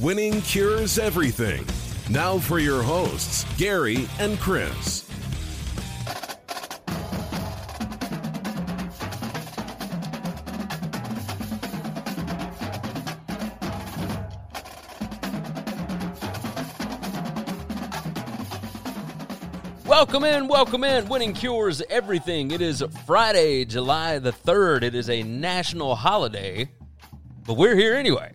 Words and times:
Winning 0.00 0.40
cures 0.42 0.96
everything. 0.96 1.66
Now 2.08 2.38
for 2.38 2.60
your 2.60 2.84
hosts, 2.84 3.44
Gary 3.58 4.08
and 4.20 4.38
Chris. 4.38 5.04
Welcome 19.84 20.22
in, 20.22 20.46
welcome 20.46 20.84
in. 20.84 21.08
Winning 21.08 21.32
cures 21.32 21.82
everything. 21.90 22.52
It 22.52 22.60
is 22.60 22.84
Friday, 23.04 23.64
July 23.64 24.20
the 24.20 24.30
3rd. 24.30 24.84
It 24.84 24.94
is 24.94 25.10
a 25.10 25.24
national 25.24 25.96
holiday, 25.96 26.70
but 27.44 27.54
we're 27.54 27.74
here 27.74 27.96
anyway. 27.96 28.32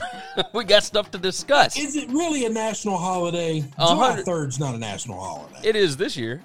we 0.52 0.64
got 0.64 0.82
stuff 0.82 1.10
to 1.10 1.18
discuss. 1.18 1.78
Is 1.78 1.96
it 1.96 2.08
really 2.08 2.44
a 2.46 2.48
national 2.48 2.96
holiday? 2.96 3.60
July 3.78 4.22
3rd's 4.22 4.58
not 4.58 4.74
a 4.74 4.78
national 4.78 5.20
holiday. 5.20 5.60
It 5.62 5.76
is 5.76 5.96
this 5.96 6.16
year. 6.16 6.42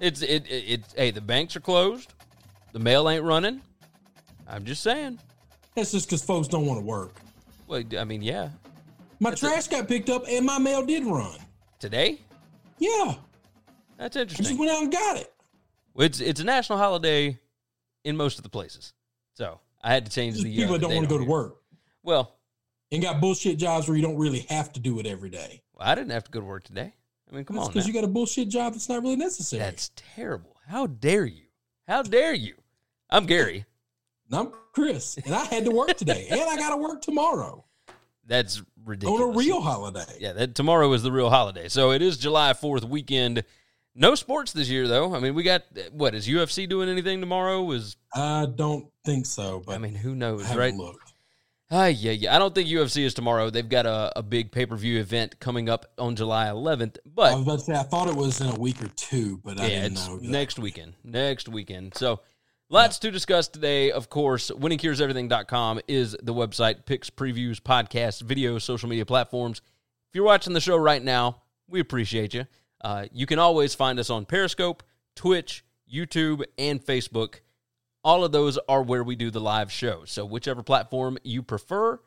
It's 0.00 0.22
it, 0.22 0.46
it 0.48 0.64
it's 0.66 0.94
hey, 0.94 1.10
the 1.10 1.20
banks 1.20 1.56
are 1.56 1.60
closed. 1.60 2.12
The 2.72 2.78
mail 2.78 3.08
ain't 3.08 3.22
running. 3.22 3.62
I'm 4.48 4.64
just 4.64 4.82
saying. 4.82 5.18
That's 5.74 5.92
just 5.92 6.08
because 6.08 6.22
folks 6.22 6.48
don't 6.48 6.66
want 6.66 6.80
to 6.80 6.84
work. 6.84 7.14
Well, 7.66 7.82
I 7.98 8.04
mean, 8.04 8.22
yeah. 8.22 8.50
My 9.20 9.30
trash 9.32 9.68
got 9.68 9.88
picked 9.88 10.10
up 10.10 10.24
and 10.28 10.44
my 10.44 10.58
mail 10.58 10.84
did 10.84 11.04
run. 11.04 11.38
Today? 11.78 12.20
Yeah, 12.78 13.14
That's 13.96 14.16
interesting. 14.16 14.46
I 14.46 14.48
just 14.48 14.58
went 14.58 14.72
out 14.72 14.82
and 14.82 14.92
got 14.92 15.16
it. 15.16 15.32
It's 15.96 16.20
it's 16.20 16.40
a 16.40 16.44
national 16.44 16.78
holiday 16.78 17.38
in 18.02 18.16
most 18.16 18.38
of 18.38 18.42
the 18.42 18.50
places. 18.50 18.92
So 19.34 19.60
I 19.82 19.92
had 19.92 20.06
to 20.06 20.12
change 20.12 20.42
the 20.42 20.54
people 20.54 20.74
uh, 20.74 20.78
that 20.78 20.80
don't 20.82 20.94
want 20.94 21.04
to 21.04 21.08
go 21.08 21.16
on 21.16 21.22
to 21.22 21.30
work 21.30 21.56
Well, 22.02 22.36
and 22.94 23.02
got 23.02 23.20
bullshit 23.20 23.58
jobs 23.58 23.88
where 23.88 23.96
you 23.96 24.02
don't 24.02 24.16
really 24.16 24.46
have 24.48 24.72
to 24.72 24.80
do 24.80 25.00
it 25.00 25.06
every 25.06 25.28
day. 25.28 25.60
Well, 25.74 25.86
I 25.86 25.94
didn't 25.94 26.12
have 26.12 26.24
to 26.24 26.30
go 26.30 26.40
to 26.40 26.46
work 26.46 26.62
today. 26.64 26.94
I 27.30 27.34
mean, 27.34 27.44
come 27.44 27.56
That's 27.56 27.66
on. 27.66 27.72
because 27.72 27.86
you 27.88 27.92
got 27.92 28.04
a 28.04 28.08
bullshit 28.08 28.48
job 28.48 28.72
that's 28.72 28.88
not 28.88 29.02
really 29.02 29.16
necessary. 29.16 29.60
That's 29.60 29.90
terrible. 29.96 30.56
How 30.68 30.86
dare 30.86 31.26
you? 31.26 31.46
How 31.88 32.02
dare 32.02 32.34
you? 32.34 32.54
I'm 33.10 33.26
Gary. 33.26 33.64
And 34.30 34.38
I'm 34.38 34.52
Chris, 34.72 35.18
and 35.24 35.34
I 35.34 35.44
had 35.44 35.64
to 35.64 35.70
work 35.70 35.94
today, 35.96 36.28
and 36.30 36.40
I 36.40 36.56
got 36.56 36.70
to 36.70 36.76
work 36.76 37.02
tomorrow 37.02 37.64
That's 38.26 38.62
ridiculous. 38.84 39.22
on 39.22 39.34
a 39.34 39.36
real 39.36 39.60
holiday. 39.60 40.16
Yeah, 40.18 40.32
that 40.32 40.54
tomorrow 40.54 40.92
is 40.92 41.02
the 41.02 41.12
real 41.12 41.30
holiday. 41.30 41.68
So 41.68 41.90
it 41.90 42.00
is 42.00 42.16
July 42.16 42.52
4th 42.52 42.84
weekend. 42.84 43.44
No 43.94 44.14
sports 44.14 44.52
this 44.52 44.68
year 44.68 44.88
though. 44.88 45.14
I 45.14 45.20
mean, 45.20 45.34
we 45.34 45.42
got 45.42 45.62
what 45.92 46.14
is 46.14 46.26
UFC 46.26 46.68
doing 46.68 46.88
anything 46.88 47.20
tomorrow? 47.20 47.70
Is 47.72 47.96
I 48.14 48.46
don't 48.46 48.86
think 49.04 49.26
so, 49.26 49.62
but 49.64 49.74
I 49.74 49.78
mean, 49.78 49.94
who 49.94 50.14
knows, 50.14 50.42
I 50.44 50.48
haven't 50.48 50.58
right? 50.58 50.74
looked. 50.74 51.13
Ah, 51.70 51.86
yeah, 51.86 52.12
yeah. 52.12 52.34
I 52.34 52.38
don't 52.38 52.54
think 52.54 52.68
UFC 52.68 53.04
is 53.04 53.14
tomorrow. 53.14 53.50
They've 53.50 53.68
got 53.68 53.86
a, 53.86 54.12
a 54.18 54.22
big 54.22 54.52
pay 54.52 54.66
per 54.66 54.76
view 54.76 55.00
event 55.00 55.40
coming 55.40 55.68
up 55.68 55.86
on 55.98 56.14
July 56.14 56.46
11th. 56.46 56.98
But 57.06 57.32
I 57.32 57.36
was 57.36 57.42
about 57.42 57.58
to 57.60 57.64
say 57.64 57.72
I 57.74 57.82
thought 57.82 58.08
it 58.08 58.14
was 58.14 58.40
in 58.40 58.48
a 58.48 58.58
week 58.58 58.82
or 58.82 58.88
two, 58.88 59.40
but 59.42 59.58
I 59.58 59.64
yeah, 59.64 59.82
didn't 59.82 59.92
it's 59.92 60.08
know. 60.08 60.18
next 60.22 60.58
weekend. 60.58 60.94
Next 61.02 61.48
weekend. 61.48 61.94
So 61.96 62.20
lots 62.68 62.98
to 63.00 63.10
discuss 63.10 63.48
today. 63.48 63.90
Of 63.90 64.10
course, 64.10 64.50
winningcureseverything.com 64.50 65.80
is 65.88 66.16
the 66.22 66.34
website, 66.34 66.84
picks, 66.84 67.08
previews, 67.10 67.60
podcasts, 67.60 68.22
videos, 68.22 68.62
social 68.62 68.88
media 68.88 69.06
platforms. 69.06 69.62
If 70.10 70.14
you're 70.14 70.24
watching 70.24 70.52
the 70.52 70.60
show 70.60 70.76
right 70.76 71.02
now, 71.02 71.42
we 71.66 71.80
appreciate 71.80 72.34
you. 72.34 72.44
Uh, 72.82 73.06
you 73.10 73.24
can 73.24 73.38
always 73.38 73.74
find 73.74 73.98
us 73.98 74.10
on 74.10 74.26
Periscope, 74.26 74.82
Twitch, 75.16 75.64
YouTube, 75.92 76.44
and 76.58 76.84
Facebook. 76.84 77.40
All 78.04 78.24
of 78.24 78.32
those 78.32 78.58
are 78.68 78.82
where 78.82 79.02
we 79.02 79.16
do 79.16 79.30
the 79.30 79.40
live 79.40 79.72
show. 79.72 80.02
So 80.04 80.24
whichever 80.26 80.62
platform 80.62 81.16
you 81.22 81.42
prefer, 81.42 81.98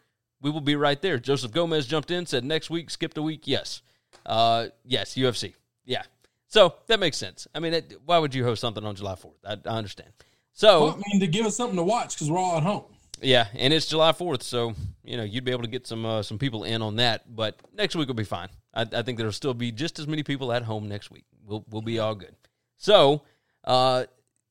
we 0.41 0.51
will 0.51 0.61
be 0.61 0.75
right 0.75 1.01
there. 1.01 1.17
Joseph 1.17 1.51
Gomez 1.51 1.87
jumped 1.87 2.11
in, 2.11 2.25
said 2.25 2.45
next 2.45 2.69
week, 2.69 2.89
skipped 2.91 3.17
a 3.17 3.21
week. 3.21 3.41
Yes. 3.45 3.81
Uh, 4.25 4.67
yes, 4.85 5.15
UFC. 5.15 5.53
Yeah. 5.85 6.03
So 6.47 6.75
that 6.87 6.99
makes 6.99 7.17
sense. 7.17 7.47
I 7.55 7.59
mean, 7.59 7.73
it, 7.73 7.93
why 8.05 8.19
would 8.19 8.35
you 8.35 8.43
host 8.43 8.61
something 8.61 8.85
on 8.85 8.95
July 8.95 9.15
4th? 9.15 9.33
I, 9.45 9.57
I 9.69 9.77
understand. 9.77 10.11
So, 10.53 10.83
Well, 10.85 10.93
I 10.93 11.01
mean, 11.11 11.19
to 11.21 11.27
give 11.27 11.45
us 11.45 11.55
something 11.57 11.75
to 11.77 11.83
watch 11.83 12.13
because 12.15 12.29
we're 12.31 12.37
all 12.37 12.57
at 12.57 12.63
home. 12.63 12.83
yeah, 13.21 13.47
and 13.55 13.73
it's 13.73 13.87
July 13.87 14.11
4th, 14.11 14.43
so, 14.43 14.73
you 15.03 15.17
know, 15.17 15.23
you'd 15.23 15.43
be 15.43 15.51
able 15.51 15.63
to 15.63 15.69
get 15.69 15.85
some 15.87 16.05
uh, 16.05 16.21
some 16.23 16.37
people 16.37 16.63
in 16.63 16.81
on 16.81 16.95
that, 16.97 17.35
but 17.35 17.59
next 17.75 17.95
week 17.95 18.07
will 18.07 18.15
be 18.15 18.23
fine. 18.23 18.49
I, 18.73 18.85
I 18.91 19.01
think 19.01 19.17
there'll 19.17 19.31
still 19.33 19.53
be 19.53 19.71
just 19.71 19.99
as 19.99 20.07
many 20.07 20.23
people 20.23 20.51
at 20.53 20.63
home 20.63 20.87
next 20.87 21.11
week. 21.11 21.25
We'll, 21.45 21.65
we'll 21.69 21.81
be 21.81 21.99
all 21.99 22.15
good. 22.15 22.35
So, 22.77 23.23
uh, 23.63 24.05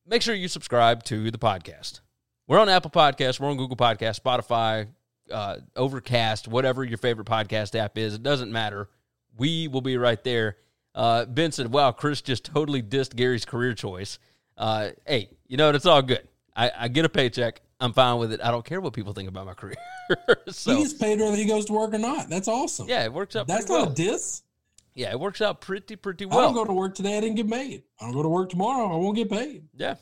make 0.07 0.23
sure 0.23 0.35
you 0.35 0.49
subscribe 0.49 1.03
to 1.05 1.31
the 1.31 1.39
podcast. 1.39 2.01
We're 2.47 2.59
on 2.61 2.69
Apple 2.69 2.91
Podcasts, 2.91 3.41
we're 3.41 3.51
on 3.51 3.57
Google 3.57 3.77
Podcasts, 3.77 4.21
Spotify, 4.21 4.87
uh, 5.31 5.57
Overcast, 5.75 6.47
whatever 6.49 6.85
your 6.85 6.99
favorite 6.99 7.27
podcast 7.27 7.75
app 7.75 7.99
is. 7.99 8.15
It 8.15 8.23
doesn't 8.23 8.53
matter. 8.53 8.89
We 9.37 9.69
will 9.69 9.81
be 9.81 9.97
right 9.97 10.23
there. 10.23 10.57
Uh, 10.95 11.27
ben 11.27 11.53
said, 11.53 11.73
"Wow, 11.73 11.93
Chris 11.93 12.23
just 12.23 12.45
totally 12.45 12.83
dissed 12.83 13.15
Gary's 13.17 13.45
career 13.45 13.75
choice." 13.75 14.19
Uh, 14.57 14.91
hey, 15.07 15.29
you 15.47 15.57
know 15.57 15.67
what? 15.67 15.75
It's 15.75 15.85
all 15.85 16.01
good. 16.01 16.27
I, 16.55 16.71
I 16.75 16.89
get 16.89 17.05
a 17.05 17.09
paycheck. 17.11 17.61
I'm 17.81 17.93
fine 17.93 18.19
with 18.19 18.33
it. 18.33 18.41
I 18.43 18.51
don't 18.51 18.65
care 18.65 18.81
what 18.81 18.95
people 18.95 19.13
think 19.13 19.29
about 19.29 19.45
my 19.45 19.53
career. 19.55 19.77
so 20.49 20.75
he 20.75 20.83
gets 20.83 20.95
paid 20.95 21.19
whether 21.21 21.37
he 21.37 21.45
goes 21.45 21.67
to 21.67 21.75
work 21.75 21.93
or 21.93 21.99
not. 21.99 22.31
That's 22.31 22.49
awesome. 22.49 22.89
yeah, 22.89 23.05
it 23.05 23.13
works 23.13 23.37
out. 23.37 23.47
That's 23.47 23.69
not 23.69 23.75
well. 23.83 23.91
a 23.91 23.95
diss. 23.95 24.43
Yeah, 24.97 25.11
it 25.11 25.21
works 25.21 25.41
out 25.43 25.61
pretty 25.61 25.95
pretty 25.95 26.25
well. 26.25 26.39
I 26.39 26.43
don't 26.43 26.55
go 26.55 26.65
to 26.65 26.73
work 26.73 26.95
today. 26.95 27.19
I 27.19 27.21
didn't 27.21 27.37
get 27.37 27.51
paid. 27.51 27.83
I 28.01 28.05
don't 28.07 28.15
go 28.15 28.23
to 28.23 28.29
work 28.31 28.49
tomorrow. 28.49 28.87
I 28.93 28.97
won't 28.97 29.15
get 29.15 29.31
paid. 29.31 29.69
Yeah. 29.77 29.97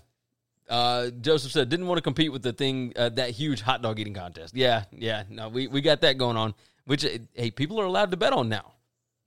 Uh, 0.71 1.11
Joseph 1.11 1.51
said 1.53 1.69
didn't 1.69 1.89
want 1.89 1.99
to 1.99 2.03
compete 2.03 2.33
with 2.33 2.43
the 2.43 2.53
thing 2.53 2.93
uh, 2.97 3.09
that 3.11 3.31
huge 3.31 3.61
hot 3.61 3.83
dog 3.83 3.99
eating 3.99 4.15
contest. 4.15 4.57
Yeah, 4.57 4.85
yeah. 4.93 5.25
No, 5.29 5.49
we, 5.49 5.67
we 5.67 5.81
got 5.83 6.01
that 6.03 6.17
going 6.17 6.37
on. 6.37 6.55
Which 6.87 7.05
uh, 7.05 7.09
hey, 7.35 7.51
people 7.51 7.81
are 7.81 7.85
allowed 7.85 8.13
to 8.13 8.17
bet 8.17 8.33
on 8.33 8.49
now. 8.49 8.73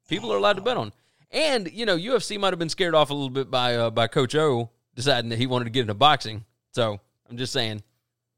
People 0.07 0.31
are 0.33 0.37
allowed 0.37 0.55
to 0.55 0.61
bet 0.61 0.77
on. 0.77 0.93
And 1.29 1.69
you 1.71 1.85
know, 1.85 1.97
UFC 1.97 2.39
might 2.39 2.53
have 2.53 2.59
been 2.59 2.69
scared 2.69 2.95
off 2.95 3.09
a 3.09 3.13
little 3.13 3.29
bit 3.29 3.51
by 3.51 3.75
uh, 3.75 3.89
by 3.89 4.07
Coach 4.07 4.35
O 4.35 4.69
deciding 4.95 5.29
that 5.31 5.37
he 5.37 5.47
wanted 5.47 5.65
to 5.65 5.71
get 5.71 5.81
into 5.81 5.93
boxing. 5.93 6.45
So 6.71 6.99
I'm 7.29 7.35
just 7.37 7.51
saying, 7.51 7.83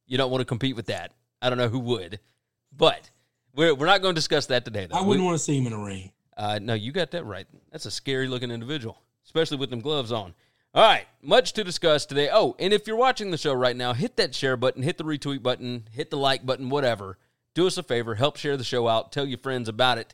you 0.07 0.17
don't 0.17 0.31
want 0.31 0.41
to 0.41 0.45
compete 0.45 0.75
with 0.75 0.87
that. 0.87 1.13
I 1.43 1.49
don't 1.49 1.59
know 1.59 1.69
who 1.69 1.79
would, 1.79 2.19
but 2.75 3.09
we're 3.53 3.75
we're 3.75 3.85
not 3.85 4.01
going 4.01 4.15
to 4.15 4.19
discuss 4.19 4.47
that 4.47 4.65
today. 4.65 4.87
Though. 4.87 4.97
I 4.97 5.01
wouldn't 5.01 5.21
We- 5.21 5.25
want 5.27 5.37
to 5.37 5.43
see 5.43 5.57
him 5.57 5.67
in 5.67 5.73
a 5.73 5.83
ring. 5.83 6.11
Uh, 6.39 6.57
no, 6.61 6.73
you 6.73 6.93
got 6.93 7.11
that 7.11 7.25
right. 7.25 7.45
That's 7.69 7.85
a 7.85 7.91
scary 7.91 8.29
looking 8.29 8.49
individual, 8.49 9.01
especially 9.25 9.57
with 9.57 9.69
them 9.69 9.81
gloves 9.81 10.13
on. 10.13 10.33
All 10.73 10.83
right, 10.83 11.05
much 11.21 11.51
to 11.53 11.65
discuss 11.65 12.05
today. 12.05 12.29
Oh, 12.31 12.55
and 12.59 12.71
if 12.71 12.87
you're 12.87 12.95
watching 12.95 13.29
the 13.29 13.37
show 13.37 13.53
right 13.53 13.75
now, 13.75 13.91
hit 13.91 14.15
that 14.15 14.33
share 14.33 14.55
button, 14.55 14.81
hit 14.81 14.97
the 14.97 15.03
retweet 15.03 15.43
button, 15.43 15.89
hit 15.91 16.09
the 16.09 16.17
like 16.17 16.45
button, 16.45 16.69
whatever. 16.69 17.17
Do 17.55 17.67
us 17.67 17.77
a 17.77 17.83
favor, 17.83 18.15
help 18.15 18.37
share 18.37 18.55
the 18.55 18.63
show 18.63 18.87
out, 18.87 19.11
tell 19.11 19.25
your 19.25 19.39
friends 19.39 19.67
about 19.67 19.97
it. 19.97 20.13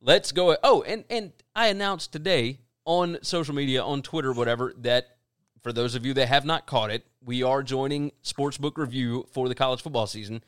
Let's 0.00 0.30
go. 0.30 0.56
Oh, 0.62 0.82
and 0.82 1.04
and 1.10 1.32
I 1.56 1.66
announced 1.66 2.12
today 2.12 2.60
on 2.84 3.18
social 3.22 3.54
media, 3.54 3.82
on 3.82 4.02
Twitter, 4.02 4.32
whatever, 4.32 4.72
that 4.82 5.16
for 5.64 5.72
those 5.72 5.96
of 5.96 6.06
you 6.06 6.14
that 6.14 6.28
have 6.28 6.44
not 6.44 6.66
caught 6.66 6.92
it, 6.92 7.04
we 7.24 7.42
are 7.42 7.64
joining 7.64 8.12
Sportsbook 8.22 8.76
Review 8.76 9.26
for 9.32 9.48
the 9.48 9.54
college 9.56 9.82
football 9.82 10.06
season. 10.06 10.44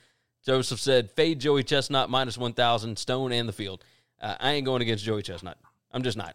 Joseph 0.46 0.78
said, 0.78 1.10
fade 1.10 1.40
Joey 1.40 1.64
Chestnut 1.64 2.08
minus 2.08 2.38
1,000, 2.38 2.96
Stone 2.96 3.32
and 3.32 3.48
the 3.48 3.52
field. 3.52 3.82
Uh, 4.20 4.34
I 4.38 4.52
ain't 4.52 4.64
going 4.64 4.82
against 4.82 5.04
Joey 5.04 5.22
Chestnut. 5.22 5.58
I'm 5.92 6.02
just 6.02 6.16
not. 6.16 6.34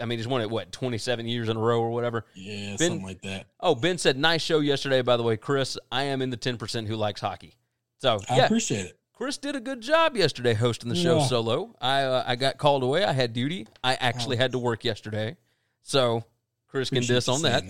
I 0.00 0.06
mean, 0.06 0.18
he's 0.18 0.26
won 0.26 0.40
it 0.40 0.50
what 0.50 0.72
twenty 0.72 0.96
seven 0.96 1.26
years 1.26 1.50
in 1.50 1.56
a 1.56 1.60
row 1.60 1.80
or 1.80 1.90
whatever. 1.90 2.24
Yeah, 2.34 2.76
ben, 2.76 2.78
something 2.78 3.02
like 3.02 3.20
that. 3.22 3.46
Oh, 3.60 3.74
Ben 3.74 3.98
said, 3.98 4.16
"Nice 4.16 4.40
show 4.40 4.60
yesterday." 4.60 5.02
By 5.02 5.18
the 5.18 5.22
way, 5.22 5.36
Chris, 5.36 5.76
I 5.92 6.04
am 6.04 6.22
in 6.22 6.30
the 6.30 6.38
ten 6.38 6.56
percent 6.56 6.88
who 6.88 6.96
likes 6.96 7.20
hockey. 7.20 7.54
So 7.98 8.20
I 8.30 8.38
appreciate 8.38 8.86
it. 8.86 8.98
Chris 9.12 9.36
did 9.36 9.54
a 9.54 9.60
good 9.60 9.82
job 9.82 10.16
yesterday 10.16 10.54
hosting 10.54 10.88
the 10.88 10.96
show 10.96 11.18
yeah. 11.18 11.26
solo. 11.26 11.76
I 11.78 12.04
uh, 12.04 12.24
I 12.26 12.36
got 12.36 12.56
called 12.56 12.82
away. 12.82 13.04
I 13.04 13.12
had 13.12 13.34
duty. 13.34 13.66
I 13.84 13.94
actually 13.96 14.38
oh. 14.38 14.40
had 14.40 14.52
to 14.52 14.58
work 14.58 14.82
yesterday, 14.82 15.36
so 15.82 16.24
Chris 16.68 16.88
can 16.88 17.02
diss 17.02 17.28
on 17.28 17.42
that. 17.42 17.62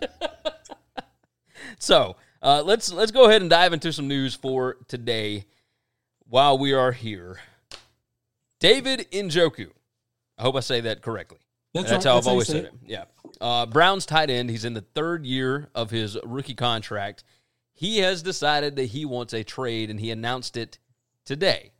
that. 0.00 1.08
so 1.78 2.16
uh, 2.42 2.62
let's 2.62 2.92
let's 2.92 3.12
go 3.12 3.24
ahead 3.24 3.40
and 3.40 3.48
dive 3.48 3.72
into 3.72 3.94
some 3.94 4.08
news 4.08 4.34
for 4.34 4.76
today. 4.86 5.46
While 6.26 6.58
we 6.58 6.74
are 6.74 6.92
here, 6.92 7.38
David 8.64 9.10
Njoku. 9.10 9.68
I 10.38 10.42
hope 10.42 10.56
I 10.56 10.60
say 10.60 10.80
that 10.80 11.02
correctly. 11.02 11.38
That's, 11.74 11.90
that's 11.90 12.06
right. 12.06 12.10
how 12.10 12.14
that's 12.14 12.26
I've 12.26 12.30
always 12.30 12.46
said 12.46 12.64
it. 12.64 12.64
it. 12.64 12.72
Yeah. 12.86 13.04
Uh, 13.38 13.66
Brown's 13.66 14.06
tight 14.06 14.30
end. 14.30 14.48
He's 14.48 14.64
in 14.64 14.72
the 14.72 14.80
third 14.80 15.26
year 15.26 15.68
of 15.74 15.90
his 15.90 16.16
rookie 16.24 16.54
contract. 16.54 17.24
He 17.74 17.98
has 17.98 18.22
decided 18.22 18.76
that 18.76 18.86
he 18.86 19.04
wants 19.04 19.34
a 19.34 19.44
trade, 19.44 19.90
and 19.90 20.00
he 20.00 20.10
announced 20.10 20.56
it 20.56 20.78
today. 21.26 21.72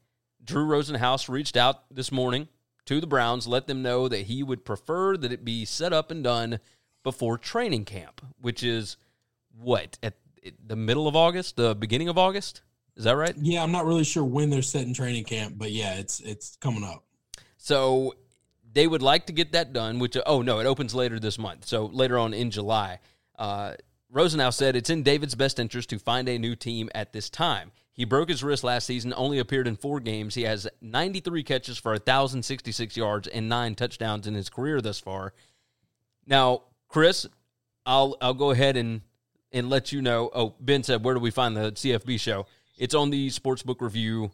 Drew 0.44 0.66
Rosenhaus 0.66 1.26
reached 1.28 1.56
out 1.56 1.84
this 1.90 2.12
morning 2.12 2.48
to 2.84 3.00
the 3.00 3.06
Browns, 3.06 3.46
let 3.46 3.66
them 3.66 3.80
know 3.80 4.06
that 4.06 4.26
he 4.26 4.42
would 4.42 4.66
prefer 4.66 5.16
that 5.16 5.32
it 5.32 5.42
be 5.42 5.64
set 5.64 5.94
up 5.94 6.10
and 6.10 6.22
done 6.22 6.60
before 7.02 7.38
training 7.38 7.86
camp, 7.86 8.20
which 8.38 8.62
is 8.62 8.98
what 9.58 9.96
at 10.02 10.14
the 10.66 10.76
middle 10.76 11.08
of 11.08 11.16
August, 11.16 11.56
the 11.56 11.74
beginning 11.74 12.08
of 12.08 12.18
August. 12.18 12.60
Is 12.96 13.04
that 13.04 13.16
right? 13.16 13.34
Yeah, 13.36 13.62
I'm 13.62 13.72
not 13.72 13.86
really 13.86 14.04
sure 14.04 14.24
when 14.24 14.50
they're 14.50 14.62
setting 14.62 14.94
training 14.94 15.24
camp, 15.24 15.54
but 15.56 15.72
yeah, 15.72 15.94
it's 15.94 16.20
it's 16.20 16.56
coming 16.56 16.84
up. 16.84 17.04
So 17.56 18.14
they 18.72 18.86
would 18.86 19.02
like 19.02 19.26
to 19.26 19.32
get 19.32 19.52
that 19.52 19.72
done, 19.72 19.98
which, 19.98 20.16
oh 20.26 20.42
no, 20.42 20.58
it 20.60 20.66
opens 20.66 20.94
later 20.94 21.18
this 21.18 21.38
month. 21.38 21.66
So 21.66 21.86
later 21.86 22.18
on 22.18 22.34
in 22.34 22.50
July. 22.50 23.00
Uh, 23.38 23.74
Rosenhaus 24.12 24.54
said 24.54 24.76
it's 24.76 24.90
in 24.90 25.02
David's 25.02 25.34
best 25.34 25.58
interest 25.58 25.90
to 25.90 25.98
find 25.98 26.28
a 26.28 26.38
new 26.38 26.54
team 26.54 26.88
at 26.94 27.12
this 27.12 27.28
time. 27.28 27.72
He 27.92 28.04
broke 28.04 28.28
his 28.28 28.42
wrist 28.42 28.64
last 28.64 28.86
season, 28.86 29.14
only 29.16 29.38
appeared 29.38 29.68
in 29.68 29.76
four 29.76 30.00
games. 30.00 30.34
He 30.34 30.42
has 30.42 30.68
93 30.80 31.42
catches 31.44 31.78
for 31.78 31.92
1,066 31.92 32.96
yards 32.96 33.28
and 33.28 33.48
nine 33.48 33.74
touchdowns 33.74 34.26
in 34.26 34.34
his 34.34 34.48
career 34.48 34.80
thus 34.80 34.98
far. 34.98 35.32
Now, 36.26 36.62
Chris, 36.88 37.26
I'll 37.86 38.16
I'll 38.20 38.34
go 38.34 38.50
ahead 38.50 38.76
and 38.76 39.02
and 39.52 39.70
let 39.70 39.92
you 39.92 40.02
know. 40.02 40.30
Oh, 40.34 40.54
Ben 40.60 40.82
said, 40.82 41.04
where 41.04 41.14
do 41.14 41.20
we 41.20 41.30
find 41.30 41.56
the 41.56 41.72
CFB 41.72 42.18
show? 42.18 42.46
It's 42.76 42.94
on 42.94 43.10
the 43.10 43.28
Sportsbook 43.28 43.80
Review 43.80 44.30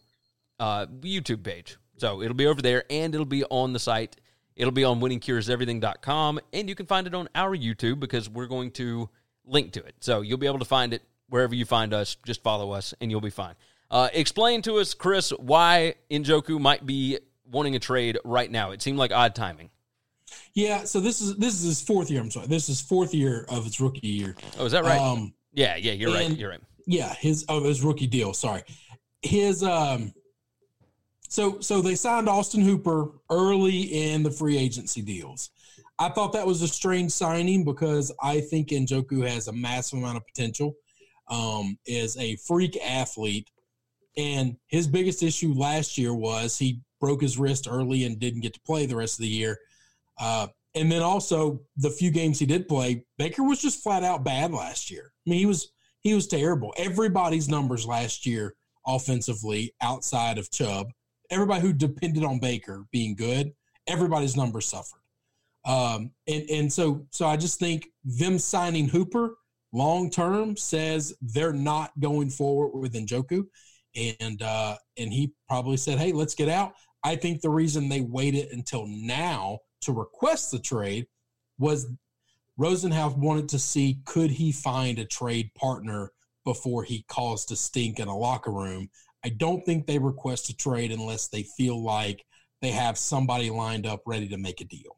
uh, 0.58 0.86
YouTube 0.86 1.42
page. 1.42 1.76
So 1.98 2.22
it'll 2.22 2.34
be 2.34 2.46
over 2.46 2.62
there 2.62 2.84
and 2.88 3.14
it'll 3.14 3.26
be 3.26 3.44
on 3.44 3.72
the 3.72 3.78
site 3.78 4.16
It'll 4.60 4.72
be 4.72 4.84
on 4.84 5.00
winningcureseverything.com, 5.00 6.40
and 6.52 6.68
you 6.68 6.74
can 6.74 6.84
find 6.84 7.06
it 7.06 7.14
on 7.14 7.30
our 7.34 7.56
YouTube 7.56 7.98
because 7.98 8.28
we're 8.28 8.46
going 8.46 8.72
to 8.72 9.08
link 9.46 9.72
to 9.72 9.82
it. 9.82 9.94
So 10.00 10.20
you'll 10.20 10.36
be 10.36 10.46
able 10.46 10.58
to 10.58 10.66
find 10.66 10.92
it 10.92 11.02
wherever 11.30 11.54
you 11.54 11.64
find 11.64 11.94
us. 11.94 12.18
Just 12.26 12.42
follow 12.42 12.72
us, 12.72 12.92
and 13.00 13.10
you'll 13.10 13.22
be 13.22 13.30
fine. 13.30 13.54
Uh, 13.90 14.10
explain 14.12 14.60
to 14.62 14.74
us, 14.76 14.92
Chris, 14.92 15.30
why 15.30 15.94
Njoku 16.10 16.60
might 16.60 16.84
be 16.84 17.18
wanting 17.50 17.74
a 17.74 17.78
trade 17.78 18.18
right 18.22 18.50
now. 18.50 18.72
It 18.72 18.82
seemed 18.82 18.98
like 18.98 19.12
odd 19.12 19.34
timing. 19.34 19.70
Yeah, 20.52 20.84
so 20.84 21.00
this 21.00 21.22
is 21.22 21.36
this 21.36 21.54
is 21.54 21.62
his 21.62 21.80
fourth 21.80 22.10
year. 22.10 22.20
I'm 22.20 22.30
sorry, 22.30 22.46
this 22.46 22.68
is 22.68 22.82
fourth 22.82 23.14
year 23.14 23.46
of 23.48 23.64
his 23.64 23.80
rookie 23.80 24.08
year. 24.08 24.36
Oh, 24.58 24.66
is 24.66 24.72
that 24.72 24.84
right? 24.84 25.00
Um, 25.00 25.32
yeah, 25.54 25.76
yeah, 25.76 25.92
you're 25.92 26.12
right. 26.12 26.30
You're 26.36 26.50
right. 26.50 26.60
Yeah, 26.90 27.14
his 27.14 27.44
oh 27.48 27.62
his 27.62 27.82
rookie 27.84 28.08
deal. 28.08 28.34
Sorry, 28.34 28.64
his 29.22 29.62
um 29.62 30.12
so 31.28 31.60
so 31.60 31.80
they 31.80 31.94
signed 31.94 32.28
Austin 32.28 32.62
Hooper 32.62 33.12
early 33.30 33.82
in 33.82 34.24
the 34.24 34.30
free 34.32 34.58
agency 34.58 35.00
deals. 35.00 35.50
I 36.00 36.08
thought 36.08 36.32
that 36.32 36.48
was 36.48 36.62
a 36.62 36.68
strange 36.68 37.12
signing 37.12 37.64
because 37.64 38.10
I 38.20 38.40
think 38.40 38.70
Njoku 38.70 39.24
has 39.24 39.46
a 39.46 39.52
massive 39.52 40.00
amount 40.00 40.16
of 40.16 40.26
potential. 40.26 40.74
Um, 41.28 41.78
is 41.86 42.16
a 42.16 42.34
freak 42.34 42.76
athlete, 42.84 43.48
and 44.16 44.56
his 44.66 44.88
biggest 44.88 45.22
issue 45.22 45.54
last 45.54 45.96
year 45.96 46.12
was 46.12 46.58
he 46.58 46.80
broke 47.00 47.22
his 47.22 47.38
wrist 47.38 47.68
early 47.70 48.02
and 48.02 48.18
didn't 48.18 48.40
get 48.40 48.54
to 48.54 48.60
play 48.62 48.86
the 48.86 48.96
rest 48.96 49.20
of 49.20 49.22
the 49.22 49.28
year. 49.28 49.56
Uh, 50.18 50.48
and 50.74 50.90
then 50.90 51.02
also 51.02 51.60
the 51.76 51.90
few 51.90 52.10
games 52.10 52.40
he 52.40 52.46
did 52.46 52.66
play, 52.66 53.04
Baker 53.16 53.44
was 53.44 53.62
just 53.62 53.80
flat 53.80 54.02
out 54.02 54.24
bad 54.24 54.50
last 54.50 54.90
year. 54.90 55.12
I 55.24 55.30
mean, 55.30 55.38
he 55.38 55.46
was 55.46 55.70
he 56.02 56.14
was 56.14 56.26
terrible. 56.26 56.74
Everybody's 56.76 57.48
numbers 57.48 57.86
last 57.86 58.26
year 58.26 58.54
offensively 58.86 59.74
outside 59.82 60.38
of 60.38 60.50
Chubb 60.50 60.88
everybody 61.30 61.60
who 61.60 61.72
depended 61.72 62.24
on 62.24 62.38
Baker 62.38 62.84
being 62.90 63.14
good, 63.14 63.52
everybody's 63.86 64.36
numbers 64.36 64.66
suffered. 64.66 65.00
Um, 65.64 66.12
and 66.26 66.50
and 66.50 66.72
so 66.72 67.06
so 67.10 67.26
I 67.26 67.36
just 67.36 67.58
think 67.58 67.88
them 68.04 68.38
signing 68.38 68.88
Hooper 68.88 69.36
long 69.72 70.10
term 70.10 70.56
says 70.56 71.14
they're 71.20 71.52
not 71.52 71.92
going 72.00 72.30
forward 72.30 72.78
with 72.78 72.94
Njoku, 72.94 73.44
and 73.94 74.42
uh, 74.42 74.76
and 74.96 75.12
he 75.12 75.32
probably 75.48 75.76
said, 75.76 75.98
"Hey, 75.98 76.12
let's 76.12 76.34
get 76.34 76.48
out." 76.48 76.72
I 77.04 77.16
think 77.16 77.40
the 77.40 77.50
reason 77.50 77.88
they 77.88 78.00
waited 78.00 78.48
until 78.52 78.86
now 78.86 79.60
to 79.82 79.92
request 79.92 80.50
the 80.50 80.58
trade 80.58 81.06
was 81.58 81.86
Rosenhaus 82.60 83.16
wanted 83.16 83.48
to 83.50 83.58
see 83.58 84.00
could 84.04 84.30
he 84.30 84.52
find 84.52 84.98
a 84.98 85.04
trade 85.04 85.50
partner 85.54 86.12
before 86.44 86.84
he 86.84 87.04
caused 87.08 87.50
a 87.52 87.56
stink 87.56 87.98
in 87.98 88.08
a 88.08 88.16
locker 88.16 88.50
room 88.52 88.90
I 89.24 89.30
don't 89.30 89.64
think 89.64 89.86
they 89.86 89.98
request 89.98 90.48
a 90.48 90.56
trade 90.56 90.92
unless 90.92 91.28
they 91.28 91.42
feel 91.42 91.82
like 91.82 92.24
they 92.62 92.70
have 92.70 92.98
somebody 92.98 93.50
lined 93.50 93.86
up 93.86 94.02
ready 94.06 94.28
to 94.28 94.36
make 94.36 94.60
a 94.60 94.64
deal. 94.64 94.96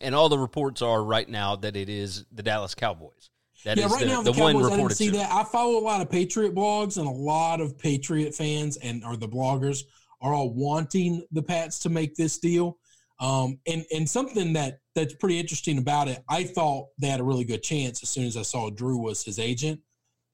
And 0.00 0.14
all 0.14 0.28
the 0.28 0.38
reports 0.38 0.82
are 0.82 1.02
right 1.02 1.28
now 1.28 1.56
that 1.56 1.76
it 1.76 1.88
is 1.88 2.24
the 2.32 2.42
Dallas 2.42 2.74
Cowboys. 2.74 3.30
That 3.64 3.78
yeah, 3.78 3.86
right 3.86 4.00
the, 4.00 4.06
now 4.06 4.22
the, 4.22 4.32
the 4.32 4.38
Cowboys. 4.38 4.66
I 4.66 4.76
didn't 4.76 4.90
see 4.90 5.10
to. 5.10 5.16
that. 5.18 5.32
I 5.32 5.44
follow 5.44 5.78
a 5.78 5.84
lot 5.84 6.00
of 6.00 6.10
Patriot 6.10 6.54
blogs, 6.54 6.98
and 6.98 7.06
a 7.06 7.10
lot 7.10 7.60
of 7.60 7.78
Patriot 7.78 8.34
fans 8.34 8.76
and 8.78 9.04
are 9.04 9.16
the 9.16 9.28
bloggers 9.28 9.84
are 10.20 10.34
all 10.34 10.52
wanting 10.52 11.24
the 11.32 11.42
Pats 11.42 11.78
to 11.80 11.88
make 11.88 12.14
this 12.14 12.38
deal. 12.38 12.78
Um, 13.20 13.58
and 13.66 13.84
and 13.94 14.08
something 14.08 14.52
that 14.54 14.80
that's 14.94 15.14
pretty 15.14 15.38
interesting 15.38 15.78
about 15.78 16.08
it, 16.08 16.22
I 16.28 16.44
thought 16.44 16.88
they 16.98 17.08
had 17.08 17.20
a 17.20 17.24
really 17.24 17.44
good 17.44 17.62
chance 17.62 18.02
as 18.02 18.08
soon 18.08 18.26
as 18.26 18.36
I 18.36 18.42
saw 18.42 18.70
Drew 18.70 18.98
was 18.98 19.24
his 19.24 19.38
agent. 19.38 19.80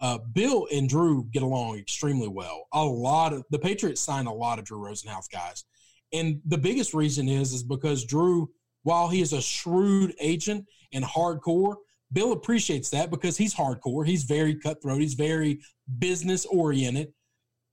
Uh, 0.00 0.18
Bill 0.18 0.66
and 0.72 0.88
Drew 0.88 1.24
get 1.30 1.42
along 1.42 1.78
extremely 1.78 2.28
well. 2.28 2.66
A 2.72 2.82
lot 2.82 3.32
of 3.32 3.44
the 3.50 3.58
Patriots 3.58 4.00
signed 4.00 4.28
a 4.28 4.32
lot 4.32 4.58
of 4.58 4.64
Drew 4.64 4.78
Rosenhaus 4.78 5.30
guys, 5.30 5.64
and 6.12 6.40
the 6.46 6.58
biggest 6.58 6.94
reason 6.94 7.28
is 7.28 7.52
is 7.52 7.62
because 7.62 8.04
Drew, 8.04 8.50
while 8.82 9.08
he 9.08 9.20
is 9.20 9.32
a 9.32 9.42
shrewd 9.42 10.14
agent 10.20 10.66
and 10.92 11.04
hardcore, 11.04 11.76
Bill 12.12 12.32
appreciates 12.32 12.90
that 12.90 13.10
because 13.10 13.36
he's 13.36 13.54
hardcore. 13.54 14.06
He's 14.06 14.24
very 14.24 14.54
cutthroat. 14.54 15.00
He's 15.00 15.14
very 15.14 15.60
business 15.98 16.46
oriented. 16.46 17.12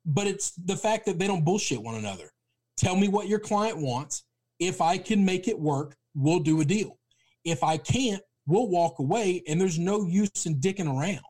But 0.05 0.27
it's 0.27 0.51
the 0.51 0.77
fact 0.77 1.05
that 1.05 1.19
they 1.19 1.27
don't 1.27 1.43
bullshit 1.43 1.81
one 1.81 1.95
another. 1.95 2.31
Tell 2.77 2.95
me 2.95 3.07
what 3.07 3.27
your 3.27 3.39
client 3.39 3.77
wants. 3.77 4.23
If 4.59 4.81
I 4.81 4.97
can 4.97 5.25
make 5.25 5.47
it 5.47 5.59
work, 5.59 5.95
we'll 6.17 6.39
do 6.39 6.59
a 6.61 6.65
deal. 6.65 6.97
If 7.45 7.63
I 7.63 7.77
can't, 7.77 8.21
we'll 8.45 8.67
walk 8.67 8.99
away, 8.99 9.43
and 9.47 9.61
there's 9.61 9.79
no 9.79 10.05
use 10.05 10.45
in 10.45 10.59
dicking 10.59 10.87
around. 10.87 11.21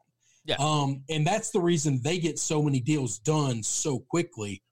Yeah. 0.46 0.56
Um, 0.60 1.04
and 1.10 1.28
that's 1.28 1.52
the 1.52 1.60
reason 1.60 2.00
they 2.02 2.18
get 2.20 2.40
so 2.40 2.64
many 2.64 2.80
deals 2.80 3.20
done 3.20 3.62
so 3.62 4.00
quickly. 4.00 4.64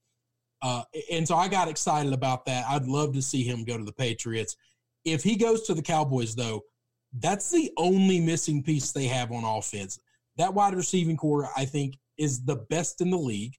Uh, 0.62 0.84
and 1.12 1.28
so 1.28 1.36
I 1.36 1.50
got 1.50 1.68
excited 1.68 2.14
about 2.14 2.46
that. 2.46 2.66
I'd 2.68 2.88
love 2.88 3.14
to 3.14 3.22
see 3.22 3.44
him 3.44 3.66
go 3.66 3.78
to 3.78 3.84
the 3.84 3.92
Patriots. 3.92 4.56
If 5.04 5.22
he 5.22 5.36
goes 5.36 5.64
to 5.64 5.74
the 5.74 5.82
Cowboys, 5.82 6.34
though, 6.34 6.62
that's 7.20 7.52
the 7.52 7.72
only 7.78 8.20
missing 8.20 8.64
piece 8.64 8.92
they 8.92 9.06
have 9.06 9.32
on 9.32 9.44
offense. 9.44 10.00
That 10.38 10.54
wide 10.54 10.76
receiving 10.76 11.18
core, 11.18 11.50
I 11.56 11.66
think, 11.66 11.98
is 12.18 12.44
the 12.44 12.56
best 12.70 13.02
in 13.02 13.10
the 13.10 13.18
league. 13.18 13.56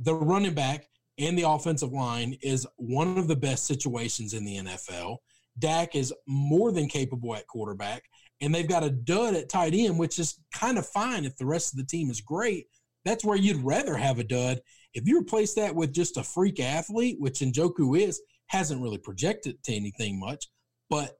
The 0.00 0.14
running 0.14 0.54
back 0.54 0.88
and 1.18 1.38
the 1.38 1.48
offensive 1.48 1.92
line 1.92 2.36
is 2.42 2.66
one 2.76 3.16
of 3.16 3.28
the 3.28 3.36
best 3.36 3.66
situations 3.66 4.34
in 4.34 4.44
the 4.44 4.56
NFL. 4.56 5.18
Dak 5.60 5.94
is 5.94 6.12
more 6.26 6.72
than 6.72 6.88
capable 6.88 7.36
at 7.36 7.46
quarterback 7.46 8.02
and 8.40 8.54
they've 8.54 8.68
got 8.68 8.84
a 8.84 8.90
dud 8.90 9.34
at 9.34 9.48
tight 9.48 9.74
end, 9.74 9.98
which 9.98 10.18
is 10.18 10.38
kind 10.54 10.78
of 10.78 10.86
fine 10.86 11.24
if 11.24 11.36
the 11.36 11.46
rest 11.46 11.72
of 11.72 11.78
the 11.78 11.84
team 11.84 12.10
is 12.10 12.20
great. 12.20 12.66
That's 13.04 13.24
where 13.24 13.36
you'd 13.36 13.62
rather 13.62 13.96
have 13.96 14.18
a 14.18 14.24
dud. 14.24 14.60
If 14.94 15.06
you 15.06 15.18
replace 15.18 15.54
that 15.54 15.74
with 15.74 15.92
just 15.92 16.16
a 16.16 16.22
freak 16.22 16.60
athlete, 16.60 17.16
which 17.18 17.40
Njoku 17.40 17.98
is, 17.98 18.20
hasn't 18.46 18.82
really 18.82 18.98
projected 18.98 19.62
to 19.64 19.74
anything 19.74 20.18
much, 20.18 20.46
but 20.88 21.12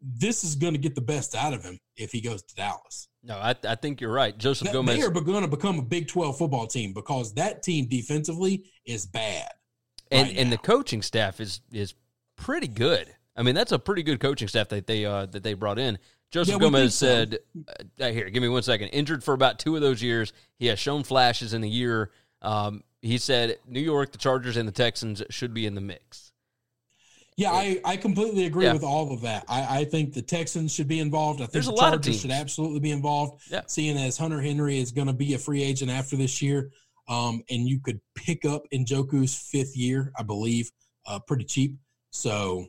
this 0.00 0.44
is 0.44 0.54
going 0.54 0.74
to 0.74 0.78
get 0.78 0.94
the 0.94 1.00
best 1.00 1.34
out 1.34 1.54
of 1.54 1.62
him 1.62 1.78
if 1.96 2.12
he 2.12 2.20
goes 2.20 2.42
to 2.42 2.54
Dallas. 2.54 3.08
No, 3.22 3.36
I, 3.36 3.54
I 3.66 3.74
think 3.74 4.00
you're 4.00 4.12
right. 4.12 4.36
Joseph 4.36 4.66
that, 4.66 4.74
Gomez. 4.74 4.96
They 4.96 5.02
are 5.02 5.10
going 5.10 5.42
to 5.42 5.48
become 5.48 5.78
a 5.78 5.82
Big 5.82 6.08
12 6.08 6.36
football 6.36 6.66
team 6.66 6.92
because 6.92 7.32
that 7.34 7.62
team 7.62 7.86
defensively 7.88 8.70
is 8.86 9.06
bad. 9.06 9.48
And 10.10 10.28
right 10.28 10.36
and 10.36 10.52
the 10.52 10.58
coaching 10.58 11.00
staff 11.00 11.40
is 11.40 11.60
is 11.72 11.94
pretty 12.36 12.68
good. 12.68 13.14
I 13.36 13.42
mean, 13.42 13.54
that's 13.54 13.72
a 13.72 13.78
pretty 13.78 14.02
good 14.02 14.20
coaching 14.20 14.48
staff 14.48 14.68
that 14.68 14.86
they 14.86 15.04
uh, 15.04 15.26
that 15.26 15.42
they 15.42 15.54
brought 15.54 15.78
in. 15.78 15.98
Joseph 16.30 16.54
Yeah, 16.54 16.58
Gomez 16.60 16.94
so. 16.94 17.06
said, 17.06 17.38
uh, 18.00 18.08
"Here, 18.10 18.28
give 18.30 18.42
me 18.42 18.48
one 18.48 18.62
second. 18.62 18.88
Injured 18.88 19.22
for 19.24 19.34
about 19.34 19.58
two 19.58 19.74
of 19.76 19.82
those 19.82 20.02
years. 20.02 20.32
He 20.58 20.66
has 20.66 20.78
shown 20.78 21.02
flashes 21.04 21.52
in 21.54 21.60
the 21.60 21.68
year. 21.68 22.10
Um, 22.42 22.82
he 23.02 23.18
said 23.18 23.58
New 23.68 23.80
York, 23.80 24.12
the 24.12 24.18
Chargers, 24.18 24.56
and 24.56 24.66
the 24.68 24.72
Texans 24.72 25.22
should 25.30 25.52
be 25.54 25.66
in 25.66 25.74
the 25.74 25.80
mix. 25.80 26.32
Yeah, 27.36 27.50
I, 27.50 27.80
I 27.84 27.96
completely 27.96 28.46
agree 28.46 28.64
Yeah. 28.66 28.74
with 28.74 28.84
all 28.84 29.12
of 29.12 29.20
that. 29.22 29.44
I, 29.48 29.80
I 29.80 29.84
think 29.84 30.12
the 30.12 30.22
Texans 30.22 30.72
should 30.72 30.86
be 30.86 31.00
involved. 31.00 31.40
I 31.40 31.44
think 31.44 31.52
There's 31.52 31.66
the 31.66 31.74
Chargers 31.74 32.20
should 32.20 32.30
absolutely 32.30 32.78
be 32.78 32.92
involved. 32.92 33.42
Yeah. 33.50 33.62
Seeing 33.66 33.96
as 33.96 34.16
Hunter 34.16 34.40
Henry 34.40 34.78
is 34.78 34.92
going 34.92 35.08
to 35.08 35.12
be 35.12 35.34
a 35.34 35.38
free 35.38 35.60
agent 35.62 35.90
after 35.90 36.14
this 36.16 36.40
year, 36.40 36.70
um, 37.08 37.42
and 37.50 37.68
you 37.68 37.80
could 37.80 38.00
pick 38.14 38.44
up 38.44 38.62
Njoku's 38.72 39.34
fifth 39.34 39.76
year, 39.76 40.12
I 40.16 40.22
believe, 40.22 40.70
uh, 41.06 41.18
pretty 41.26 41.44
cheap. 41.44 41.76
So 42.12 42.66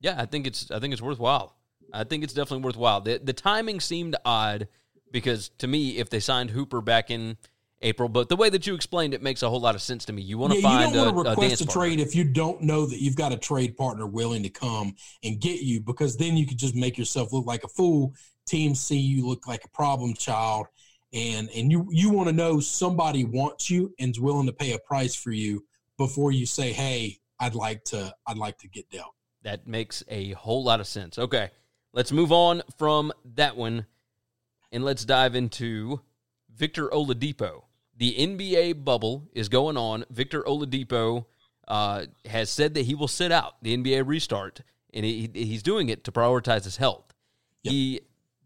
Yeah, 0.00 0.16
I 0.18 0.26
think 0.26 0.46
it's 0.46 0.70
I 0.70 0.78
think 0.78 0.92
it's 0.92 1.02
worthwhile. 1.02 1.56
I 1.92 2.04
think 2.04 2.24
it's 2.24 2.32
definitely 2.32 2.64
worthwhile. 2.64 3.00
The 3.00 3.20
the 3.22 3.32
timing 3.32 3.80
seemed 3.80 4.16
odd 4.24 4.68
because 5.12 5.50
to 5.58 5.66
me, 5.66 5.98
if 5.98 6.10
they 6.10 6.20
signed 6.20 6.50
Hooper 6.50 6.80
back 6.80 7.10
in 7.10 7.36
April, 7.82 8.08
but 8.08 8.28
the 8.28 8.36
way 8.36 8.50
that 8.50 8.66
you 8.66 8.74
explained 8.74 9.14
it 9.14 9.22
makes 9.22 9.42
a 9.42 9.48
whole 9.48 9.60
lot 9.60 9.74
of 9.74 9.82
sense 9.82 10.04
to 10.04 10.12
me. 10.12 10.22
You 10.22 10.36
want 10.36 10.52
to 10.52 10.60
yeah, 10.60 10.68
find 10.68 10.90
you 10.90 10.96
don't 10.96 11.08
a, 11.08 11.12
want 11.12 11.26
to 11.26 11.30
a 11.30 11.34
request 11.34 11.48
dance 11.48 11.60
a 11.62 11.66
partner. 11.66 11.82
trade 11.82 12.00
if 12.00 12.14
you 12.14 12.24
don't 12.24 12.60
know 12.60 12.84
that 12.86 13.00
you've 13.00 13.16
got 13.16 13.32
a 13.32 13.38
trade 13.38 13.76
partner 13.76 14.06
willing 14.06 14.42
to 14.42 14.50
come 14.50 14.94
and 15.24 15.40
get 15.40 15.62
you, 15.62 15.80
because 15.80 16.16
then 16.16 16.36
you 16.36 16.46
could 16.46 16.58
just 16.58 16.74
make 16.74 16.98
yourself 16.98 17.32
look 17.32 17.46
like 17.46 17.64
a 17.64 17.68
fool. 17.68 18.12
Teams 18.46 18.80
see 18.80 18.98
you 18.98 19.26
look 19.26 19.46
like 19.46 19.64
a 19.64 19.68
problem 19.70 20.14
child, 20.14 20.66
and 21.12 21.48
and 21.50 21.72
you 21.72 21.88
you 21.90 22.10
want 22.10 22.28
to 22.28 22.34
know 22.34 22.60
somebody 22.60 23.24
wants 23.24 23.70
you 23.70 23.94
and 23.98 24.10
is 24.10 24.20
willing 24.20 24.46
to 24.46 24.52
pay 24.52 24.72
a 24.72 24.78
price 24.78 25.14
for 25.14 25.32
you 25.32 25.64
before 25.96 26.32
you 26.32 26.44
say, 26.44 26.72
"Hey, 26.72 27.18
I'd 27.38 27.54
like 27.54 27.84
to 27.84 28.14
I'd 28.26 28.38
like 28.38 28.58
to 28.58 28.68
get 28.68 28.90
dealt." 28.90 29.14
That 29.42 29.66
makes 29.66 30.04
a 30.08 30.32
whole 30.32 30.62
lot 30.64 30.80
of 30.80 30.86
sense. 30.86 31.18
Okay, 31.18 31.50
let's 31.92 32.12
move 32.12 32.32
on 32.32 32.62
from 32.76 33.12
that 33.36 33.56
one 33.56 33.86
and 34.72 34.84
let's 34.84 35.04
dive 35.04 35.34
into 35.34 36.00
Victor 36.54 36.88
Oladipo. 36.88 37.62
The 37.96 38.14
NBA 38.14 38.84
bubble 38.84 39.28
is 39.32 39.48
going 39.48 39.76
on. 39.76 40.04
Victor 40.10 40.42
Oladipo 40.42 41.26
uh, 41.68 42.06
has 42.24 42.50
said 42.50 42.74
that 42.74 42.82
he 42.82 42.94
will 42.94 43.08
sit 43.08 43.32
out 43.32 43.62
the 43.62 43.76
NBA 43.76 44.06
restart, 44.06 44.62
and 44.94 45.04
he, 45.04 45.30
he's 45.34 45.62
doing 45.62 45.88
it 45.88 46.04
to 46.04 46.12
prioritize 46.12 46.64
his 46.64 46.76
health. 46.76 47.12
Yep. 47.62 47.72
He, 47.72 48.00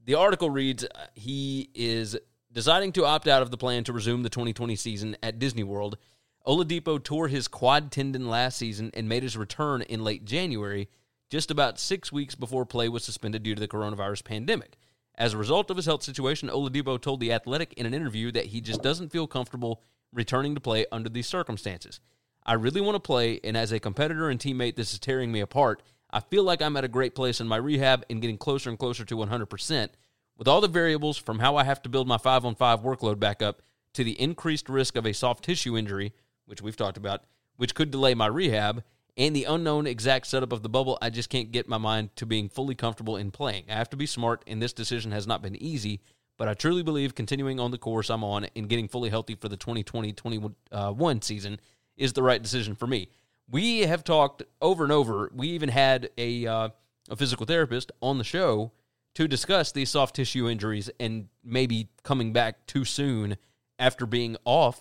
the 0.05 0.15
article 0.15 0.51
reads, 0.51 0.85
uh, 0.85 1.07
he 1.15 1.71
is 1.75 2.17
deciding 2.53 2.93
to 2.93 3.05
opt 3.05 3.29
out 3.29 3.43
of 3.43 3.51
the 3.51 3.57
plan 3.57 3.85
to 3.85 3.93
resume 3.93 4.23
the 4.23 4.31
2020 4.31 4.77
season 4.77 5.17
at 5.23 5.39
Disney 5.39 5.65
World. 5.65 5.99
Oladipo 6.47 7.03
tore 7.03 7.29
his 7.29 7.49
quad 7.49 7.91
tendon 7.91 8.29
last 8.29 8.59
season 8.59 8.91
and 8.93 9.09
made 9.09 9.23
his 9.23 9.37
return 9.37 9.81
in 9.83 10.05
late 10.05 10.27
January, 10.27 10.91
just 11.31 11.51
about 11.51 11.79
six 11.79 12.13
weeks 12.13 12.35
before 12.35 12.67
play 12.67 12.89
was 12.89 13.03
suspended 13.03 13.43
due 13.43 13.55
to 13.55 13.61
the 13.61 13.69
coronavirus 13.69 14.25
pandemic. 14.25 14.77
As 15.15 15.33
a 15.33 15.39
result 15.39 15.71
of 15.71 15.77
his 15.77 15.87
health 15.87 16.03
situation, 16.03 16.51
Oladipo 16.51 17.01
told 17.01 17.21
The 17.21 17.33
Athletic 17.33 17.73
in 17.75 17.87
an 17.87 17.95
interview 17.95 18.31
that 18.33 18.47
he 18.47 18.61
just 18.61 18.83
doesn't 18.83 19.11
feel 19.11 19.27
comfortable 19.27 19.83
returning 20.13 20.55
to 20.55 20.61
play 20.61 20.85
under 20.93 21.09
these 21.09 21.27
circumstances. 21.27 21.99
I 22.45 22.55
really 22.55 22.83
want 22.83 22.97
to 22.97 23.01
play, 23.01 23.41
and 23.43 23.57
as 23.57 23.73
a 23.73 23.81
competitor 23.81 24.29
and 24.29 24.39
teammate, 24.39 24.77
this 24.77 24.93
is 24.93 24.99
tearing 24.99 25.33
me 25.33 25.41
apart. 25.41 25.83
I 26.11 26.21
feel 26.21 26.45
like 26.45 26.61
I'm 26.61 26.77
at 26.77 26.85
a 26.85 26.89
great 26.89 27.15
place 27.15 27.41
in 27.41 27.49
my 27.49 27.57
rehab 27.57 28.05
and 28.11 28.21
getting 28.21 28.37
closer 28.37 28.69
and 28.69 28.79
closer 28.79 29.05
to 29.07 29.17
100%. 29.17 29.89
With 30.37 30.49
all 30.49 30.61
the 30.61 30.69
variables 30.69 31.17
from 31.17 31.39
how 31.39 31.57
I 31.57 31.65
have 31.65 31.81
to 31.83 31.89
build 31.89 32.07
my 32.07 32.19
5 32.19 32.45
on 32.45 32.55
5 32.55 32.81
workload 32.81 33.19
back 33.19 33.41
up 33.41 33.63
to 33.95 34.05
the 34.05 34.21
increased 34.21 34.69
risk 34.69 34.97
of 34.97 35.07
a 35.07 35.15
soft 35.15 35.45
tissue 35.45 35.79
injury, 35.79 36.13
which 36.47 36.63
we've 36.63 36.77
talked 36.77 36.97
about, 36.97 37.23
which 37.57 37.75
could 37.75 37.91
delay 37.91 38.15
my 38.15 38.27
rehab, 38.27 38.83
and 39.17 39.35
the 39.35 39.45
unknown 39.45 39.87
exact 39.87 40.27
setup 40.27 40.53
of 40.53 40.63
the 40.63 40.69
bubble, 40.69 40.99
I 41.01 41.11
just 41.11 41.31
can't 41.31 41.53
get 41.53 41.69
my 41.69 41.79
mind 41.79 42.17
to 42.17 42.27
being 42.27 42.49
fully 42.49 42.75
comfortable 42.75 43.17
in 43.17 43.31
playing. 43.31 43.65
I 43.69 43.75
have 43.75 43.91
to 43.91 43.97
be 43.97 44.07
smart, 44.07 44.43
and 44.47 44.61
this 44.61 44.73
decision 44.73 45.13
has 45.13 45.27
not 45.27 45.43
been 45.43 45.57
easy, 45.57 46.01
but 46.37 46.49
I 46.49 46.55
truly 46.55 46.83
believe 46.83 47.15
continuing 47.15 47.61
on 47.61 47.71
the 47.71 47.79
course 47.79 48.11
I'm 48.11 48.25
on 48.25 48.47
and 48.57 48.69
getting 48.69 48.89
fully 48.89 49.11
healthy 49.11 49.37
for 49.37 49.49
the 49.49 49.57
2020 49.57 50.13
21 50.13 51.23
season 51.23 51.61
is 51.97 52.13
the 52.13 52.23
right 52.25 52.43
decision 52.43 52.75
for 52.75 52.89
me. 52.89 53.09
We 53.49 53.81
have 53.81 54.03
talked 54.03 54.43
over 54.61 54.83
and 54.83 54.93
over. 54.93 55.31
We 55.33 55.49
even 55.51 55.69
had 55.69 56.11
a, 56.19 56.47
uh, 56.47 56.69
a 57.09 57.17
physical 57.17 57.47
therapist 57.47 57.93
on 58.01 58.19
the 58.19 58.25
show 58.25 58.73
to 59.15 59.29
discuss 59.29 59.71
these 59.71 59.91
soft 59.91 60.17
tissue 60.17 60.49
injuries 60.49 60.91
and 60.99 61.29
maybe 61.45 61.89
coming 62.03 62.33
back 62.33 62.67
too 62.67 62.85
soon 62.85 63.37
after 63.79 64.07
being 64.07 64.37
off 64.45 64.81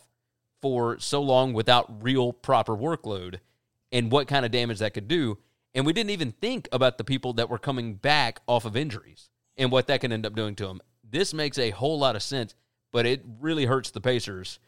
for 0.63 0.97
so 0.97 1.21
long 1.21 1.51
without 1.51 2.01
real 2.01 2.31
proper 2.31 2.73
workload 2.73 3.39
and 3.91 4.09
what 4.09 4.29
kind 4.29 4.45
of 4.45 4.51
damage 4.51 4.79
that 4.79 4.93
could 4.93 5.09
do. 5.09 5.37
And 5.75 5.85
we 5.85 5.91
didn't 5.91 6.11
even 6.11 6.31
think 6.31 6.69
about 6.71 6.97
the 6.97 7.03
people 7.03 7.33
that 7.33 7.49
were 7.49 7.57
coming 7.57 7.95
back 7.95 8.39
off 8.47 8.63
of 8.63 8.77
injuries 8.77 9.29
and 9.57 9.71
what 9.71 9.87
that 9.87 9.99
can 9.99 10.13
end 10.13 10.25
up 10.25 10.35
doing 10.35 10.55
to 10.55 10.67
them. 10.67 10.79
This 11.07 11.33
makes 11.33 11.59
a 11.59 11.71
whole 11.71 11.99
lot 11.99 12.15
of 12.15 12.23
sense, 12.23 12.55
but 12.93 13.05
it 13.05 13.23
really 13.41 13.65
hurts 13.65 13.91
the 13.91 13.99
Pacers 13.99 14.59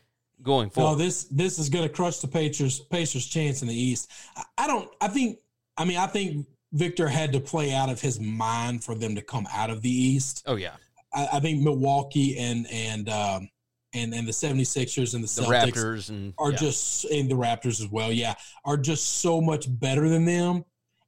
going 0.42 0.66
No, 0.68 0.72
forward. 0.84 0.98
this 1.00 1.24
this 1.26 1.58
is 1.60 1.70
going 1.70 1.88
to 1.88 1.94
crush 1.94 2.18
the 2.18 2.28
Pacers 2.28 2.82
Pacers' 2.82 3.26
chance 3.28 3.62
in 3.62 3.70
the 3.70 3.74
East. 3.74 4.12
I, 4.36 4.44
I 4.58 4.68
don't. 4.68 4.90
I 5.00 5.08
think. 5.08 5.38
I 5.78 5.86
mean, 5.86 5.98
I 5.98 6.08
think 6.08 6.46
Victor 6.74 7.08
had 7.08 7.32
to 7.34 7.40
play 7.40 7.74
out 7.74 7.90
of 7.90 8.02
his 8.02 8.20
mind 8.20 8.84
for 8.84 8.96
them 8.96 9.16
to 9.16 9.22
come 9.22 9.48
out 9.54 9.70
of 9.70 9.82
the 9.82 9.90
East. 9.90 10.44
oh, 10.46 10.56
yeah. 10.58 10.74
I, 11.14 11.30
I 11.34 11.40
think 11.40 11.62
Milwaukee 11.64 12.38
and 12.38 12.68
and 12.72 13.08
um, 13.10 13.50
and 13.96 14.14
and 14.14 14.28
the 14.28 14.32
76ers 14.32 15.16
and 15.16 15.24
the 15.24 15.42
The 15.42 15.48
Celtics 15.48 15.72
Raptors 15.72 16.10
and 16.10 16.34
are 16.38 16.52
yeah. 16.52 16.58
just 16.58 17.06
and 17.06 17.30
the 17.30 17.36
Raptors 17.36 17.82
as 17.82 17.88
well. 17.90 18.12
Yeah, 18.12 18.36
are 18.66 18.78
just 18.78 19.22
so 19.22 19.42
much 19.42 19.66
better 19.68 20.08
than 20.10 20.26
them, 20.26 20.66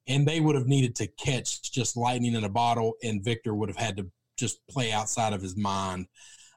and 0.07 0.27
they 0.27 0.39
would 0.39 0.55
have 0.55 0.67
needed 0.67 0.95
to 0.95 1.07
catch 1.07 1.71
just 1.71 1.97
lightning 1.97 2.33
in 2.33 2.43
a 2.43 2.49
bottle, 2.49 2.93
and 3.03 3.23
Victor 3.23 3.53
would 3.53 3.69
have 3.69 3.77
had 3.77 3.97
to 3.97 4.09
just 4.37 4.65
play 4.67 4.91
outside 4.91 5.33
of 5.33 5.41
his 5.41 5.57
mind 5.57 6.07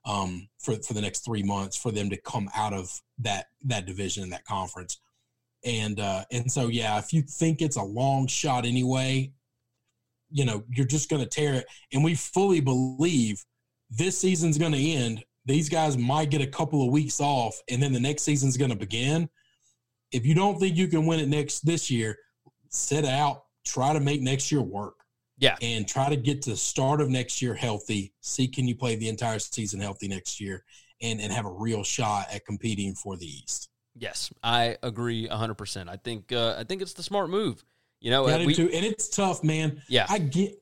um, 0.05 0.49
for 0.59 0.77
for 0.77 0.95
the 0.95 1.01
next 1.01 1.25
three 1.25 1.43
months 1.43 1.77
for 1.77 1.91
them 1.91 2.11
to 2.11 2.17
come 2.17 2.49
out 2.55 2.73
of 2.73 2.91
that 3.19 3.47
that 3.65 3.87
division 3.87 4.23
and 4.23 4.33
that 4.33 4.45
conference. 4.45 5.01
And 5.65 6.01
uh, 6.01 6.25
and 6.31 6.51
so 6.51 6.69
yeah, 6.69 6.99
if 6.99 7.13
you 7.13 7.23
think 7.23 7.61
it's 7.61 7.77
a 7.77 7.83
long 7.83 8.27
shot 8.27 8.65
anyway, 8.65 9.33
you 10.31 10.45
know 10.45 10.65
you're 10.71 10.87
just 10.87 11.11
going 11.11 11.23
to 11.23 11.29
tear 11.29 11.55
it. 11.55 11.67
And 11.93 12.05
we 12.05 12.15
fully 12.15 12.61
believe 12.61 13.45
this 13.91 14.19
season's 14.19 14.57
going 14.57 14.73
to 14.73 14.79
end. 14.79 15.25
These 15.47 15.69
guys 15.69 15.97
might 15.97 16.31
get 16.31 16.41
a 16.43 16.47
couple 16.47 16.85
of 16.85 16.91
weeks 16.93 17.21
off, 17.21 17.61
and 17.71 17.83
then 17.83 17.93
the 17.93 18.01
next 18.01 18.23
season's 18.23 18.57
going 18.57 18.71
to 18.71 18.77
begin. 18.77 19.29
If 20.13 20.27
you 20.27 20.35
don't 20.35 20.59
think 20.59 20.77
you 20.77 20.87
can 20.89 21.07
win 21.07 21.21
it 21.21 21.29
next 21.29 21.61
this 21.61 21.91
year, 21.91 22.17
set 22.69 23.05
out. 23.05 23.45
Try 23.65 23.93
to 23.93 24.01
make 24.01 24.21
next 24.23 24.51
year 24.51 24.63
work 24.63 24.95
Yeah. 25.39 25.57
and 25.63 25.87
try 25.87 26.09
to 26.09 26.17
get 26.17 26.43
to 26.43 26.51
the 26.51 26.57
start 26.57 27.01
of 27.01 27.09
next 27.11 27.41
year 27.43 27.55
healthy. 27.55 28.13
See, 28.21 28.49
can 28.49 28.67
you 28.67 28.75
play 28.75 28.97
the 28.97 29.09
entire 29.09 29.39
season 29.39 29.81
healthy 29.81 30.09
next 30.09 30.41
year 30.41 30.65
and, 31.03 31.21
and 31.21 31.31
have 31.33 31.45
a 31.47 31.51
real 31.53 31.85
shot 31.85 32.27
at 32.33 32.45
competing 32.47 32.95
for 32.95 33.17
the 33.17 33.27
East? 33.27 33.69
Yes, 33.97 34.33
I 34.43 34.77
agree 34.83 35.29
100%. 35.29 35.89
I 35.89 35.97
think 35.97 36.33
uh, 36.33 36.57
I 36.59 36.65
think 36.65 36.81
it's 36.81 36.95
the 36.95 37.03
smart 37.03 37.29
move. 37.29 37.63
You 38.01 38.11
know, 38.11 38.27
Yeah, 38.29 38.37
uh, 38.37 38.47
we. 38.47 38.55
And 38.57 38.85
it's 38.87 39.09
tough, 39.11 39.45
man. 39.45 39.83
Yeah. 39.89 40.07
I 40.09 40.19
get 40.19 40.55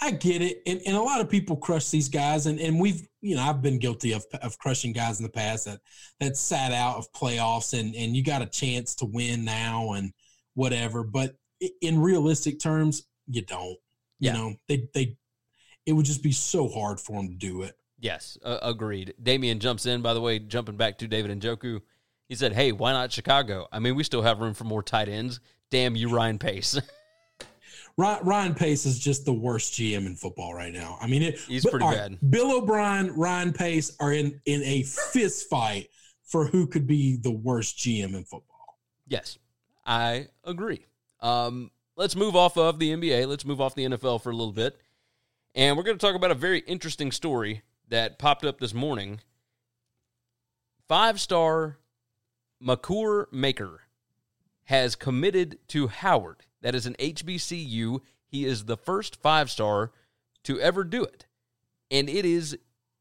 I 0.00 0.12
get 0.12 0.42
it. 0.42 0.62
And, 0.66 0.80
and 0.86 0.96
a 0.96 1.02
lot 1.02 1.20
of 1.20 1.28
people 1.28 1.56
crush 1.56 1.90
these 1.90 2.08
guys 2.08 2.46
and, 2.46 2.60
and 2.60 2.80
we've 2.80 3.06
you 3.20 3.34
know, 3.34 3.42
I've 3.42 3.62
been 3.62 3.78
guilty 3.78 4.12
of 4.12 4.24
of 4.42 4.58
crushing 4.58 4.92
guys 4.92 5.18
in 5.18 5.24
the 5.24 5.32
past 5.32 5.64
that 5.64 5.80
that 6.20 6.36
sat 6.36 6.72
out 6.72 6.96
of 6.96 7.12
playoffs 7.12 7.78
and 7.78 7.94
and 7.94 8.16
you 8.16 8.22
got 8.22 8.42
a 8.42 8.46
chance 8.46 8.94
to 8.96 9.06
win 9.06 9.44
now 9.44 9.92
and 9.92 10.12
whatever. 10.54 11.02
But 11.02 11.36
in 11.80 12.00
realistic 12.00 12.60
terms, 12.60 13.06
you 13.26 13.42
don't. 13.42 13.76
Yeah. 14.20 14.32
You 14.32 14.38
know, 14.38 14.54
they 14.68 14.88
they 14.94 15.16
it 15.86 15.92
would 15.92 16.06
just 16.06 16.22
be 16.22 16.32
so 16.32 16.68
hard 16.68 17.00
for 17.00 17.16
them 17.16 17.28
to 17.28 17.34
do 17.34 17.62
it. 17.62 17.74
Yes, 18.00 18.38
uh, 18.44 18.58
agreed. 18.62 19.14
Damian 19.20 19.58
jumps 19.58 19.86
in, 19.86 20.02
by 20.02 20.14
the 20.14 20.20
way, 20.20 20.38
jumping 20.38 20.76
back 20.76 20.98
to 20.98 21.08
David 21.08 21.40
Njoku. 21.40 21.80
He 22.28 22.34
said, 22.34 22.52
Hey, 22.52 22.72
why 22.72 22.92
not 22.92 23.10
Chicago? 23.10 23.66
I 23.72 23.78
mean, 23.80 23.96
we 23.96 24.04
still 24.04 24.22
have 24.22 24.40
room 24.40 24.54
for 24.54 24.64
more 24.64 24.82
tight 24.82 25.08
ends. 25.08 25.40
Damn 25.70 25.96
you, 25.96 26.08
Ryan 26.08 26.38
Pace. 26.38 26.78
Ryan, 27.98 28.54
Pace 28.54 28.86
is 28.86 28.98
just 28.98 29.24
the 29.24 29.32
worst 29.32 29.74
GM 29.74 30.06
in 30.06 30.14
football 30.14 30.54
right 30.54 30.72
now. 30.72 30.98
I 31.00 31.08
mean, 31.08 31.22
it, 31.22 31.38
He's 31.40 31.66
pretty 31.66 31.84
all 31.84 31.92
bad. 31.92 32.18
Bill 32.30 32.56
O'Brien, 32.56 33.12
Ryan 33.16 33.52
Pace 33.52 33.96
are 33.98 34.12
in 34.12 34.40
in 34.46 34.62
a 34.62 34.84
fist 34.84 35.48
fight 35.50 35.88
for 36.24 36.46
who 36.46 36.66
could 36.66 36.86
be 36.86 37.16
the 37.16 37.32
worst 37.32 37.78
GM 37.78 38.14
in 38.14 38.24
football. 38.24 38.78
yes, 39.08 39.38
I 39.84 40.28
agree. 40.44 40.86
Um, 41.20 41.70
let's 41.96 42.14
move 42.14 42.36
off 42.36 42.56
of 42.56 42.78
the 42.78 42.90
NBA. 42.90 43.26
Let's 43.26 43.44
move 43.44 43.60
off 43.60 43.74
the 43.74 43.84
NFL 43.84 44.22
for 44.22 44.30
a 44.30 44.36
little 44.36 44.52
bit. 44.52 44.78
And 45.54 45.76
we're 45.76 45.82
going 45.82 45.98
to 45.98 46.06
talk 46.06 46.14
about 46.14 46.30
a 46.30 46.34
very 46.36 46.60
interesting 46.60 47.10
story 47.10 47.62
that 47.88 48.18
popped 48.18 48.44
up 48.44 48.60
this 48.60 48.74
morning. 48.74 49.20
Five 50.86 51.20
star 51.20 51.78
Makur 52.62 53.26
Maker 53.32 53.80
has 54.64 54.94
committed 54.94 55.58
to 55.68 55.88
Howard. 55.88 56.44
That 56.62 56.74
is 56.74 56.86
an 56.86 56.94
HBCU 56.98 58.00
He 58.26 58.44
is 58.44 58.64
the 58.64 58.76
first 58.76 59.16
five 59.22 59.50
star 59.50 59.92
to 60.44 60.60
ever 60.60 60.84
do 60.84 61.04
it, 61.04 61.26
and 61.90 62.08
it 62.08 62.24
is 62.24 62.56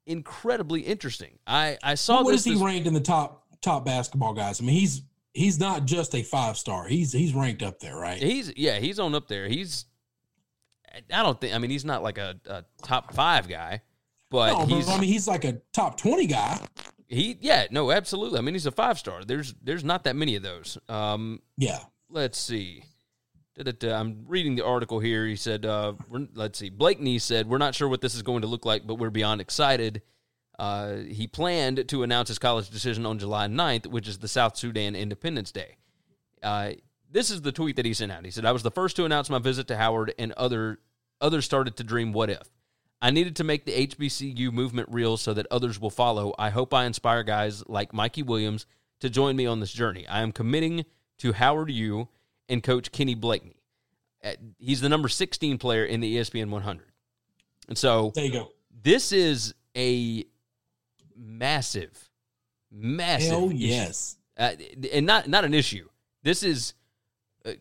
incredibly 0.06 0.82
interesting. 0.82 1.40
I 1.46 1.78
I 1.84 1.96
saw 1.96 2.24
what 2.24 2.24
this. 2.24 2.26
What 2.26 2.36
is 2.36 2.44
he 2.46 2.54
this, 2.54 2.62
ranked 2.62 2.88
in 2.88 2.94
the 2.94 3.00
top 3.00 3.46
top 3.62 3.86
basketball 3.86 4.34
guys? 4.34 4.62
I 4.62 4.66
mean, 4.66 4.76
he's 4.76 5.02
he's 5.34 5.60
not 5.60 5.86
just 5.86 6.16
a 6.16 6.24
five 6.24 6.58
star. 6.58 6.88
He's 6.88 7.12
he's 7.12 7.34
ranked 7.34 7.62
up 7.62 7.80
there, 7.80 7.96
right? 7.96 8.18
He's 8.18 8.52
yeah, 8.58 8.80
he's 8.80 9.00
on 9.00 9.16
up 9.16 9.28
there. 9.28 9.48
He's 9.48 9.86
I 11.14 11.24
don't 11.24 11.40
think 11.40 11.54
I 11.54 11.60
mean 11.60 11.70
he's 11.70 11.86
not 11.86 12.04
like 12.04 12.18
a, 12.18 12.40
a 12.48 12.64
top 12.84 13.14
five 13.14 13.48
guy, 13.48 13.82
but 14.30 14.54
no, 14.54 14.66
he's 14.76 14.90
I 14.90 15.00
mean 15.00 15.10
he's 15.12 15.28
like 15.28 15.46
a 15.46 15.62
top 15.74 15.98
twenty 15.98 16.26
guy. 16.26 16.60
He 17.08 17.38
yeah, 17.40 17.68
no, 17.72 17.92
absolutely. 17.92 18.40
I 18.40 18.42
mean 18.42 18.56
he's 18.56 18.66
a 18.66 18.72
five 18.72 18.98
star. 18.98 19.24
There's 19.24 19.54
there's 19.62 19.84
not 19.84 20.04
that 20.06 20.16
many 20.16 20.36
of 20.36 20.44
those. 20.44 20.78
Um 20.90 21.42
yeah. 21.58 21.80
Let's 22.10 22.38
see. 22.38 22.84
I'm 23.84 24.26
reading 24.28 24.56
the 24.56 24.66
article 24.66 25.00
here. 25.00 25.26
He 25.26 25.36
said, 25.36 25.66
uh, 25.66 25.94
let's 26.36 26.60
see. 26.60 26.70
Blakeney 26.70 27.20
said, 27.20 27.48
We're 27.48 27.58
not 27.58 27.76
sure 27.76 27.88
what 27.88 28.02
this 28.02 28.16
is 28.16 28.22
going 28.22 28.42
to 28.42 28.48
look 28.48 28.66
like, 28.66 28.86
but 28.86 28.96
we're 28.96 29.10
beyond 29.10 29.42
excited. 29.42 30.02
Uh, 30.60 30.98
he 30.98 31.28
planned 31.28 31.88
to 31.88 32.04
announce 32.04 32.30
his 32.30 32.40
college 32.40 32.70
decision 32.70 33.06
on 33.06 33.20
July 33.20 33.48
9th, 33.48 33.88
which 33.88 34.08
is 34.08 34.20
the 34.20 34.28
South 34.28 34.58
Sudan 34.58 34.96
Independence 34.96 35.52
Day. 35.52 35.78
Uh, 36.42 36.72
this 37.12 37.30
is 37.30 37.42
the 37.42 37.52
tweet 37.52 37.76
that 37.76 37.86
he 37.86 37.94
sent 37.94 38.12
out. 38.12 38.26
He 38.26 38.32
said, 38.32 38.46
I 38.46 38.52
was 38.52 38.64
the 38.64 38.72
first 38.72 38.96
to 38.98 39.06
announce 39.06 39.30
my 39.30 39.40
visit 39.40 39.68
to 39.68 39.78
Howard, 39.78 40.14
and 40.18 40.32
other 40.34 40.80
others 41.22 41.46
started 41.46 41.76
to 41.78 41.84
dream 41.84 42.14
what 42.14 42.30
if. 42.30 42.50
I 43.02 43.12
needed 43.12 43.36
to 43.38 43.44
make 43.44 43.66
the 43.66 43.88
HBCU 43.88 44.52
movement 44.52 44.90
real 44.92 45.18
so 45.18 45.34
that 45.34 45.48
others 45.52 45.80
will 45.80 45.90
follow. 45.90 46.34
I 46.38 46.50
hope 46.50 46.74
I 46.74 46.86
inspire 46.86 47.24
guys 47.24 47.64
like 47.68 47.94
Mikey 47.94 48.24
Williams 48.24 48.66
to 49.00 49.10
join 49.10 49.36
me 49.36 49.46
on 49.46 49.60
this 49.60 49.72
journey. 49.72 50.08
I 50.08 50.22
am 50.22 50.32
committing 50.32 50.86
to 51.20 51.34
Howard 51.34 51.72
U 51.72 52.10
and 52.50 52.63
coach 52.63 52.92
Kenny 52.92 53.16
Blakeney. 53.16 53.62
Uh, 54.24 54.32
he's 54.58 54.82
the 54.82 54.89
number 54.89 55.08
16 55.08 55.58
player 55.58 55.86
in 55.86 56.00
the 56.00 56.18
ESPN 56.18 56.50
100. 56.50 56.86
And 57.68 57.77
so 57.77 58.12
there 58.16 58.25
you 58.25 58.32
go. 58.32 58.51
This 58.84 59.12
is 59.12 59.54
a 59.75 60.25
massive, 61.16 62.10
massive. 62.72 63.30
Hell 63.30 63.51
yes. 63.51 64.18
Uh, 64.38 64.51
and 64.94 65.06
not 65.06 65.27
not 65.27 65.46
an 65.46 65.54
issue. 65.54 65.88
This 66.24 66.44
is. 66.44 66.74
Uh, 67.46 67.54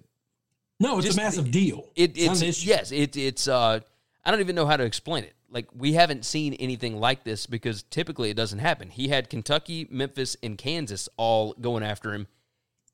no, 0.79 0.99
it's 0.99 1.07
just, 1.07 1.19
a 1.19 1.23
massive 1.23 1.51
deal. 1.51 1.89
It, 1.97 2.17
it's, 2.17 2.43
it's 2.43 2.65
yes. 2.65 2.93
It, 2.93 3.17
it's. 3.17 3.49
Uh, 3.49 3.81
I 4.25 4.31
don't 4.31 4.41
even 4.41 4.57
know 4.57 4.67
how 4.67 4.77
to 4.77 4.85
explain 4.85 5.25
it. 5.25 5.35
Like 5.49 5.69
we 5.75 5.95
haven't 5.95 6.25
seen 6.25 6.55
anything 6.55 6.99
like 6.99 7.25
this 7.25 7.47
because 7.47 7.83
typically 7.85 8.31
it 8.31 8.37
doesn't 8.37 8.59
happen. 8.59 8.91
He 8.91 9.09
had 9.09 9.31
Kentucky, 9.31 9.87
Memphis, 9.91 10.37
and 10.43 10.59
Kansas 10.59 11.09
all 11.17 11.55
going 11.61 11.83
after 11.83 12.13
him, 12.13 12.27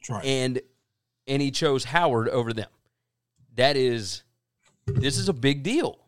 right. 0.08 0.24
and 0.24 0.60
and 1.26 1.40
he 1.40 1.50
chose 1.50 1.84
Howard 1.84 2.28
over 2.28 2.52
them. 2.52 2.70
That 3.56 3.76
is, 3.76 4.22
this 4.86 5.18
is 5.18 5.28
a 5.28 5.32
big 5.32 5.62
deal. 5.62 5.98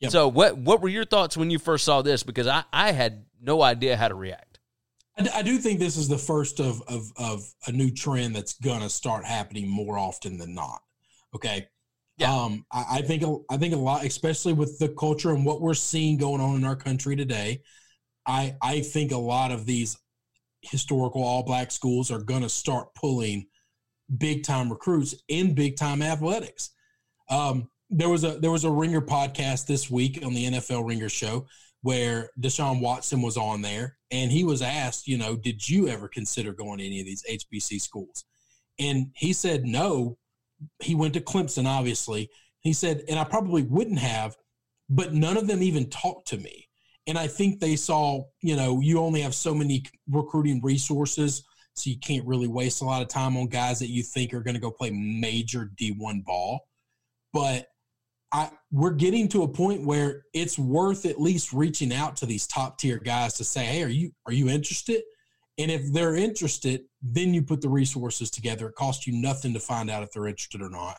Yep. 0.00 0.12
So 0.12 0.28
what 0.28 0.58
what 0.58 0.82
were 0.82 0.88
your 0.88 1.06
thoughts 1.06 1.36
when 1.36 1.50
you 1.50 1.58
first 1.58 1.84
saw 1.84 2.02
this? 2.02 2.22
Because 2.22 2.46
I, 2.46 2.64
I 2.72 2.92
had 2.92 3.24
no 3.40 3.62
idea 3.62 3.96
how 3.96 4.08
to 4.08 4.14
react. 4.14 4.58
I, 5.18 5.28
I 5.36 5.42
do 5.42 5.56
think 5.56 5.78
this 5.78 5.96
is 5.96 6.06
the 6.08 6.18
first 6.18 6.60
of, 6.60 6.82
of 6.86 7.10
of 7.16 7.44
a 7.66 7.72
new 7.72 7.90
trend 7.90 8.36
that's 8.36 8.54
gonna 8.58 8.90
start 8.90 9.24
happening 9.24 9.68
more 9.68 9.98
often 9.98 10.36
than 10.36 10.54
not. 10.54 10.82
Okay. 11.34 11.68
Yeah. 12.18 12.34
Um, 12.34 12.66
I, 12.70 12.84
I 12.90 13.02
think 13.02 13.22
I 13.50 13.56
think 13.56 13.74
a 13.74 13.78
lot, 13.78 14.04
especially 14.04 14.52
with 14.52 14.78
the 14.78 14.90
culture 14.90 15.32
and 15.32 15.46
what 15.46 15.62
we're 15.62 15.74
seeing 15.74 16.18
going 16.18 16.40
on 16.42 16.56
in 16.56 16.64
our 16.64 16.76
country 16.76 17.16
today. 17.16 17.62
I 18.26 18.56
I 18.60 18.80
think 18.80 19.12
a 19.12 19.18
lot 19.18 19.50
of 19.50 19.64
these 19.64 19.96
historical 20.60 21.22
all 21.22 21.42
black 21.42 21.70
schools 21.70 22.10
are 22.10 22.18
going 22.18 22.42
to 22.42 22.48
start 22.48 22.94
pulling 22.94 23.46
big 24.18 24.44
time 24.44 24.70
recruits 24.70 25.14
in 25.28 25.54
big 25.54 25.76
time 25.76 26.02
athletics. 26.02 26.70
Um, 27.30 27.68
there 27.90 28.08
was 28.08 28.24
a 28.24 28.38
there 28.38 28.50
was 28.50 28.64
a 28.64 28.70
Ringer 28.70 29.00
podcast 29.00 29.66
this 29.66 29.90
week 29.90 30.24
on 30.24 30.34
the 30.34 30.46
NFL 30.46 30.86
Ringer 30.86 31.08
show 31.08 31.46
where 31.82 32.30
Deshaun 32.40 32.80
Watson 32.80 33.22
was 33.22 33.36
on 33.36 33.62
there, 33.62 33.96
and 34.10 34.32
he 34.32 34.42
was 34.42 34.60
asked, 34.60 35.06
you 35.06 35.16
know, 35.16 35.36
did 35.36 35.68
you 35.68 35.88
ever 35.88 36.08
consider 36.08 36.52
going 36.52 36.78
to 36.78 36.86
any 36.86 37.00
of 37.00 37.06
these 37.06 37.22
HBC 37.30 37.80
schools? 37.80 38.24
And 38.78 39.12
he 39.14 39.32
said 39.32 39.64
no. 39.64 40.18
He 40.82 40.94
went 40.94 41.14
to 41.14 41.20
Clemson, 41.20 41.66
obviously. 41.66 42.28
He 42.60 42.72
said, 42.72 43.04
and 43.08 43.18
I 43.18 43.24
probably 43.24 43.62
wouldn't 43.62 44.00
have, 44.00 44.36
but 44.88 45.14
none 45.14 45.36
of 45.36 45.46
them 45.46 45.62
even 45.62 45.88
talked 45.88 46.28
to 46.28 46.38
me. 46.38 46.68
And 47.06 47.16
I 47.16 47.28
think 47.28 47.60
they 47.60 47.76
saw, 47.76 48.24
you 48.42 48.56
know, 48.56 48.80
you 48.80 48.98
only 48.98 49.20
have 49.20 49.34
so 49.34 49.54
many 49.54 49.84
recruiting 50.10 50.60
resources, 50.62 51.44
so 51.76 51.90
you 51.90 51.98
can't 51.98 52.26
really 52.26 52.48
waste 52.48 52.80
a 52.80 52.84
lot 52.84 53.02
of 53.02 53.08
time 53.08 53.36
on 53.36 53.46
guys 53.46 53.78
that 53.78 53.90
you 53.90 54.02
think 54.02 54.32
are 54.32 54.40
going 54.40 54.54
to 54.54 54.60
go 54.60 54.70
play 54.70 54.90
major 54.90 55.70
D1 55.78 56.24
ball. 56.24 56.66
But 57.32 57.66
I, 58.32 58.50
we're 58.72 58.92
getting 58.92 59.28
to 59.28 59.42
a 59.42 59.48
point 59.48 59.84
where 59.84 60.24
it's 60.32 60.58
worth 60.58 61.04
at 61.04 61.20
least 61.20 61.52
reaching 61.52 61.92
out 61.92 62.16
to 62.16 62.26
these 62.26 62.46
top 62.46 62.78
tier 62.78 62.98
guys 62.98 63.34
to 63.34 63.44
say, 63.44 63.64
"Hey, 63.64 63.82
are 63.82 63.88
you 63.88 64.10
are 64.26 64.32
you 64.32 64.48
interested?" 64.48 65.02
And 65.58 65.70
if 65.70 65.92
they're 65.92 66.16
interested, 66.16 66.82
then 67.00 67.32
you 67.32 67.42
put 67.42 67.60
the 67.60 67.68
resources 67.68 68.30
together. 68.30 68.68
It 68.68 68.74
costs 68.74 69.06
you 69.06 69.14
nothing 69.14 69.54
to 69.54 69.60
find 69.60 69.90
out 69.90 70.02
if 70.02 70.10
they're 70.12 70.26
interested 70.26 70.60
or 70.60 70.70
not, 70.70 70.98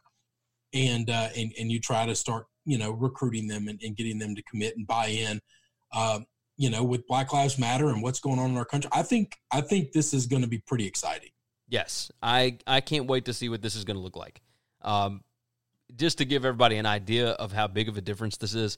and 0.74 1.10
uh, 1.10 1.30
and 1.36 1.52
and 1.60 1.72
you 1.72 1.80
try 1.80 2.06
to 2.06 2.16
start, 2.16 2.46
you 2.66 2.78
know, 2.78 2.92
recruiting 2.92 3.48
them 3.48 3.68
and, 3.68 3.80
and 3.84 3.98
getting 3.98 4.20
them 4.20 4.36
to 4.36 4.44
commit 4.44 4.78
and 4.78 4.88
buy 4.88 5.08
in. 5.08 5.42
Uh, 5.92 6.20
you 6.58 6.70
know, 6.70 6.84
with 6.84 7.08
Black 7.08 7.32
Lives 7.32 7.60
Matter 7.60 7.90
and 7.90 8.02
what's 8.02 8.20
going 8.20 8.40
on 8.40 8.50
in 8.50 8.58
our 8.58 8.66
country, 8.66 8.90
I 8.94 9.04
think 9.04 9.38
I 9.52 9.62
think 9.62 9.92
this 9.92 10.14
is 10.14 10.26
going 10.26 10.42
to 10.42 10.48
be 10.48 10.58
pretty 10.58 10.88
exciting. 10.88 11.30
Yes, 11.70 12.12
I 12.22 12.58
I 12.66 12.82
can't 12.82 13.08
wait 13.08 13.26
to 13.26 13.34
see 13.34 13.50
what 13.50 13.62
this 13.62 13.76
is 13.76 13.84
going 13.84 13.98
to 13.98 14.02
look 14.02 14.16
like. 14.16 14.42
Um, 14.82 15.24
just 15.96 16.18
to 16.18 16.26
give 16.26 16.46
everybody 16.46 16.78
an 16.78 16.86
idea 16.86 17.30
of 17.32 17.54
how 17.54 17.68
big 17.68 17.90
of 17.90 17.98
a 17.98 18.02
difference 18.02 18.38
this 18.38 18.54
is, 18.54 18.78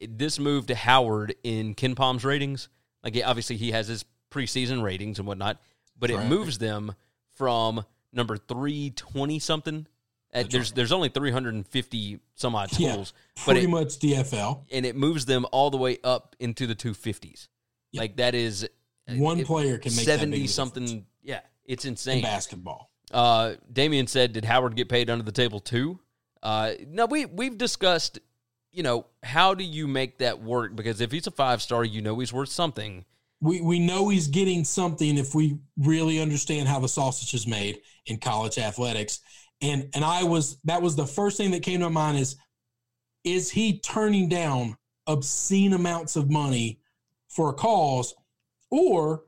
this 0.00 0.38
move 0.38 0.66
to 0.66 0.74
Howard 0.74 1.34
in 1.42 1.74
KenPom's 1.74 2.24
ratings, 2.24 2.68
like 3.02 3.20
obviously 3.24 3.56
he 3.56 3.72
has 3.72 3.88
his 3.88 4.04
preseason 4.30 4.82
ratings 4.82 5.18
and 5.18 5.28
whatnot, 5.28 5.60
but 5.98 6.10
it 6.10 6.16
right. 6.16 6.28
moves 6.28 6.58
them 6.58 6.94
from 7.34 7.84
number 8.12 8.36
three 8.36 8.90
twenty 8.90 9.38
something. 9.38 9.86
At, 10.34 10.50
there's 10.50 10.72
there's 10.72 10.90
only 10.90 11.08
350 11.08 12.18
some 12.34 12.56
odd 12.56 12.70
schools, 12.72 13.14
yeah, 13.36 13.44
pretty 13.44 13.64
it, 13.64 13.70
much 13.70 13.98
DFL, 14.00 14.64
and 14.72 14.84
it 14.84 14.96
moves 14.96 15.26
them 15.26 15.46
all 15.52 15.70
the 15.70 15.76
way 15.76 15.98
up 16.02 16.34
into 16.40 16.66
the 16.66 16.74
250s. 16.74 17.46
Yep. 17.92 18.00
Like 18.00 18.16
that 18.16 18.34
is 18.34 18.68
one 19.08 19.38
it, 19.38 19.46
player 19.46 19.78
can 19.78 19.94
make 19.94 20.04
70 20.04 20.46
something. 20.48 21.06
Yeah, 21.22 21.40
it's 21.64 21.84
insane. 21.84 22.18
In 22.18 22.24
basketball. 22.24 22.90
Uh, 23.12 23.54
Damien 23.72 24.08
said, 24.08 24.32
"Did 24.32 24.44
Howard 24.44 24.74
get 24.74 24.88
paid 24.88 25.08
under 25.08 25.24
the 25.24 25.32
table 25.32 25.60
too?" 25.60 26.00
Uh, 26.42 26.72
now 26.88 27.06
we 27.06 27.26
we've 27.26 27.56
discussed, 27.56 28.18
you 28.72 28.82
know, 28.82 29.06
how 29.22 29.54
do 29.54 29.64
you 29.64 29.86
make 29.86 30.18
that 30.18 30.42
work? 30.42 30.74
Because 30.74 31.00
if 31.00 31.12
he's 31.12 31.26
a 31.26 31.30
five 31.30 31.62
star, 31.62 31.84
you 31.84 32.02
know 32.02 32.18
he's 32.18 32.32
worth 32.32 32.48
something. 32.48 33.04
We 33.40 33.60
we 33.60 33.78
know 33.78 34.08
he's 34.08 34.26
getting 34.26 34.64
something 34.64 35.16
if 35.16 35.34
we 35.34 35.58
really 35.78 36.20
understand 36.20 36.68
how 36.68 36.80
the 36.80 36.88
sausage 36.88 37.34
is 37.34 37.46
made 37.46 37.80
in 38.06 38.18
college 38.18 38.58
athletics. 38.58 39.20
And 39.64 39.88
and 39.94 40.04
I 40.04 40.24
was 40.24 40.58
that 40.64 40.82
was 40.82 40.94
the 40.94 41.06
first 41.06 41.38
thing 41.38 41.50
that 41.52 41.62
came 41.62 41.80
to 41.80 41.88
my 41.88 42.06
mind 42.06 42.18
is 42.18 42.36
is 43.24 43.50
he 43.50 43.78
turning 43.78 44.28
down 44.28 44.76
obscene 45.06 45.72
amounts 45.72 46.16
of 46.16 46.30
money 46.30 46.80
for 47.28 47.50
a 47.50 47.54
cause 47.54 48.14
or 48.70 49.22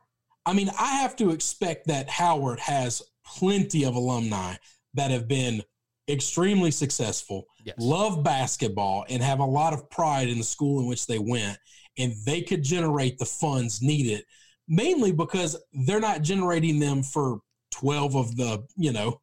I 0.44 0.52
mean 0.52 0.70
I 0.78 0.96
have 0.96 1.16
to 1.16 1.30
expect 1.30 1.86
that 1.86 2.10
Howard 2.10 2.60
has 2.60 3.02
plenty 3.24 3.84
of 3.84 3.94
alumni 3.94 4.54
that 4.94 5.10
have 5.10 5.26
been 5.26 5.62
extremely 6.08 6.70
successful, 6.70 7.46
yes. 7.64 7.74
love 7.78 8.22
basketball, 8.22 9.04
and 9.08 9.22
have 9.22 9.40
a 9.40 9.44
lot 9.44 9.72
of 9.72 9.88
pride 9.90 10.28
in 10.28 10.38
the 10.38 10.44
school 10.44 10.80
in 10.80 10.86
which 10.86 11.06
they 11.06 11.18
went, 11.18 11.58
and 11.98 12.14
they 12.24 12.42
could 12.42 12.62
generate 12.62 13.18
the 13.18 13.24
funds 13.24 13.82
needed, 13.82 14.22
mainly 14.68 15.12
because 15.12 15.56
they're 15.86 16.00
not 16.00 16.22
generating 16.22 16.78
them 16.78 17.02
for 17.02 17.40
12 17.72 18.16
of 18.16 18.36
the, 18.36 18.64
you 18.76 18.92
know, 18.92 19.20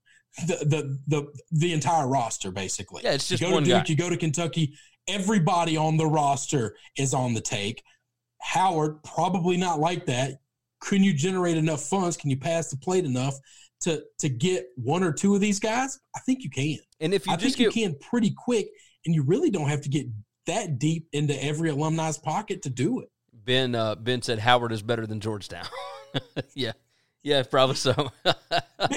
the 0.48 0.58
the 0.65 1.00
the, 1.08 1.34
the 1.52 1.74
entire 1.74 2.08
roster 2.08 2.52
basically. 2.52 3.04
Yeah, 3.04 3.12
it's 3.12 3.28
just 3.28 3.41
you 3.41 3.48
go 3.48 3.54
one 3.54 3.63
to 3.63 3.69
Duke, 3.69 3.80
guy. 3.80 3.86
you 3.88 3.96
go 3.96 4.10
to 4.10 4.17
Kentucky, 4.17 4.74
everybody 5.08 5.78
on 5.78 5.98
the 5.98 6.08
roster 6.08 6.76
is 6.98 7.13
on 7.13 7.34
the 7.34 7.41
take. 7.41 7.84
Howard 8.41 9.04
probably 9.04 9.58
not 9.58 9.80
like 9.80 10.06
that. 10.08 10.39
Can 10.82 11.04
you 11.04 11.13
generate 11.13 11.56
enough 11.56 11.84
funds? 11.84 12.17
Can 12.17 12.30
you 12.30 12.38
pass 12.38 12.69
the 12.69 12.78
plate 12.78 13.06
enough 13.06 13.36
to 13.84 14.04
to 14.19 14.30
get 14.30 14.67
one 14.76 15.04
or 15.04 15.12
two 15.12 15.36
of 15.36 15.41
these 15.41 15.60
guys, 15.60 16.00
I 16.15 16.19
think 16.22 16.43
you 16.43 16.50
can. 16.50 16.78
And 17.00 17.13
if 17.13 17.28
you 17.28 17.34
I 17.34 17.36
just 17.36 17.58
think 17.58 17.74
get, 17.74 17.82
you 17.82 17.89
can 17.89 18.00
pretty 18.00 18.34
quick, 18.36 18.67
and 19.06 19.13
you 19.13 19.24
really 19.24 19.50
don't 19.50 19.67
have 19.67 19.82
to 19.82 19.89
get 19.89 20.08
that 20.48 20.80
deep 20.80 21.08
into 21.13 21.41
every 21.43 21.69
alumni's 21.69 22.17
pocket 22.17 22.62
to 22.63 22.69
do 22.69 23.02
it. 23.02 23.10
Ben 23.34 23.76
uh, 23.76 23.96
Ben 23.96 24.22
said 24.22 24.39
Howard 24.39 24.72
is 24.72 24.82
better 24.82 25.06
than 25.06 25.19
Georgetown. 25.19 25.67
yeah, 26.56 26.72
yeah, 27.24 27.44
probably 27.44 27.76
so. 27.76 28.12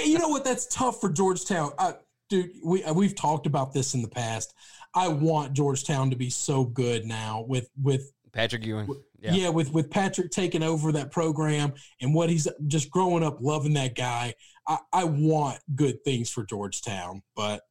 you 0.04 0.18
know 0.18 0.28
what? 0.28 0.44
That's 0.44 0.66
tough 0.66 1.00
for 1.00 1.08
Georgetown, 1.08 1.72
I, 1.78 1.94
dude. 2.28 2.50
We 2.64 2.84
uh, 2.84 2.92
we've 2.92 3.14
talked 3.14 3.46
about 3.46 3.72
this 3.72 3.94
in 3.94 4.02
the 4.02 4.08
past. 4.08 4.52
I 4.94 5.08
want 5.08 5.52
Georgetown 5.52 6.10
to 6.10 6.16
be 6.16 6.30
so 6.30 6.64
good 6.64 7.04
now 7.06 7.44
with 7.48 7.68
with 7.80 8.12
Patrick 8.32 8.64
Ewing. 8.64 8.86
With, 8.86 8.98
yeah. 9.20 9.32
yeah, 9.32 9.48
with 9.48 9.72
with 9.72 9.90
Patrick 9.90 10.30
taking 10.30 10.62
over 10.62 10.92
that 10.92 11.10
program 11.10 11.74
and 12.00 12.14
what 12.14 12.28
he's 12.28 12.48
just 12.66 12.90
growing 12.90 13.22
up 13.22 13.38
loving 13.40 13.74
that 13.74 13.94
guy. 13.94 14.34
I, 14.68 14.78
I 14.92 15.04
want 15.04 15.60
good 15.74 16.02
things 16.04 16.28
for 16.28 16.44
Georgetown, 16.44 17.22
but 17.36 17.62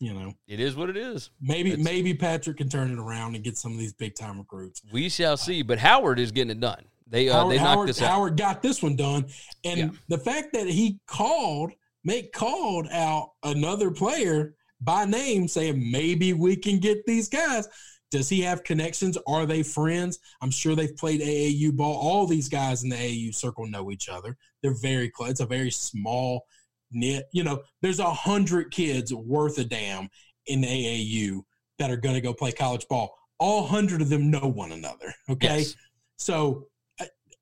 you 0.00 0.14
know, 0.14 0.34
it 0.46 0.60
is 0.60 0.76
what 0.76 0.88
it 0.90 0.96
is. 0.96 1.30
Maybe 1.40 1.72
it's, 1.72 1.82
maybe 1.82 2.14
Patrick 2.14 2.58
can 2.58 2.68
turn 2.68 2.92
it 2.92 2.98
around 2.98 3.34
and 3.34 3.42
get 3.42 3.56
some 3.56 3.72
of 3.72 3.78
these 3.78 3.92
big 3.92 4.14
time 4.14 4.38
recruits. 4.38 4.80
We 4.92 5.08
shall 5.08 5.36
see. 5.36 5.62
But 5.62 5.78
Howard 5.78 6.20
is 6.20 6.30
getting 6.30 6.50
it 6.50 6.60
done. 6.60 6.84
They 7.10 7.28
uh, 7.28 7.34
Howard, 7.34 7.52
they 7.52 7.56
knocked 7.56 7.68
Howard, 7.68 7.88
this 7.88 8.02
out. 8.02 8.10
Howard 8.10 8.36
got 8.36 8.62
this 8.62 8.82
one 8.82 8.96
done, 8.96 9.26
and 9.64 9.78
yeah. 9.78 9.88
the 10.08 10.18
fact 10.18 10.52
that 10.52 10.66
he 10.66 11.00
called, 11.06 11.72
make 12.04 12.32
called 12.32 12.88
out 12.92 13.30
another 13.42 13.90
player 13.90 14.54
by 14.80 15.04
name, 15.04 15.48
saying 15.48 15.90
maybe 15.90 16.32
we 16.32 16.56
can 16.56 16.78
get 16.78 17.04
these 17.06 17.28
guys. 17.28 17.68
Does 18.10 18.28
he 18.28 18.40
have 18.40 18.64
connections? 18.64 19.18
Are 19.26 19.44
they 19.44 19.62
friends? 19.62 20.18
I'm 20.40 20.50
sure 20.50 20.74
they've 20.74 20.96
played 20.96 21.20
AAU 21.20 21.76
ball. 21.76 21.94
All 21.94 22.26
these 22.26 22.48
guys 22.48 22.82
in 22.82 22.88
the 22.88 22.96
AAU 22.96 23.34
circle 23.34 23.66
know 23.66 23.90
each 23.90 24.08
other. 24.08 24.36
They're 24.62 24.78
very 24.80 25.10
close. 25.10 25.30
It's 25.30 25.40
a 25.40 25.46
very 25.46 25.70
small 25.70 26.46
knit. 26.90 27.26
You 27.32 27.44
know, 27.44 27.62
there's 27.82 27.98
a 27.98 28.10
hundred 28.10 28.70
kids 28.70 29.12
worth 29.12 29.58
a 29.58 29.64
damn 29.64 30.08
in 30.46 30.62
AAU 30.62 31.42
that 31.78 31.90
are 31.90 31.96
going 31.96 32.14
to 32.14 32.22
go 32.22 32.32
play 32.32 32.52
college 32.52 32.86
ball. 32.88 33.14
All 33.38 33.66
hundred 33.66 34.00
of 34.00 34.08
them 34.08 34.30
know 34.30 34.48
one 34.48 34.72
another. 34.72 35.12
Okay, 35.28 35.58
yes. 35.58 35.74
so 36.16 36.66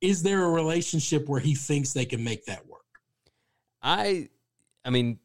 is 0.00 0.22
there 0.22 0.44
a 0.44 0.50
relationship 0.50 1.28
where 1.28 1.40
he 1.40 1.54
thinks 1.54 1.92
they 1.92 2.04
can 2.04 2.22
make 2.22 2.46
that 2.46 2.66
work? 2.66 2.82
I, 3.82 4.28
I 4.84 4.90
mean, 4.90 5.18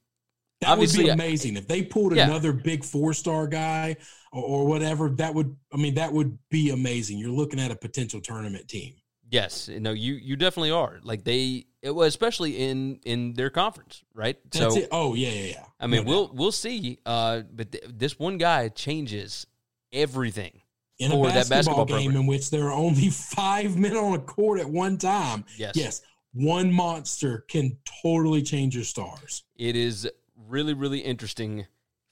that 0.62 0.78
would 0.78 0.94
be 0.94 1.10
amazing 1.10 1.58
if 1.58 1.68
they 1.68 1.82
pulled 1.82 2.16
yeah. 2.16 2.26
another 2.26 2.54
big 2.54 2.84
four 2.84 3.14
star 3.14 3.48
guy 3.48 3.98
or, 4.32 4.44
or, 4.44 4.68
whatever. 4.68 5.10
That 5.10 5.34
would, 5.34 5.56
I 5.74 5.78
mean, 5.78 5.96
that 5.96 6.14
would 6.14 6.38
be 6.50 6.70
amazing. 6.70 7.18
You're 7.18 7.32
looking 7.32 7.60
at 7.60 7.72
a 7.72 7.76
potential 7.76 8.22
tournament 8.22 8.68
team. 8.68 8.94
Yes, 9.32 9.70
no, 9.70 9.94
you 9.94 10.16
you 10.16 10.36
definitely 10.36 10.72
are. 10.72 11.00
Like 11.04 11.24
they, 11.24 11.66
it 11.82 11.92
was 11.92 12.10
especially 12.10 12.58
in 12.58 13.00
in 13.06 13.32
their 13.32 13.50
conference, 13.50 14.04
right? 14.14 14.38
That's 14.52 14.76
so, 14.76 14.82
it. 14.82 14.90
oh 14.92 15.14
yeah, 15.16 15.30
yeah, 15.30 15.52
yeah. 15.52 15.66
I 15.80 15.88
mean, 15.88 16.04
no 16.04 16.10
we'll 16.10 16.28
doubt. 16.28 16.36
we'll 16.36 16.52
see. 16.52 17.00
Uh, 17.06 17.44
but 17.50 17.72
th- 17.72 17.86
this 17.88 18.20
one 18.20 18.38
guy 18.38 18.68
changes 18.68 19.48
everything 19.94 20.62
in 21.02 21.12
a 21.12 21.24
basketball, 21.24 21.58
basketball 21.58 21.86
game 21.86 22.12
program. 22.12 22.22
in 22.22 22.28
which 22.28 22.50
there 22.50 22.68
are 22.68 22.74
only 22.74 23.10
five 23.10 23.78
men 23.78 23.96
on 23.96 24.14
a 24.14 24.20
court 24.20 24.60
at 24.60 24.70
one 24.70 24.98
time. 24.98 25.46
Yes, 25.58 25.76
yes, 25.76 26.02
one 26.34 26.72
monster 26.72 27.46
can 27.48 27.78
totally 28.04 28.42
change 28.42 28.76
your 28.76 28.84
stars. 28.84 29.44
It 29.58 29.76
is 29.76 30.10
really 30.48 30.74
really 30.74 31.00
interesting. 31.00 31.68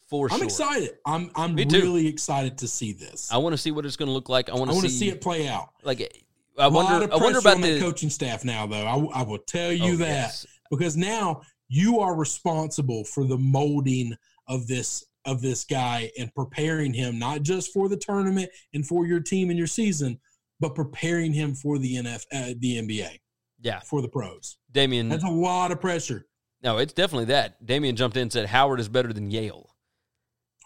For 0.08 0.28
sure. 0.28 0.34
I'm 0.34 0.40
sure. 0.40 0.46
excited. 0.46 0.98
I'm 1.06 1.30
I'm 1.36 1.56
really 1.56 2.08
excited 2.08 2.58
to 2.60 2.68
see 2.68 2.94
this. 2.94 3.32
I 3.32 3.38
want 3.38 3.54
to 3.54 3.58
see 3.58 3.70
what 3.70 3.86
it's 3.86 3.96
going 3.96 4.08
to 4.08 4.14
look 4.14 4.28
like. 4.28 4.50
I 4.50 4.56
want 4.56 4.72
to 4.72 4.82
see, 4.82 4.88
see 4.90 5.10
it 5.10 5.22
play 5.22 5.48
out. 5.48 5.70
Like 5.84 6.26
I 6.58 6.68
wonder. 6.68 7.14
I 7.14 7.18
wonder 7.18 7.40
about 7.40 7.62
the 7.62 7.80
coaching 7.80 8.10
staff 8.10 8.44
now, 8.44 8.66
though. 8.68 8.86
I, 8.86 9.22
I 9.22 9.24
will 9.24 9.38
tell 9.38 9.70
oh, 9.70 9.72
you 9.72 9.94
oh, 9.94 9.98
that 9.98 10.08
yes. 10.08 10.48
because 10.70 10.98
now 10.98 11.42
you 11.68 12.00
are 12.00 12.16
responsible 12.16 13.04
for 13.06 13.24
the 13.24 13.38
molding 13.38 14.16
of 14.48 14.68
this 14.68 15.06
of 15.26 15.42
this 15.42 15.66
guy 15.66 16.12
and 16.18 16.34
preparing 16.34 16.94
him 16.94 17.20
not 17.20 17.42
just 17.42 17.74
for 17.74 17.90
the 17.90 17.98
tournament 17.98 18.50
and 18.74 18.86
for 18.86 19.06
your 19.06 19.20
team 19.20 19.50
and 19.50 19.58
your 19.58 19.68
season, 19.68 20.20
but 20.60 20.76
preparing 20.76 21.34
him 21.34 21.56
for 21.56 21.78
the 21.78 21.96
NF 21.96 22.26
uh, 22.34 22.54
the 22.60 22.78
NBA. 22.82 23.20
Yeah, 23.62 23.80
for 23.80 24.02
the 24.02 24.08
pros. 24.08 24.58
Damian, 24.72 25.10
that's 25.10 25.24
a 25.24 25.30
lot 25.30 25.72
of 25.72 25.82
pressure. 25.82 26.26
No, 26.64 26.78
it's 26.78 26.94
definitely 26.94 27.26
that. 27.26 27.66
Damian 27.66 27.96
jumped 27.96 28.18
in 28.18 28.24
and 28.24 28.34
said 28.34 28.46
Howard 28.48 28.80
is 28.80 28.90
better 28.90 29.14
than 29.14 29.32
Yale. 29.32 29.76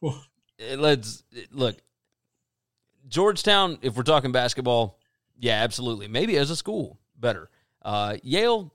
Well, 0.02 0.24
let's 0.76 1.24
look. 1.52 1.78
Georgetown, 3.08 3.80
if 3.82 3.96
we're 3.96 4.04
talking 4.04 4.32
basketball, 4.32 5.00
yeah, 5.38 5.62
absolutely. 5.64 6.08
Maybe 6.08 6.38
as 6.38 6.50
a 6.50 6.56
school, 6.56 7.00
better. 7.20 7.50
Uh, 7.82 8.18
Yale, 8.24 8.74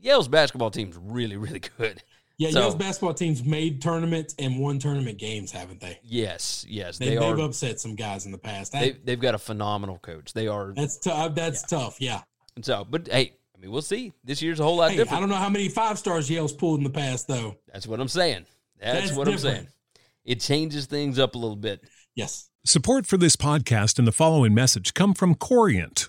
Yale's 0.00 0.28
basketball 0.28 0.70
team's 0.70 0.96
really, 0.96 1.36
really 1.36 1.60
good. 1.78 2.02
Yeah, 2.38 2.50
so, 2.50 2.60
Yale's 2.60 2.74
basketball 2.74 3.14
team's 3.14 3.44
made 3.44 3.80
tournaments 3.80 4.34
and 4.38 4.58
won 4.58 4.78
tournament 4.78 5.18
games, 5.18 5.50
haven't 5.50 5.80
they? 5.80 5.98
Yes, 6.02 6.66
yes. 6.68 6.98
They, 6.98 7.16
they 7.16 7.24
have 7.24 7.38
upset 7.38 7.80
some 7.80 7.94
guys 7.94 8.26
in 8.26 8.32
the 8.32 8.38
past. 8.38 8.72
They, 8.72 8.96
have 9.08 9.20
got 9.20 9.34
a 9.34 9.38
phenomenal 9.38 9.98
coach. 9.98 10.34
They 10.34 10.46
are. 10.46 10.74
That's 10.74 10.98
tough. 10.98 11.34
That's 11.34 11.62
yeah. 11.62 11.78
tough. 11.78 11.96
Yeah. 11.98 12.20
And 12.54 12.64
so, 12.64 12.86
but 12.88 13.08
hey, 13.08 13.32
I 13.54 13.60
mean, 13.60 13.70
we'll 13.70 13.80
see. 13.80 14.12
This 14.22 14.42
year's 14.42 14.60
a 14.60 14.64
whole 14.64 14.76
lot 14.76 14.90
hey, 14.90 14.98
different. 14.98 15.16
I 15.16 15.20
don't 15.20 15.30
know 15.30 15.36
how 15.36 15.48
many 15.48 15.70
five 15.70 15.98
stars 15.98 16.28
Yale's 16.28 16.52
pulled 16.52 16.78
in 16.78 16.84
the 16.84 16.90
past, 16.90 17.26
though. 17.26 17.56
That's 17.72 17.86
what 17.86 18.00
I'm 18.00 18.08
saying. 18.08 18.44
That's, 18.78 19.06
That's 19.06 19.16
what 19.16 19.24
different. 19.24 19.46
I'm 19.46 19.54
saying. 19.54 19.68
It 20.26 20.40
changes 20.40 20.86
things 20.86 21.18
up 21.18 21.36
a 21.36 21.38
little 21.38 21.56
bit. 21.56 21.84
Yes. 22.14 22.50
Support 22.64 23.06
for 23.06 23.16
this 23.16 23.36
podcast 23.36 23.98
and 23.98 24.06
the 24.06 24.12
following 24.12 24.52
message 24.52 24.92
come 24.92 25.14
from 25.14 25.36
Corient. 25.36 26.08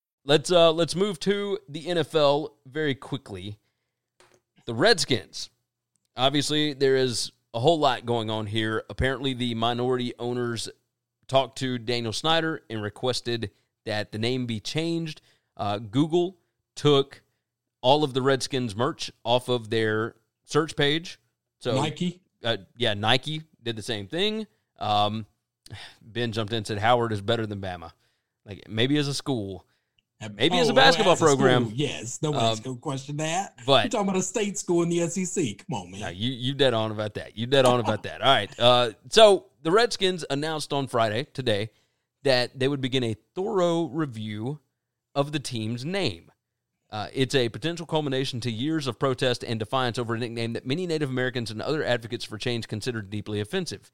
Let's 0.23 0.51
uh 0.51 0.71
let's 0.71 0.95
move 0.95 1.19
to 1.21 1.59
the 1.67 1.85
NFL 1.85 2.51
very 2.65 2.95
quickly. 2.95 3.57
The 4.65 4.73
Redskins. 4.73 5.49
Obviously, 6.15 6.73
there 6.73 6.95
is 6.95 7.31
a 7.53 7.59
whole 7.59 7.79
lot 7.79 8.05
going 8.05 8.29
on 8.29 8.45
here. 8.45 8.83
Apparently, 8.89 9.33
the 9.33 9.55
minority 9.55 10.13
owners 10.19 10.69
talked 11.27 11.57
to 11.59 11.77
Daniel 11.77 12.13
Snyder 12.13 12.61
and 12.69 12.83
requested 12.83 13.51
that 13.85 14.11
the 14.11 14.19
name 14.19 14.45
be 14.45 14.59
changed. 14.59 15.21
Uh, 15.57 15.77
Google 15.79 16.37
took 16.75 17.23
all 17.81 18.03
of 18.03 18.13
the 18.13 18.21
Redskins 18.21 18.75
merch 18.75 19.11
off 19.23 19.49
of 19.49 19.69
their 19.69 20.15
search 20.45 20.75
page. 20.75 21.19
So 21.59 21.75
Nike, 21.75 22.21
uh, 22.43 22.57
yeah, 22.77 22.93
Nike 22.93 23.43
did 23.63 23.75
the 23.75 23.81
same 23.81 24.07
thing. 24.07 24.45
Um, 24.79 25.25
ben 26.01 26.31
jumped 26.31 26.53
in 26.53 26.57
and 26.57 26.67
said 26.67 26.77
Howard 26.77 27.11
is 27.11 27.21
better 27.21 27.45
than 27.45 27.61
Bama. 27.61 27.91
Like 28.45 28.63
maybe 28.69 28.97
as 28.97 29.07
a 29.07 29.13
school, 29.13 29.65
Maybe 30.29 30.57
oh, 30.57 30.61
as 30.61 30.69
a 30.69 30.73
basketball 30.73 31.15
program. 31.15 31.65
School, 31.65 31.77
yes, 31.77 32.19
nobody's 32.21 32.59
um, 32.59 32.63
gonna 32.63 32.77
question 32.77 33.17
that. 33.17 33.59
But 33.65 33.85
you're 33.85 33.89
talking 33.89 34.09
about 34.09 34.19
a 34.19 34.23
state 34.23 34.57
school 34.57 34.83
in 34.83 34.89
the 34.89 35.07
SEC. 35.07 35.65
Come 35.67 35.81
on, 35.81 35.91
man. 35.91 36.13
you 36.15 36.31
you 36.31 36.53
dead 36.53 36.73
on 36.73 36.91
about 36.91 37.15
that. 37.15 37.37
You 37.37 37.47
dead 37.47 37.65
on 37.65 37.79
about 37.79 38.03
that. 38.03 38.21
All 38.21 38.33
right. 38.33 38.59
Uh, 38.59 38.91
so 39.09 39.45
the 39.63 39.71
Redskins 39.71 40.23
announced 40.29 40.73
on 40.73 40.87
Friday 40.87 41.27
today 41.33 41.71
that 42.23 42.57
they 42.59 42.67
would 42.67 42.81
begin 42.81 43.03
a 43.03 43.15
thorough 43.35 43.85
review 43.85 44.59
of 45.15 45.31
the 45.31 45.39
team's 45.39 45.83
name. 45.83 46.31
Uh, 46.91 47.07
it's 47.13 47.33
a 47.35 47.47
potential 47.49 47.85
culmination 47.85 48.41
to 48.41 48.51
years 48.51 48.85
of 48.85 48.99
protest 48.99 49.43
and 49.43 49.59
defiance 49.59 49.97
over 49.97 50.13
a 50.13 50.19
nickname 50.19 50.53
that 50.53 50.65
many 50.65 50.85
Native 50.85 51.09
Americans 51.09 51.49
and 51.49 51.61
other 51.61 51.83
advocates 51.83 52.25
for 52.25 52.37
change 52.37 52.67
considered 52.67 53.09
deeply 53.09 53.39
offensive. 53.39 53.91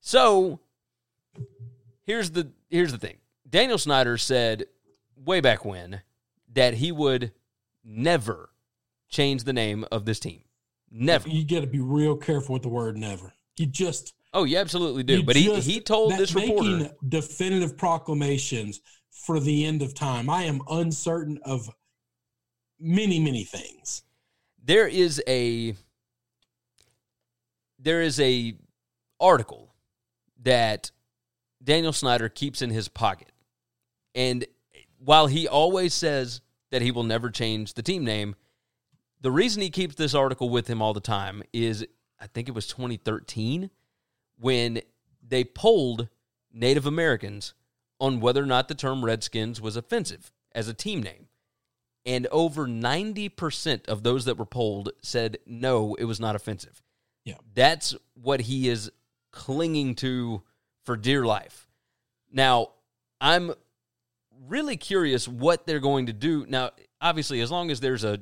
So 0.00 0.60
here's 2.02 2.32
the 2.32 2.50
here's 2.68 2.92
the 2.92 2.98
thing. 2.98 3.18
Daniel 3.48 3.78
Snyder 3.78 4.18
said 4.18 4.66
way 5.16 5.40
back 5.40 5.64
when 5.64 6.02
that 6.52 6.74
he 6.74 6.92
would 6.92 7.32
never 7.84 8.50
change 9.08 9.44
the 9.44 9.52
name 9.52 9.84
of 9.90 10.04
this 10.04 10.20
team. 10.20 10.42
Never. 10.90 11.28
You 11.28 11.44
got 11.46 11.60
to 11.60 11.66
be 11.66 11.80
real 11.80 12.16
careful 12.16 12.54
with 12.54 12.62
the 12.62 12.68
word 12.68 12.96
never. 12.96 13.32
You 13.56 13.66
just 13.66 14.14
Oh, 14.32 14.44
you 14.44 14.58
absolutely 14.58 15.02
do. 15.02 15.18
You 15.18 15.22
but 15.22 15.34
he 15.34 15.54
he 15.60 15.80
told 15.80 16.12
this 16.12 16.34
reporter 16.34 16.90
definitive 17.08 17.78
proclamations 17.78 18.80
for 19.10 19.40
the 19.40 19.64
end 19.64 19.80
of 19.80 19.94
time. 19.94 20.28
I 20.28 20.44
am 20.44 20.60
uncertain 20.68 21.38
of 21.44 21.70
many 22.78 23.18
many 23.18 23.44
things. 23.44 24.02
There 24.62 24.86
is 24.86 25.22
a 25.26 25.74
there 27.78 28.02
is 28.02 28.20
a 28.20 28.54
article 29.18 29.74
that 30.42 30.90
Daniel 31.62 31.92
Snyder 31.92 32.28
keeps 32.28 32.60
in 32.60 32.70
his 32.70 32.88
pocket. 32.88 33.32
And 34.14 34.46
while 35.06 35.28
he 35.28 35.46
always 35.46 35.94
says 35.94 36.40
that 36.72 36.82
he 36.82 36.90
will 36.90 37.04
never 37.04 37.30
change 37.30 37.74
the 37.74 37.82
team 37.82 38.04
name, 38.04 38.34
the 39.20 39.30
reason 39.30 39.62
he 39.62 39.70
keeps 39.70 39.94
this 39.94 40.16
article 40.16 40.50
with 40.50 40.66
him 40.66 40.82
all 40.82 40.92
the 40.92 41.00
time 41.00 41.44
is 41.52 41.86
I 42.18 42.26
think 42.26 42.48
it 42.48 42.56
was 42.56 42.66
2013 42.66 43.70
when 44.36 44.80
they 45.22 45.44
polled 45.44 46.08
Native 46.52 46.86
Americans 46.86 47.54
on 48.00 48.18
whether 48.18 48.42
or 48.42 48.46
not 48.46 48.66
the 48.66 48.74
term 48.74 49.04
Redskins 49.04 49.60
was 49.60 49.76
offensive 49.76 50.32
as 50.52 50.66
a 50.66 50.74
team 50.74 51.04
name. 51.04 51.28
And 52.04 52.26
over 52.32 52.66
90% 52.66 53.86
of 53.86 54.02
those 54.02 54.24
that 54.24 54.38
were 54.38 54.44
polled 54.44 54.90
said 55.02 55.38
no, 55.46 55.94
it 55.94 56.04
was 56.04 56.18
not 56.18 56.34
offensive. 56.34 56.82
Yeah. 57.24 57.38
That's 57.54 57.94
what 58.14 58.40
he 58.40 58.68
is 58.68 58.90
clinging 59.30 59.94
to 59.96 60.42
for 60.84 60.96
dear 60.96 61.24
life. 61.24 61.68
Now, 62.32 62.70
I'm 63.20 63.52
really 64.48 64.76
curious 64.76 65.26
what 65.26 65.66
they're 65.66 65.80
going 65.80 66.06
to 66.06 66.12
do. 66.12 66.46
Now, 66.48 66.70
obviously, 67.00 67.40
as 67.40 67.50
long 67.50 67.70
as 67.70 67.80
there's 67.80 68.04
a 68.04 68.20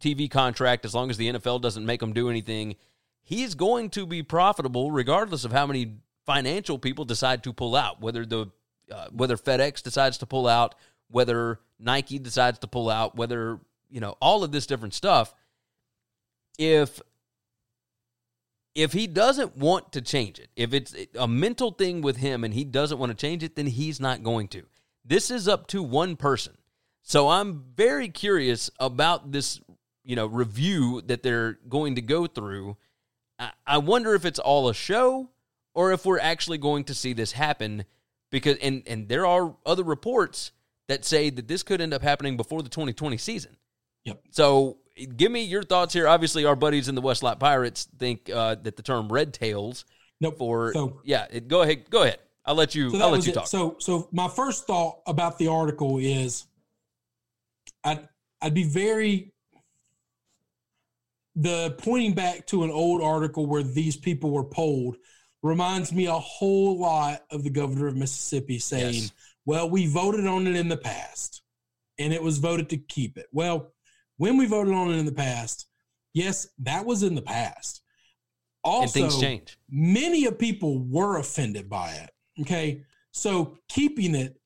TV 0.00 0.30
contract, 0.30 0.84
as 0.84 0.94
long 0.94 1.10
as 1.10 1.16
the 1.16 1.32
NFL 1.32 1.60
doesn't 1.60 1.84
make 1.84 2.02
him 2.02 2.12
do 2.12 2.30
anything, 2.30 2.76
he's 3.22 3.54
going 3.54 3.90
to 3.90 4.06
be 4.06 4.22
profitable 4.22 4.90
regardless 4.90 5.44
of 5.44 5.52
how 5.52 5.66
many 5.66 5.96
financial 6.26 6.78
people 6.78 7.04
decide 7.04 7.42
to 7.44 7.52
pull 7.52 7.74
out, 7.74 8.00
whether 8.00 8.24
the 8.24 8.50
uh, 8.90 9.08
whether 9.12 9.36
FedEx 9.36 9.82
decides 9.82 10.18
to 10.18 10.26
pull 10.26 10.46
out, 10.46 10.74
whether 11.08 11.60
Nike 11.78 12.18
decides 12.18 12.58
to 12.60 12.66
pull 12.66 12.88
out, 12.88 13.16
whether, 13.16 13.60
you 13.90 14.00
know, 14.00 14.16
all 14.20 14.44
of 14.44 14.52
this 14.52 14.66
different 14.66 14.94
stuff. 14.94 15.34
If 16.58 17.00
if 18.74 18.92
he 18.92 19.06
doesn't 19.06 19.56
want 19.56 19.92
to 19.92 20.00
change 20.00 20.38
it, 20.38 20.48
if 20.54 20.72
it's 20.72 20.94
a 21.18 21.26
mental 21.26 21.72
thing 21.72 22.00
with 22.00 22.16
him 22.16 22.44
and 22.44 22.54
he 22.54 22.64
doesn't 22.64 22.98
want 22.98 23.10
to 23.10 23.16
change 23.16 23.42
it, 23.42 23.56
then 23.56 23.66
he's 23.66 23.98
not 24.00 24.22
going 24.22 24.48
to. 24.48 24.62
This 25.08 25.30
is 25.30 25.48
up 25.48 25.66
to 25.68 25.82
one 25.82 26.16
person. 26.16 26.52
So 27.02 27.30
I'm 27.30 27.64
very 27.74 28.10
curious 28.10 28.70
about 28.78 29.32
this, 29.32 29.58
you 30.04 30.14
know, 30.14 30.26
review 30.26 31.00
that 31.06 31.22
they're 31.22 31.58
going 31.66 31.94
to 31.94 32.02
go 32.02 32.26
through. 32.26 32.76
I 33.66 33.78
wonder 33.78 34.14
if 34.14 34.26
it's 34.26 34.38
all 34.38 34.68
a 34.68 34.74
show 34.74 35.30
or 35.72 35.92
if 35.92 36.04
we're 36.04 36.18
actually 36.20 36.58
going 36.58 36.84
to 36.84 36.94
see 36.94 37.14
this 37.14 37.32
happen 37.32 37.84
because 38.30 38.58
and 38.58 38.82
and 38.86 39.08
there 39.08 39.24
are 39.24 39.56
other 39.64 39.84
reports 39.84 40.52
that 40.88 41.04
say 41.04 41.30
that 41.30 41.48
this 41.48 41.62
could 41.62 41.80
end 41.80 41.94
up 41.94 42.02
happening 42.02 42.36
before 42.36 42.62
the 42.62 42.68
2020 42.68 43.16
season. 43.16 43.56
Yep. 44.04 44.20
So 44.30 44.78
give 45.16 45.32
me 45.32 45.44
your 45.44 45.62
thoughts 45.62 45.94
here. 45.94 46.08
Obviously, 46.08 46.44
our 46.44 46.56
buddies 46.56 46.88
in 46.88 46.94
the 46.94 47.00
Westlake 47.00 47.38
Pirates 47.38 47.88
think 47.98 48.28
uh, 48.28 48.56
that 48.56 48.76
the 48.76 48.82
term 48.82 49.10
"red 49.10 49.32
tails" 49.32 49.86
nope. 50.20 50.36
for 50.36 50.72
so, 50.74 51.00
yeah. 51.04 51.26
It, 51.30 51.48
go 51.48 51.62
ahead. 51.62 51.88
Go 51.88 52.02
ahead. 52.02 52.18
I'll 52.48 52.54
let 52.54 52.74
you. 52.74 52.90
So 52.90 52.98
I'll 52.98 53.10
let 53.10 53.26
you 53.26 53.32
talk. 53.32 53.46
So 53.46 53.76
so 53.78 54.08
my 54.10 54.28
first 54.28 54.66
thought 54.66 55.00
about 55.06 55.38
the 55.38 55.48
article 55.48 55.98
is, 55.98 56.46
I'd 57.84 58.08
I'd 58.40 58.54
be 58.54 58.64
very 58.64 59.32
the 61.36 61.76
pointing 61.78 62.14
back 62.14 62.46
to 62.48 62.64
an 62.64 62.70
old 62.70 63.02
article 63.02 63.46
where 63.46 63.62
these 63.62 63.96
people 63.96 64.30
were 64.30 64.44
polled 64.44 64.96
reminds 65.42 65.92
me 65.92 66.06
a 66.06 66.12
whole 66.12 66.78
lot 66.78 67.22
of 67.30 67.44
the 67.44 67.50
governor 67.50 67.86
of 67.86 67.96
Mississippi 67.96 68.58
saying, 68.58 68.94
yes. 68.94 69.12
"Well, 69.44 69.68
we 69.70 69.86
voted 69.86 70.26
on 70.26 70.46
it 70.46 70.56
in 70.56 70.68
the 70.68 70.76
past, 70.76 71.42
and 71.98 72.12
it 72.12 72.22
was 72.22 72.38
voted 72.38 72.70
to 72.70 72.78
keep 72.78 73.18
it." 73.18 73.26
Well 73.30 73.72
when 74.18 74.36
we 74.36 74.46
voted 74.46 74.74
on 74.74 74.90
it 74.90 74.96
in 74.96 75.06
the 75.06 75.12
past, 75.12 75.66
yes, 76.12 76.48
that 76.58 76.84
was 76.84 77.02
in 77.02 77.14
the 77.14 77.22
past. 77.22 77.82
Also, 78.64 78.82
and 78.82 78.92
things 78.92 79.20
change. 79.20 79.56
Many 79.70 80.26
of 80.26 80.38
people 80.38 80.80
were 80.80 81.18
offended 81.18 81.68
by 81.68 81.92
it. 81.92 82.10
Okay. 82.40 82.82
So 83.12 83.58
keeping 83.68 84.14
it 84.14 84.40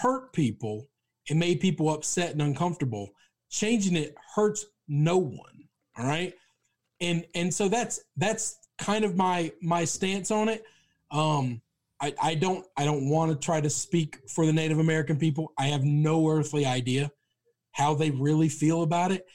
hurt 0.00 0.32
people 0.32 0.88
and 1.28 1.38
made 1.38 1.60
people 1.60 1.90
upset 1.90 2.32
and 2.32 2.42
uncomfortable. 2.42 3.10
Changing 3.50 3.96
it 3.96 4.14
hurts 4.34 4.66
no 4.88 5.16
one. 5.16 5.68
All 5.96 6.06
right. 6.06 6.34
And 7.00 7.24
and 7.34 7.52
so 7.52 7.68
that's 7.68 8.00
that's 8.16 8.58
kind 8.78 9.04
of 9.04 9.16
my 9.16 9.52
my 9.62 9.84
stance 9.84 10.30
on 10.30 10.48
it. 10.48 10.64
Um 11.10 11.62
I, 12.00 12.14
I 12.22 12.34
don't 12.34 12.66
I 12.76 12.84
don't 12.84 13.08
want 13.08 13.30
to 13.30 13.36
try 13.36 13.60
to 13.60 13.70
speak 13.70 14.18
for 14.28 14.46
the 14.46 14.52
Native 14.52 14.78
American 14.78 15.16
people. 15.18 15.52
I 15.58 15.66
have 15.66 15.84
no 15.84 16.28
earthly 16.28 16.64
idea 16.64 17.10
how 17.72 17.94
they 17.94 18.10
really 18.10 18.48
feel 18.48 18.82
about 18.82 19.12
it. 19.12 19.26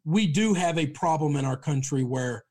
we 0.04 0.26
do 0.26 0.54
have 0.54 0.78
a 0.78 0.86
problem 0.86 1.36
in 1.36 1.44
our 1.44 1.56
country 1.56 2.04
where 2.04 2.44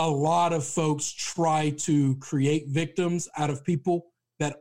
a 0.00 0.08
lot 0.08 0.54
of 0.54 0.64
folks 0.64 1.12
try 1.12 1.68
to 1.76 2.16
create 2.16 2.68
victims 2.68 3.28
out 3.36 3.50
of 3.50 3.62
people 3.62 4.06
that 4.38 4.56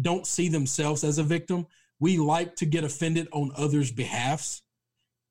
don't 0.00 0.24
see 0.24 0.48
themselves 0.48 1.02
as 1.02 1.18
a 1.18 1.24
victim. 1.24 1.66
We 1.98 2.16
like 2.16 2.54
to 2.56 2.64
get 2.64 2.84
offended 2.84 3.26
on 3.32 3.50
others' 3.56 3.90
behalfs. 3.90 4.62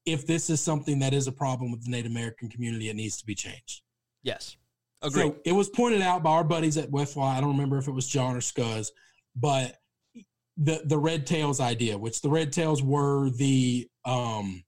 If 0.05 0.27
this 0.27 0.49
is 0.49 0.59
something 0.59 0.99
that 0.99 1.13
is 1.13 1.27
a 1.27 1.31
problem 1.31 1.71
with 1.71 1.85
the 1.85 1.91
Native 1.91 2.11
American 2.11 2.49
community, 2.49 2.89
it 2.89 2.97
needs 2.97 3.17
to 3.19 3.25
be 3.25 3.33
changed. 3.33 3.83
Yes. 4.21 4.57
Agree. 5.01 5.21
So 5.21 5.35
it 5.45 5.53
was 5.53 5.69
pointed 5.69 6.01
out 6.01 6.23
by 6.23 6.31
our 6.31 6.43
buddies 6.43 6.75
at 6.75 6.91
Westlaw. 6.91 7.37
I 7.37 7.39
don't 7.39 7.51
remember 7.51 7.77
if 7.77 7.87
it 7.87 7.91
was 7.91 8.07
John 8.07 8.35
or 8.35 8.41
Scuzz, 8.41 8.89
but 9.33 9.77
the 10.57 10.81
the 10.85 10.97
red 10.97 11.25
tails 11.25 11.61
idea, 11.61 11.97
which 11.97 12.21
the 12.21 12.29
red 12.29 12.51
tails 12.51 12.83
were 12.83 13.29
the 13.29 13.87
um 14.03 14.63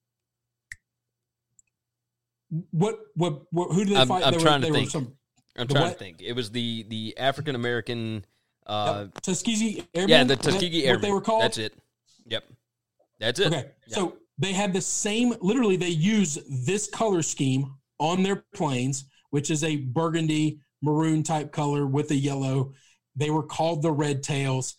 what 2.71 2.99
what, 3.15 3.41
what 3.51 3.71
who 3.71 3.85
did 3.85 3.95
they 3.95 4.01
I'm, 4.01 4.07
fight? 4.07 4.25
I'm 4.25 4.33
they 4.33 4.39
trying 4.39 4.61
were, 4.61 4.67
to 4.67 4.73
think. 4.73 4.89
Some, 4.89 5.13
I'm 5.57 5.67
trying 5.67 5.83
what? 5.83 5.93
to 5.93 5.99
think. 5.99 6.21
It 6.21 6.33
was 6.33 6.51
the 6.51 6.85
the 6.89 7.15
African 7.17 7.55
American 7.55 8.25
uh 8.65 9.05
yep. 9.13 9.21
Tuskegee 9.21 9.83
Airmen. 9.93 10.09
Yeah, 10.09 10.23
the 10.23 10.35
Tuskegee 10.35 10.85
Airmen. 10.85 11.01
What 11.01 11.07
they 11.07 11.11
were 11.11 11.21
called. 11.21 11.43
That's 11.43 11.57
it. 11.57 11.73
Yep. 12.25 12.43
That's 13.19 13.39
it. 13.39 13.47
Okay. 13.47 13.57
Yep. 13.57 13.95
So 13.95 14.17
they 14.37 14.53
had 14.53 14.73
the 14.73 14.81
same 14.81 15.33
literally 15.41 15.77
they 15.77 15.89
use 15.89 16.39
this 16.65 16.87
color 16.87 17.21
scheme 17.21 17.73
on 17.99 18.23
their 18.23 18.43
planes, 18.53 19.05
which 19.29 19.49
is 19.49 19.63
a 19.63 19.77
burgundy 19.77 20.59
maroon 20.81 21.23
type 21.23 21.51
color 21.51 21.87
with 21.87 22.11
a 22.11 22.15
yellow. 22.15 22.73
They 23.15 23.29
were 23.29 23.43
called 23.43 23.81
the 23.81 23.91
red 23.91 24.23
tails. 24.23 24.75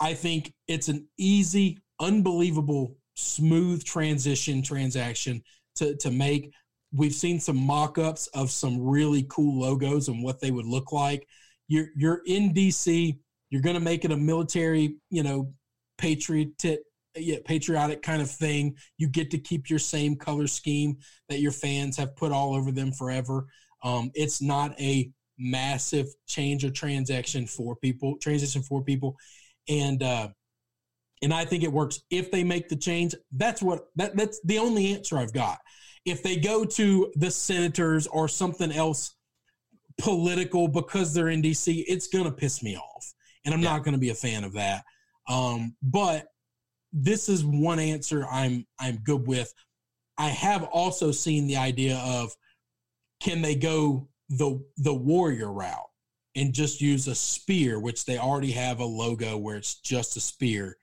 I 0.00 0.14
think 0.14 0.52
it's 0.66 0.88
an 0.88 1.06
easy, 1.18 1.78
unbelievable, 2.00 2.96
smooth 3.14 3.84
transition 3.84 4.62
transaction 4.62 5.42
to, 5.76 5.96
to 5.96 6.10
make. 6.10 6.52
We've 6.92 7.14
seen 7.14 7.40
some 7.40 7.56
mock-ups 7.56 8.28
of 8.28 8.50
some 8.50 8.80
really 8.80 9.26
cool 9.28 9.60
logos 9.60 10.08
and 10.08 10.22
what 10.22 10.40
they 10.40 10.50
would 10.50 10.66
look 10.66 10.92
like. 10.92 11.26
You're 11.68 11.88
you're 11.96 12.22
in 12.26 12.54
DC. 12.54 13.18
You're 13.50 13.62
going 13.62 13.74
to 13.74 13.80
make 13.80 14.04
it 14.04 14.12
a 14.12 14.16
military, 14.16 14.96
you 15.10 15.22
know, 15.22 15.52
patriotic, 15.96 16.80
yeah, 17.16 17.38
patriotic 17.44 18.02
kind 18.02 18.22
of 18.22 18.30
thing. 18.30 18.76
You 18.96 19.08
get 19.08 19.30
to 19.32 19.38
keep 19.38 19.70
your 19.70 19.78
same 19.78 20.16
color 20.16 20.46
scheme 20.46 20.98
that 21.28 21.40
your 21.40 21.52
fans 21.52 21.96
have 21.96 22.16
put 22.16 22.32
all 22.32 22.54
over 22.54 22.70
them 22.70 22.92
forever. 22.92 23.46
Um, 23.82 24.10
it's 24.14 24.42
not 24.42 24.78
a 24.80 25.10
massive 25.38 26.06
change 26.26 26.64
or 26.64 26.70
transaction 26.70 27.46
for 27.46 27.76
people, 27.76 28.16
transition 28.18 28.62
for 28.62 28.82
people 28.82 29.16
and 29.68 30.02
uh, 30.02 30.28
and 31.22 31.34
I 31.34 31.44
think 31.44 31.62
it 31.62 31.72
works 31.72 32.00
if 32.10 32.30
they 32.30 32.44
make 32.44 32.68
the 32.68 32.76
change. 32.76 33.14
That's 33.32 33.62
what 33.62 33.86
that 33.96 34.16
that's 34.16 34.40
the 34.44 34.58
only 34.58 34.94
answer 34.94 35.18
I've 35.18 35.32
got. 35.32 35.58
If 36.10 36.22
they 36.22 36.36
go 36.36 36.64
to 36.64 37.12
the 37.16 37.30
senators 37.30 38.06
or 38.06 38.28
something 38.28 38.72
else 38.72 39.14
political 39.98 40.68
because 40.68 41.12
they're 41.12 41.28
in 41.28 41.42
DC, 41.42 41.84
it's 41.86 42.08
gonna 42.08 42.32
piss 42.32 42.62
me 42.62 42.76
off, 42.76 43.12
and 43.44 43.54
I'm 43.54 43.60
yeah. 43.60 43.70
not 43.70 43.84
gonna 43.84 43.98
be 43.98 44.10
a 44.10 44.14
fan 44.14 44.44
of 44.44 44.52
that. 44.54 44.84
Um, 45.28 45.74
but 45.82 46.28
this 46.92 47.28
is 47.28 47.44
one 47.44 47.78
answer 47.78 48.26
I'm 48.30 48.66
I'm 48.80 48.98
good 48.98 49.26
with. 49.26 49.52
I 50.16 50.28
have 50.28 50.64
also 50.64 51.12
seen 51.12 51.46
the 51.46 51.56
idea 51.56 51.96
of 51.98 52.34
can 53.20 53.42
they 53.42 53.54
go 53.54 54.08
the 54.28 54.64
the 54.78 54.94
warrior 54.94 55.52
route 55.52 55.88
and 56.34 56.52
just 56.52 56.80
use 56.80 57.08
a 57.08 57.14
spear, 57.14 57.80
which 57.80 58.04
they 58.04 58.18
already 58.18 58.52
have 58.52 58.80
a 58.80 58.84
logo 58.84 59.36
where 59.36 59.56
it's 59.56 59.76
just 59.80 60.16
a 60.16 60.20
spear, 60.20 60.76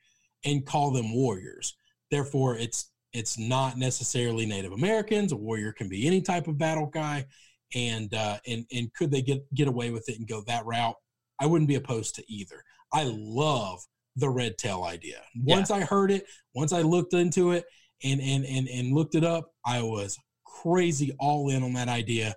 and 0.43 0.65
call 0.65 0.91
them 0.91 1.13
warriors. 1.13 1.75
Therefore, 2.11 2.57
it's 2.57 2.91
it's 3.15 3.39
not 3.39 3.78
necessarily 3.78 4.45
Native 4.45 4.73
Americans. 4.73 5.32
A 5.32 5.36
warrior 5.38 5.71
can 5.71 5.88
be 5.88 6.06
any 6.06 6.21
type 6.21 6.47
of 6.47 6.58
battle 6.58 6.88
guy, 6.88 7.25
and 7.73 8.13
uh, 8.13 8.38
and 8.45 8.65
and 8.71 8.93
could 8.93 9.10
they 9.10 9.21
get 9.21 9.41
get 9.56 9.67
away 9.67 9.89
with 9.89 10.10
it 10.10 10.19
and 10.19 10.28
go 10.28 10.43
that 10.47 10.65
route? 10.65 10.95
I 11.39 11.45
wouldn't 11.45 11.69
be 11.69 11.75
opposed 11.75 12.15
to 12.15 12.23
either. 12.28 12.62
I 12.93 13.06
love 13.08 13.80
the 14.17 14.30
red 14.30 14.58
tail 14.58 14.84
idea. 14.84 15.21
Once 15.43 15.69
yeah. 15.69 15.78
I 15.78 15.82
heard 15.82 16.12
it, 16.12 16.25
once 16.54 16.73
I 16.73 16.82
looked 16.82 17.13
into 17.13 17.51
it 17.51 17.65
and 18.04 18.19
and 18.21 18.45
and 18.45 18.67
and 18.67 18.93
looked 18.93 19.15
it 19.15 19.23
up, 19.23 19.49
I 19.65 19.82
was 19.82 20.17
crazy 20.45 21.15
all 21.19 21.49
in 21.49 21.63
on 21.63 21.73
that 21.73 21.88
idea, 21.88 22.36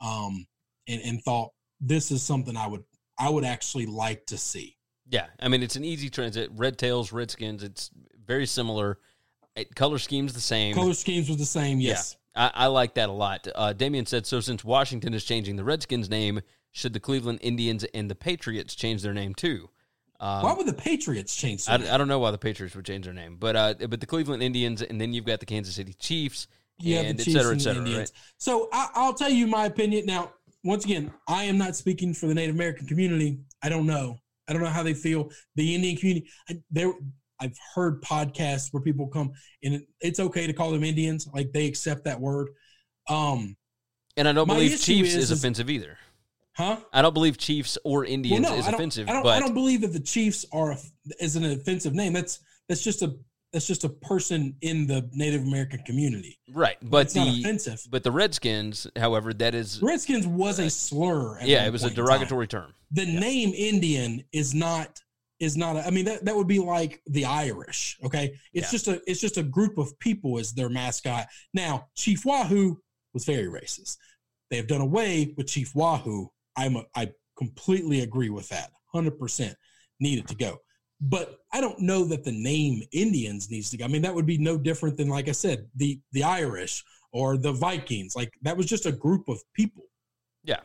um, 0.00 0.44
and 0.88 1.00
and 1.02 1.22
thought 1.22 1.50
this 1.80 2.10
is 2.10 2.22
something 2.22 2.56
I 2.56 2.66
would 2.66 2.82
I 3.18 3.30
would 3.30 3.44
actually 3.44 3.86
like 3.86 4.26
to 4.26 4.36
see. 4.36 4.76
Yeah, 5.08 5.26
I 5.38 5.46
mean 5.46 5.62
it's 5.62 5.76
an 5.76 5.84
easy 5.84 6.10
transit. 6.10 6.50
Red 6.52 6.78
tails, 6.78 7.12
Redskins. 7.12 7.62
It's 7.62 7.90
very 8.26 8.46
similar. 8.46 8.98
It, 9.56 9.74
color 9.74 9.98
scheme's 9.98 10.34
the 10.34 10.40
same. 10.40 10.74
Color 10.74 10.94
schemes 10.94 11.28
was 11.28 11.38
the 11.38 11.46
same. 11.46 11.80
Yes, 11.80 12.16
yeah, 12.36 12.50
I, 12.54 12.64
I 12.64 12.66
like 12.66 12.94
that 12.94 13.08
a 13.08 13.12
lot. 13.12 13.48
Uh, 13.54 13.72
Damien 13.72 14.06
said 14.06 14.26
so. 14.26 14.40
Since 14.40 14.64
Washington 14.64 15.14
is 15.14 15.24
changing 15.24 15.56
the 15.56 15.64
Redskins 15.64 16.10
name, 16.10 16.42
should 16.72 16.92
the 16.92 17.00
Cleveland 17.00 17.38
Indians 17.42 17.84
and 17.94 18.10
the 18.10 18.14
Patriots 18.14 18.74
change 18.74 19.02
their 19.02 19.14
name 19.14 19.34
too? 19.34 19.70
Um, 20.20 20.42
why 20.42 20.52
would 20.52 20.66
the 20.66 20.72
Patriots 20.72 21.36
change? 21.36 21.68
I, 21.68 21.74
I, 21.74 21.98
don't 21.98 22.08
know 22.08 22.18
why 22.18 22.30
the 22.30 22.38
Patriots 22.38 22.74
would 22.74 22.86
change 22.86 23.04
their 23.04 23.14
name, 23.14 23.36
but 23.38 23.56
uh, 23.56 23.74
but 23.88 24.00
the 24.00 24.06
Cleveland 24.06 24.42
Indians, 24.42 24.82
and 24.82 25.00
then 25.00 25.12
you've 25.12 25.26
got 25.26 25.40
the 25.40 25.46
Kansas 25.46 25.74
City 25.74 25.94
Chiefs, 25.94 26.48
yeah, 26.78 27.00
and 27.00 27.20
et 27.20 27.24
cetera, 27.24 27.54
et 27.54 27.58
cetera. 27.58 27.82
Right? 27.82 28.10
So 28.38 28.68
I, 28.72 28.88
I'll 28.94 29.14
tell 29.14 29.30
you 29.30 29.46
my 29.46 29.66
opinion 29.66 30.06
now. 30.06 30.32
Once 30.64 30.84
again, 30.84 31.12
I 31.28 31.44
am 31.44 31.58
not 31.58 31.76
speaking 31.76 32.12
for 32.12 32.26
the 32.26 32.34
Native 32.34 32.54
American 32.54 32.86
community. 32.86 33.38
I 33.62 33.68
don't 33.68 33.86
know. 33.86 34.18
I 34.48 34.52
don't 34.52 34.62
know 34.62 34.68
how 34.68 34.82
they 34.82 34.94
feel. 34.94 35.30
The 35.54 35.74
Indian 35.74 35.96
community, 35.96 36.28
there. 36.70 36.92
I've 37.40 37.56
heard 37.74 38.02
podcasts 38.02 38.72
where 38.72 38.82
people 38.82 39.08
come 39.08 39.32
and 39.62 39.82
it's 40.00 40.20
okay 40.20 40.46
to 40.46 40.52
call 40.52 40.70
them 40.70 40.84
Indians, 40.84 41.28
like 41.34 41.52
they 41.52 41.66
accept 41.66 42.04
that 42.04 42.20
word. 42.20 42.48
Um, 43.08 43.56
and 44.16 44.26
I 44.28 44.32
don't 44.32 44.46
believe 44.46 44.80
Chiefs 44.80 45.14
is, 45.14 45.30
is, 45.30 45.38
offensive 45.38 45.68
either. 45.68 45.98
Huh? 46.56 46.78
I 46.92 47.02
don't 47.02 47.12
believe 47.12 47.36
Chiefs 47.36 47.76
or 47.84 48.04
Indians 48.04 48.46
well, 48.46 48.54
no, 48.54 48.58
is 48.58 48.66
I 48.66 48.72
offensive. 48.72 49.08
I 49.08 49.12
don't, 49.12 49.22
but 49.22 49.36
I 49.36 49.40
don't 49.40 49.54
believe 49.54 49.82
that 49.82 49.92
the 49.92 50.00
Chiefs 50.00 50.46
are 50.52 50.76
is 51.20 51.36
an 51.36 51.44
offensive 51.44 51.94
name. 51.94 52.14
That's 52.14 52.40
that's 52.68 52.82
just 52.82 53.02
a 53.02 53.14
that's 53.52 53.66
just 53.66 53.84
a 53.84 53.88
person 53.88 54.56
in 54.62 54.86
the 54.86 55.08
Native 55.12 55.42
American 55.42 55.80
community. 55.80 56.38
Right, 56.52 56.76
but 56.82 57.06
it's 57.06 57.14
the, 57.14 57.24
not 57.24 57.38
offensive. 57.38 57.80
But 57.90 58.04
the 58.04 58.10
Redskins, 58.10 58.86
however, 58.96 59.34
that 59.34 59.54
is 59.54 59.80
Redskins 59.82 60.26
was 60.26 60.58
a 60.58 60.70
slur. 60.70 61.40
yeah, 61.42 61.66
it 61.66 61.72
was 61.72 61.84
a 61.84 61.90
derogatory 61.90 62.46
term. 62.46 62.72
The 62.92 63.04
yeah. 63.04 63.20
name 63.20 63.52
Indian 63.54 64.24
is 64.32 64.54
not 64.54 65.00
is 65.40 65.56
not. 65.56 65.76
A, 65.76 65.86
I 65.86 65.90
mean, 65.90 66.04
that 66.06 66.24
that 66.24 66.36
would 66.36 66.46
be 66.46 66.58
like 66.58 67.02
the 67.06 67.24
Irish. 67.24 67.98
Okay, 68.04 68.34
it's 68.52 68.68
yeah. 68.68 68.70
just 68.70 68.88
a 68.88 69.02
it's 69.06 69.20
just 69.20 69.36
a 69.36 69.42
group 69.42 69.78
of 69.78 69.98
people 69.98 70.38
as 70.38 70.52
their 70.52 70.68
mascot. 70.68 71.26
Now, 71.54 71.88
Chief 71.96 72.24
Wahoo 72.24 72.76
was 73.14 73.24
very 73.24 73.46
racist. 73.46 73.96
They 74.50 74.56
have 74.56 74.68
done 74.68 74.80
away 74.80 75.34
with 75.36 75.48
Chief 75.48 75.74
Wahoo 75.74 76.30
I'm 76.56 76.76
a, 76.76 76.84
I 76.94 77.10
completely 77.36 78.00
agree 78.00 78.30
with 78.30 78.48
that. 78.48 78.70
100% 78.94 79.54
needed 80.00 80.26
to 80.28 80.34
go. 80.34 80.58
But 81.00 81.38
I 81.52 81.60
don't 81.60 81.80
know 81.80 82.04
that 82.04 82.24
the 82.24 82.32
name 82.32 82.82
Indians 82.92 83.50
needs 83.50 83.70
to 83.70 83.76
go. 83.76 83.84
I 83.84 83.88
mean, 83.88 84.02
that 84.02 84.14
would 84.14 84.24
be 84.24 84.38
no 84.38 84.56
different 84.56 84.96
than, 84.96 85.08
like 85.08 85.28
I 85.28 85.32
said, 85.32 85.68
the 85.76 86.00
the 86.12 86.22
Irish 86.22 86.82
or 87.12 87.36
the 87.36 87.52
Vikings. 87.52 88.16
Like 88.16 88.32
that 88.42 88.56
was 88.56 88.64
just 88.64 88.86
a 88.86 88.92
group 88.92 89.28
of 89.28 89.38
people. 89.52 89.84
Yeah. 90.42 90.60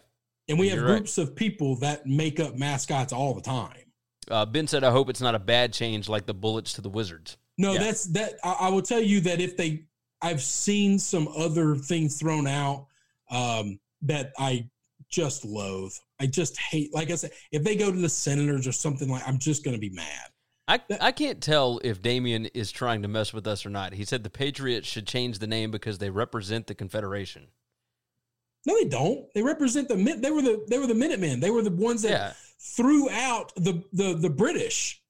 And 0.47 0.57
we 0.57 0.69
have 0.69 0.79
groups 0.79 1.17
right. 1.17 1.27
of 1.27 1.35
people 1.35 1.75
that 1.77 2.05
make 2.05 2.39
up 2.39 2.55
mascots 2.55 3.11
all 3.11 3.33
the 3.33 3.41
time. 3.41 3.90
Uh, 4.31 4.45
ben 4.45 4.67
said, 4.67 4.83
"I 4.83 4.91
hope 4.91 5.09
it's 5.09 5.21
not 5.21 5.35
a 5.35 5.39
bad 5.39 5.73
change 5.73 6.09
like 6.09 6.25
the 6.25 6.33
Bullets 6.33 6.73
to 6.73 6.81
the 6.81 6.89
Wizards." 6.89 7.37
No, 7.57 7.73
yeah. 7.73 7.79
that's 7.79 8.05
that. 8.07 8.35
I, 8.43 8.57
I, 8.61 8.69
will 8.69 8.81
tell 8.81 9.01
you 9.01 9.21
that 9.21 9.39
if 9.39 9.57
they, 9.57 9.83
I've 10.21 10.41
seen 10.41 10.97
some 10.97 11.27
other 11.35 11.75
things 11.75 12.19
thrown 12.19 12.47
out 12.47 12.87
um, 13.29 13.79
that 14.03 14.31
I 14.39 14.69
just 15.09 15.45
loathe. 15.45 15.93
I 16.19 16.27
just 16.27 16.57
hate. 16.57 16.93
Like 16.93 17.11
I 17.11 17.15
said, 17.15 17.31
if 17.51 17.63
they 17.63 17.75
go 17.75 17.91
to 17.91 17.97
the 17.97 18.09
Senators 18.09 18.67
or 18.67 18.71
something 18.71 19.09
like, 19.09 19.27
I'm 19.27 19.37
just 19.37 19.63
going 19.63 19.75
to 19.75 19.79
be 19.79 19.89
mad. 19.89 20.29
I, 20.67 20.79
I 21.01 21.11
can't 21.11 21.41
tell 21.41 21.81
if 21.83 22.01
Damien 22.01 22.45
is 22.47 22.71
trying 22.71 23.01
to 23.01 23.07
mess 23.07 23.33
with 23.33 23.45
us 23.45 23.65
or 23.65 23.69
not. 23.69 23.93
He 23.93 24.05
said 24.05 24.23
the 24.23 24.29
Patriots 24.29 24.87
should 24.87 25.05
change 25.05 25.39
the 25.39 25.47
name 25.47 25.69
because 25.69 25.97
they 25.97 26.09
represent 26.09 26.67
the 26.67 26.75
Confederation. 26.75 27.47
No, 28.65 28.75
they 28.75 28.87
don't. 28.87 29.25
They 29.33 29.41
represent 29.41 29.87
the 29.87 29.95
they 29.95 30.31
were 30.31 30.41
the 30.41 30.63
they 30.69 30.77
were 30.77 30.87
the 30.87 30.93
Minutemen. 30.93 31.39
They 31.39 31.49
were 31.49 31.63
the 31.63 31.71
ones 31.71 32.03
that 32.03 32.11
yeah. 32.11 32.33
Threw 32.61 33.09
out 33.09 33.53
the 33.55 33.83
the 33.93 34.13
the 34.13 34.29
British. 34.29 35.01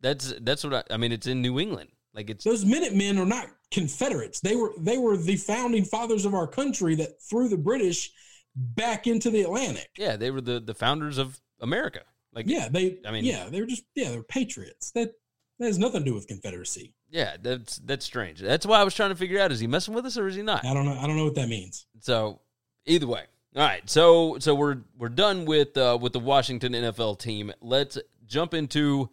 That's 0.00 0.34
that's 0.40 0.64
what 0.64 0.74
I, 0.74 0.94
I 0.94 0.96
mean. 0.96 1.12
It's 1.12 1.26
in 1.26 1.42
New 1.42 1.58
England. 1.60 1.90
Like 2.14 2.30
it's 2.30 2.44
those 2.44 2.64
Minutemen 2.64 3.18
are 3.18 3.26
not 3.26 3.48
Confederates. 3.70 4.40
They 4.40 4.54
were 4.56 4.72
they 4.78 4.98
were 4.98 5.16
the 5.16 5.36
founding 5.36 5.84
fathers 5.84 6.24
of 6.24 6.34
our 6.34 6.46
country 6.46 6.94
that 6.96 7.20
threw 7.22 7.48
the 7.48 7.56
British 7.56 8.12
back 8.54 9.06
into 9.06 9.30
the 9.30 9.42
Atlantic. 9.42 9.90
Yeah, 9.98 10.16
they 10.16 10.30
were 10.30 10.40
the 10.40 10.60
the 10.60 10.74
founders 10.74 11.18
of 11.18 11.40
America. 11.60 12.02
Like 12.32 12.46
yeah, 12.48 12.68
they. 12.68 12.98
I 13.06 13.10
mean, 13.10 13.24
yeah, 13.24 13.48
they're 13.50 13.66
just 13.66 13.84
yeah, 13.94 14.10
they're 14.10 14.22
patriots. 14.22 14.90
That 14.92 15.12
that 15.58 15.66
has 15.66 15.78
nothing 15.78 16.00
to 16.00 16.04
do 16.04 16.14
with 16.14 16.26
Confederacy. 16.26 16.94
Yeah, 17.10 17.36
that's 17.40 17.76
that's 17.78 18.04
strange. 18.04 18.40
That's 18.40 18.66
why 18.66 18.80
I 18.80 18.84
was 18.84 18.94
trying 18.94 19.10
to 19.10 19.16
figure 19.16 19.40
out: 19.40 19.52
is 19.52 19.60
he 19.60 19.66
messing 19.66 19.94
with 19.94 20.06
us 20.06 20.16
or 20.16 20.26
is 20.28 20.34
he 20.34 20.42
not? 20.42 20.64
I 20.64 20.74
don't 20.74 20.84
know. 20.84 20.98
I 20.98 21.06
don't 21.06 21.16
know 21.16 21.24
what 21.24 21.36
that 21.36 21.48
means. 21.48 21.86
So 22.00 22.40
either 22.86 23.06
way, 23.06 23.24
all 23.56 23.62
right. 23.62 23.88
So 23.88 24.36
so 24.40 24.54
we're 24.54 24.78
we're 24.98 25.08
done 25.08 25.44
with 25.44 25.76
uh, 25.76 25.96
with 26.00 26.12
the 26.12 26.18
Washington 26.18 26.72
NFL 26.72 27.18
team. 27.20 27.52
Let's 27.60 27.98
jump 28.26 28.52
into 28.52 29.10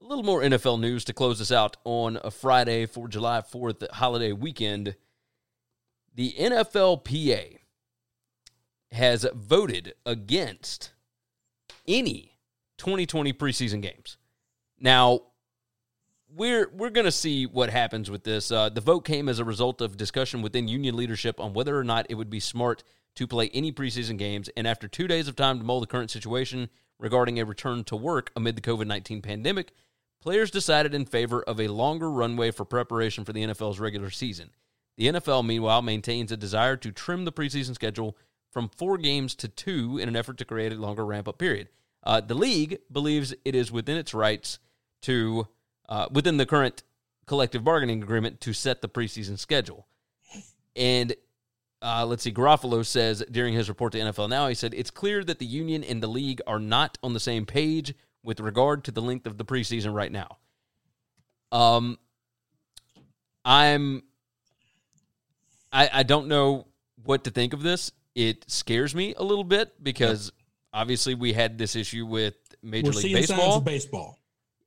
a 0.00 0.04
little 0.04 0.24
more 0.24 0.40
NFL 0.40 0.80
news 0.80 1.04
to 1.04 1.12
close 1.12 1.40
us 1.40 1.52
out 1.52 1.76
on 1.84 2.18
a 2.24 2.30
Friday 2.30 2.86
for 2.86 3.06
July 3.06 3.42
Fourth 3.42 3.84
holiday 3.92 4.32
weekend. 4.32 4.96
The 6.14 6.34
NFLPA 6.38 7.58
has 8.92 9.26
voted 9.34 9.94
against 10.04 10.92
any 11.86 12.38
2020 12.78 13.32
preseason 13.32 13.82
games. 13.82 14.16
Now, 14.78 15.20
we're 16.34 16.70
we're 16.70 16.90
going 16.90 17.04
to 17.04 17.12
see 17.12 17.44
what 17.44 17.68
happens 17.68 18.10
with 18.10 18.24
this. 18.24 18.50
Uh, 18.50 18.70
the 18.70 18.80
vote 18.80 19.04
came 19.04 19.28
as 19.28 19.38
a 19.38 19.44
result 19.44 19.82
of 19.82 19.98
discussion 19.98 20.40
within 20.40 20.66
union 20.66 20.96
leadership 20.96 21.38
on 21.40 21.52
whether 21.52 21.78
or 21.78 21.84
not 21.84 22.06
it 22.08 22.14
would 22.14 22.30
be 22.30 22.40
smart 22.40 22.82
to 23.14 23.26
play 23.26 23.50
any 23.52 23.72
preseason 23.72 24.16
games. 24.16 24.48
And 24.56 24.66
after 24.66 24.88
two 24.88 25.06
days 25.06 25.28
of 25.28 25.36
time 25.36 25.58
to 25.58 25.64
mull 25.64 25.80
the 25.80 25.86
current 25.86 26.10
situation 26.10 26.68
regarding 26.98 27.38
a 27.38 27.44
return 27.44 27.84
to 27.84 27.96
work 27.96 28.30
amid 28.36 28.56
the 28.56 28.62
COVID 28.62 28.86
19 28.86 29.22
pandemic, 29.22 29.72
players 30.20 30.50
decided 30.50 30.94
in 30.94 31.04
favor 31.04 31.42
of 31.42 31.60
a 31.60 31.68
longer 31.68 32.10
runway 32.10 32.50
for 32.50 32.64
preparation 32.64 33.24
for 33.24 33.32
the 33.32 33.44
NFL's 33.44 33.80
regular 33.80 34.10
season. 34.10 34.50
The 34.96 35.08
NFL, 35.08 35.46
meanwhile, 35.46 35.82
maintains 35.82 36.32
a 36.32 36.36
desire 36.36 36.76
to 36.76 36.92
trim 36.92 37.24
the 37.24 37.32
preseason 37.32 37.74
schedule 37.74 38.16
from 38.50 38.68
four 38.68 38.98
games 38.98 39.34
to 39.36 39.48
two 39.48 39.98
in 39.98 40.08
an 40.08 40.16
effort 40.16 40.38
to 40.38 40.44
create 40.44 40.72
a 40.72 40.76
longer 40.76 41.04
ramp 41.04 41.26
up 41.26 41.38
period. 41.38 41.68
Uh, 42.04 42.20
the 42.20 42.34
league 42.34 42.78
believes 42.90 43.34
it 43.44 43.54
is 43.54 43.72
within 43.72 43.96
its 43.96 44.12
rights 44.12 44.58
to, 45.02 45.48
uh, 45.88 46.08
within 46.10 46.36
the 46.36 46.46
current 46.46 46.82
collective 47.26 47.64
bargaining 47.64 48.02
agreement, 48.02 48.40
to 48.40 48.52
set 48.52 48.82
the 48.82 48.88
preseason 48.88 49.38
schedule. 49.38 49.86
And 50.76 51.14
uh, 51.82 52.06
let's 52.06 52.22
see, 52.22 52.32
Garafolo 52.32 52.84
says 52.86 53.24
during 53.30 53.54
his 53.54 53.68
report 53.68 53.92
to 53.92 53.98
NFL 53.98 54.28
Now, 54.28 54.48
he 54.48 54.54
said, 54.54 54.74
It's 54.74 54.90
clear 54.90 55.24
that 55.24 55.38
the 55.38 55.46
union 55.46 55.82
and 55.84 56.02
the 56.02 56.06
league 56.06 56.40
are 56.46 56.60
not 56.60 56.96
on 57.02 57.12
the 57.12 57.20
same 57.20 57.44
page 57.44 57.94
with 58.22 58.40
regard 58.40 58.84
to 58.84 58.90
the 58.92 59.02
length 59.02 59.26
of 59.26 59.36
the 59.36 59.44
preseason 59.44 59.92
right 59.92 60.12
now. 60.12 60.38
Um, 61.50 61.98
I'm, 63.44 64.04
I, 65.72 65.90
I 65.92 66.02
don't 66.04 66.28
know 66.28 66.66
what 67.04 67.24
to 67.24 67.30
think 67.30 67.52
of 67.52 67.62
this 67.62 67.90
it 68.14 68.50
scares 68.50 68.94
me 68.94 69.14
a 69.16 69.22
little 69.22 69.44
bit 69.44 69.72
because 69.82 70.26
yep. 70.26 70.34
obviously 70.74 71.14
we 71.14 71.32
had 71.32 71.58
this 71.58 71.76
issue 71.76 72.06
with 72.06 72.34
Major 72.62 72.90
we're 72.90 73.00
League 73.00 73.14
Baseball. 73.14 73.60
baseball. 73.60 74.18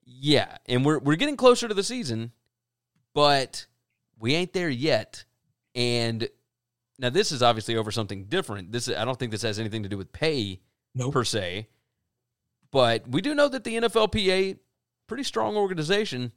Yeah, 0.06 0.58
and 0.68 0.86
we're 0.86 1.00
we're 1.00 1.16
getting 1.16 1.38
closer 1.38 1.68
to 1.68 1.74
the 1.74 1.84
season, 1.84 2.32
but 3.14 3.66
we 4.20 4.36
ain't 4.36 4.54
there 4.54 4.70
yet. 4.70 5.26
And 5.74 6.28
now 7.00 7.10
this 7.10 7.32
is 7.32 7.42
obviously 7.42 7.76
over 7.76 7.92
something 7.92 8.26
different. 8.26 8.72
This 8.72 8.90
I 8.90 9.06
don't 9.06 9.18
think 9.18 9.32
this 9.32 9.42
has 9.42 9.60
anything 9.60 9.84
to 9.84 9.90
do 9.90 9.98
with 9.98 10.12
pay 10.12 10.62
nope. 10.94 11.14
per 11.14 11.24
se. 11.24 11.68
But 12.72 13.08
we 13.08 13.22
do 13.22 13.36
know 13.36 13.48
that 13.48 13.64
the 13.64 13.76
NFLPA 13.76 14.58
pretty 15.08 15.24
strong 15.24 15.56
organization. 15.56 16.32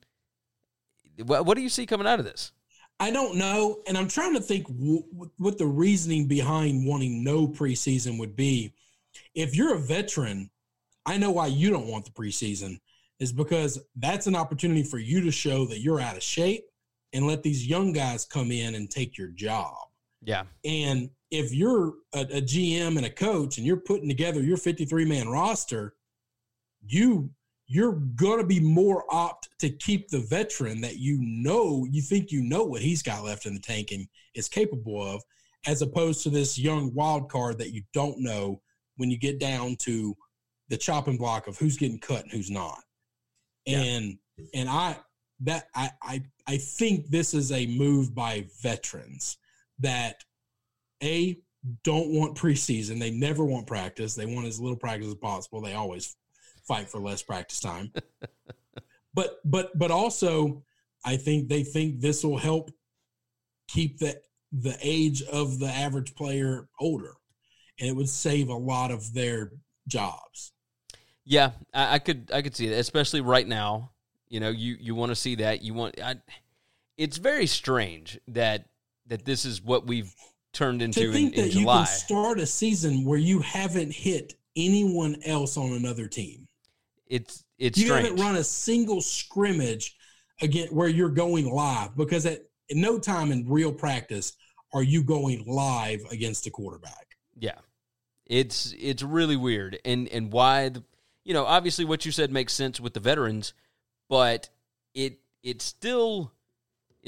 What, 1.25 1.47
what 1.47 1.57
do 1.57 1.63
you 1.63 1.69
see 1.69 1.87
coming 1.87 2.07
out 2.07 2.19
of 2.19 2.25
this? 2.25 2.53
I 3.01 3.11
don't 3.11 3.37
know, 3.37 3.83
and 3.87 3.97
I'm 3.97 4.09
trying 4.09 4.35
to 4.35 4.41
think 4.41 4.67
w- 4.67 5.05
what 5.37 5.57
the 5.57 5.67
reasoning 5.67 6.27
behind 6.27 6.87
wanting 6.87 7.23
no 7.23 7.47
preseason 7.47 8.19
would 8.19 8.35
be. 8.35 8.75
If 9.35 9.57
you're 9.57 9.75
a 9.75 9.81
veteran, 9.81 10.51
I 11.07 11.17
know 11.17 11.31
why 11.31 11.47
you 11.47 11.71
don't 11.71 11.87
want 11.87 12.05
the 12.05 12.11
preseason 12.11 12.81
is 13.21 13.33
because 13.33 13.81
that's 13.97 14.27
an 14.27 14.37
opportunity 14.37 14.83
for 14.83 14.99
you 14.99 15.21
to 15.23 15.31
show 15.31 15.65
that 15.67 15.81
you're 15.81 16.01
out 16.01 16.17
of 16.17 16.23
shape 16.23 16.65
and 17.13 17.27
let 17.27 17.43
these 17.43 17.67
young 17.67 17.93
guys 17.93 18.25
come 18.25 18.51
in 18.51 18.75
and 18.75 18.91
take 18.91 19.17
your 19.17 19.29
job. 19.29 19.75
Yeah. 20.23 20.45
And 20.65 21.11
if 21.31 21.53
you're 21.53 21.95
a, 22.15 22.21
a 22.21 22.43
GM 22.43 22.97
and 22.97 23.07
a 23.07 23.11
coach 23.11 23.59
and 23.59 23.67
you're 23.67 23.77
putting 23.77 24.09
together 24.09 24.43
your 24.43 24.57
53 24.57 25.05
man 25.05 25.29
roster, 25.29 25.95
you 26.87 27.31
you're 27.71 27.93
going 27.93 28.39
to 28.39 28.47
be 28.47 28.61
more 28.61 29.05
opt 29.11 29.51
to 29.59 29.69
keep 29.69 30.09
the 30.09 30.21
veteran 30.21 30.81
that 30.81 30.97
you 30.97 31.19
know 31.21 31.87
you 31.91 32.01
think 32.01 32.33
you 32.33 32.43
know 32.43 32.65
what 32.65 32.81
he's 32.81 33.03
got 33.03 33.25
left 33.25 33.45
in 33.45 33.53
the 33.53 33.61
tank 33.61 33.93
and 33.93 34.09
is 34.35 34.49
capable 34.49 35.03
of 35.03 35.23
as 35.67 35.83
opposed 35.83 36.23
to 36.23 36.31
this 36.31 36.59
young 36.59 36.93
wild 36.95 37.29
card 37.31 37.59
that 37.59 37.75
you 37.75 37.83
don't 37.93 38.19
know 38.19 38.61
when 38.97 39.11
you 39.11 39.19
get 39.19 39.39
down 39.39 39.77
to 39.77 40.17
the 40.71 40.77
chopping 40.77 41.19
block 41.19 41.47
of 41.47 41.59
who's 41.59 41.77
getting 41.77 41.99
cut 41.99 42.23
and 42.23 42.33
who's 42.33 42.51
not 42.51 42.79
yeah. 43.67 43.79
and 43.79 44.19
and 44.55 44.69
i 44.69 44.97
that 45.41 45.69
I, 45.75 45.91
I 46.03 46.23
i 46.47 46.57
think 46.57 47.09
this 47.09 47.35
is 47.35 47.53
a 47.53 47.67
move 47.67 48.15
by 48.15 48.47
veterans 48.63 49.37
that 49.81 50.23
a 51.03 51.39
don't 51.85 52.09
want 52.09 52.37
preseason. 52.37 52.99
They 52.99 53.11
never 53.11 53.45
want 53.45 53.67
practice. 53.67 54.15
They 54.15 54.27
want 54.27 54.47
as 54.47 54.61
little 54.61 54.77
practice 54.77 55.09
as 55.09 55.15
possible. 55.15 55.61
They 55.61 55.75
always 55.75 56.17
fight 56.67 56.89
for 56.89 57.01
less 57.01 57.23
practice 57.23 57.61
time. 57.61 57.93
but 59.15 59.39
but 59.45 59.77
but 59.79 59.91
also 59.91 60.63
I 61.05 61.17
think 61.17 61.49
they 61.49 61.63
think 61.63 62.01
this 62.01 62.25
will 62.25 62.39
help 62.39 62.71
keep 63.69 63.99
the 63.99 64.21
the 64.53 64.77
age 64.81 65.23
of 65.23 65.59
the 65.59 65.69
average 65.69 66.15
player 66.15 66.69
older 66.81 67.13
and 67.79 67.89
it 67.89 67.97
would 67.97 68.09
save 68.09 68.49
a 68.49 68.55
lot 68.55 68.91
of 68.91 69.13
their 69.13 69.53
jobs. 69.87 70.53
Yeah, 71.25 71.51
I, 71.75 71.95
I 71.95 71.99
could 71.99 72.31
I 72.33 72.43
could 72.43 72.57
see 72.57 72.69
that, 72.69 72.79
especially 72.79 73.21
right 73.21 73.47
now. 73.47 73.93
You 74.29 74.41
know, 74.41 74.51
you 74.51 74.77
you 74.81 74.95
want 74.95 75.11
to 75.11 75.17
see 75.17 75.37
that. 75.37 75.63
You 75.63 75.75
want. 75.75 76.01
I, 76.01 76.17
it's 76.97 77.17
very 77.17 77.47
strange 77.47 78.19
that 78.29 78.67
that 79.09 79.25
this 79.25 79.45
is 79.45 79.63
what 79.63 79.87
we've 79.87 80.15
turned 80.53 80.83
into 80.83 81.01
to 81.01 81.13
think 81.13 81.35
in, 81.35 81.41
in 81.41 81.47
that 81.47 81.53
July. 81.53 81.81
You 81.81 81.87
can 81.87 81.95
start 81.95 82.41
a 82.41 82.47
season 82.47 83.05
where 83.05 83.19
you 83.19 83.41
haven't 83.41 83.93
hit 83.93 84.35
anyone 84.57 85.17
else 85.25 85.57
on 85.57 85.73
another 85.73 86.07
team. 86.07 86.47
It's 87.07 87.45
it's 87.59 87.79
you 87.79 87.87
strange. 87.87 88.09
haven't 88.09 88.23
run 88.23 88.37
a 88.37 88.45
single 88.45 89.01
scrimmage 89.01 89.97
again 90.41 90.69
where 90.69 90.89
you're 90.89 91.09
going 91.09 91.51
live 91.51 91.97
because 91.97 92.27
at 92.27 92.43
in 92.69 92.81
no 92.81 92.99
time 92.99 93.33
in 93.33 93.49
real 93.49 93.73
practice 93.73 94.35
are 94.73 94.83
you 94.83 95.03
going 95.03 95.45
live 95.47 96.01
against 96.11 96.47
a 96.47 96.51
quarterback. 96.51 97.17
Yeah, 97.39 97.59
it's 98.27 98.75
it's 98.79 99.03
really 99.03 99.37
weird, 99.37 99.79
and 99.85 100.09
and 100.09 100.33
why 100.33 100.69
the 100.69 100.83
you 101.25 101.35
know 101.35 101.45
obviously 101.45 101.85
what 101.85 102.05
you 102.05 102.13
said 102.13 102.31
makes 102.31 102.53
sense 102.53 102.79
with 102.81 102.95
the 102.95 103.01
veterans, 103.01 103.55
but 104.09 104.51
it 104.95 105.21
it's 105.43 105.65
still 105.65 106.33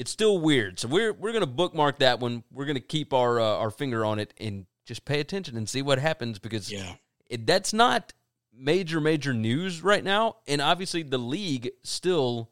it's 0.01 0.09
still 0.09 0.39
weird. 0.39 0.79
So 0.79 0.87
we're 0.87 1.13
we're 1.13 1.31
gonna 1.31 1.45
bookmark 1.45 1.99
that 1.99 2.19
one. 2.19 2.43
We're 2.51 2.65
gonna 2.65 2.79
keep 2.79 3.13
our 3.13 3.39
uh, 3.39 3.57
our 3.57 3.69
finger 3.69 4.03
on 4.03 4.17
it 4.17 4.33
and 4.39 4.65
just 4.83 5.05
pay 5.05 5.19
attention 5.19 5.55
and 5.55 5.69
see 5.69 5.83
what 5.83 5.99
happens 5.99 6.39
because 6.39 6.71
yeah, 6.71 6.95
it, 7.29 7.45
that's 7.45 7.71
not 7.71 8.11
major 8.51 8.99
major 8.99 9.31
news 9.31 9.83
right 9.83 10.03
now, 10.03 10.37
and 10.47 10.59
obviously 10.59 11.03
the 11.03 11.19
league 11.19 11.69
still 11.83 12.49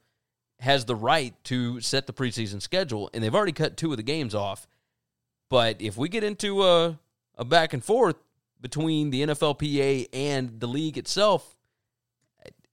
has 0.60 0.86
the 0.86 0.96
right 0.96 1.34
to 1.46 1.82
set 1.82 2.06
the 2.06 2.14
preseason 2.14 2.62
schedule, 2.62 3.10
and 3.16 3.24
they've 3.24 3.34
already 3.34 3.52
cut 3.52 3.78
two 3.78 3.90
of 3.90 3.98
the 3.98 4.04
games 4.04 4.36
off. 4.36 4.68
But 5.50 5.82
if 5.82 5.98
we 5.98 6.08
get 6.08 6.24
into 6.24 6.64
a 6.64 7.00
a 7.36 7.46
back 7.46 7.74
and 7.74 7.84
forth 7.84 8.18
between 8.62 9.10
the 9.10 9.24
NFLPA 9.24 10.10
and 10.14 10.60
the 10.60 10.68
league 10.68 11.00
itself, 11.00 11.58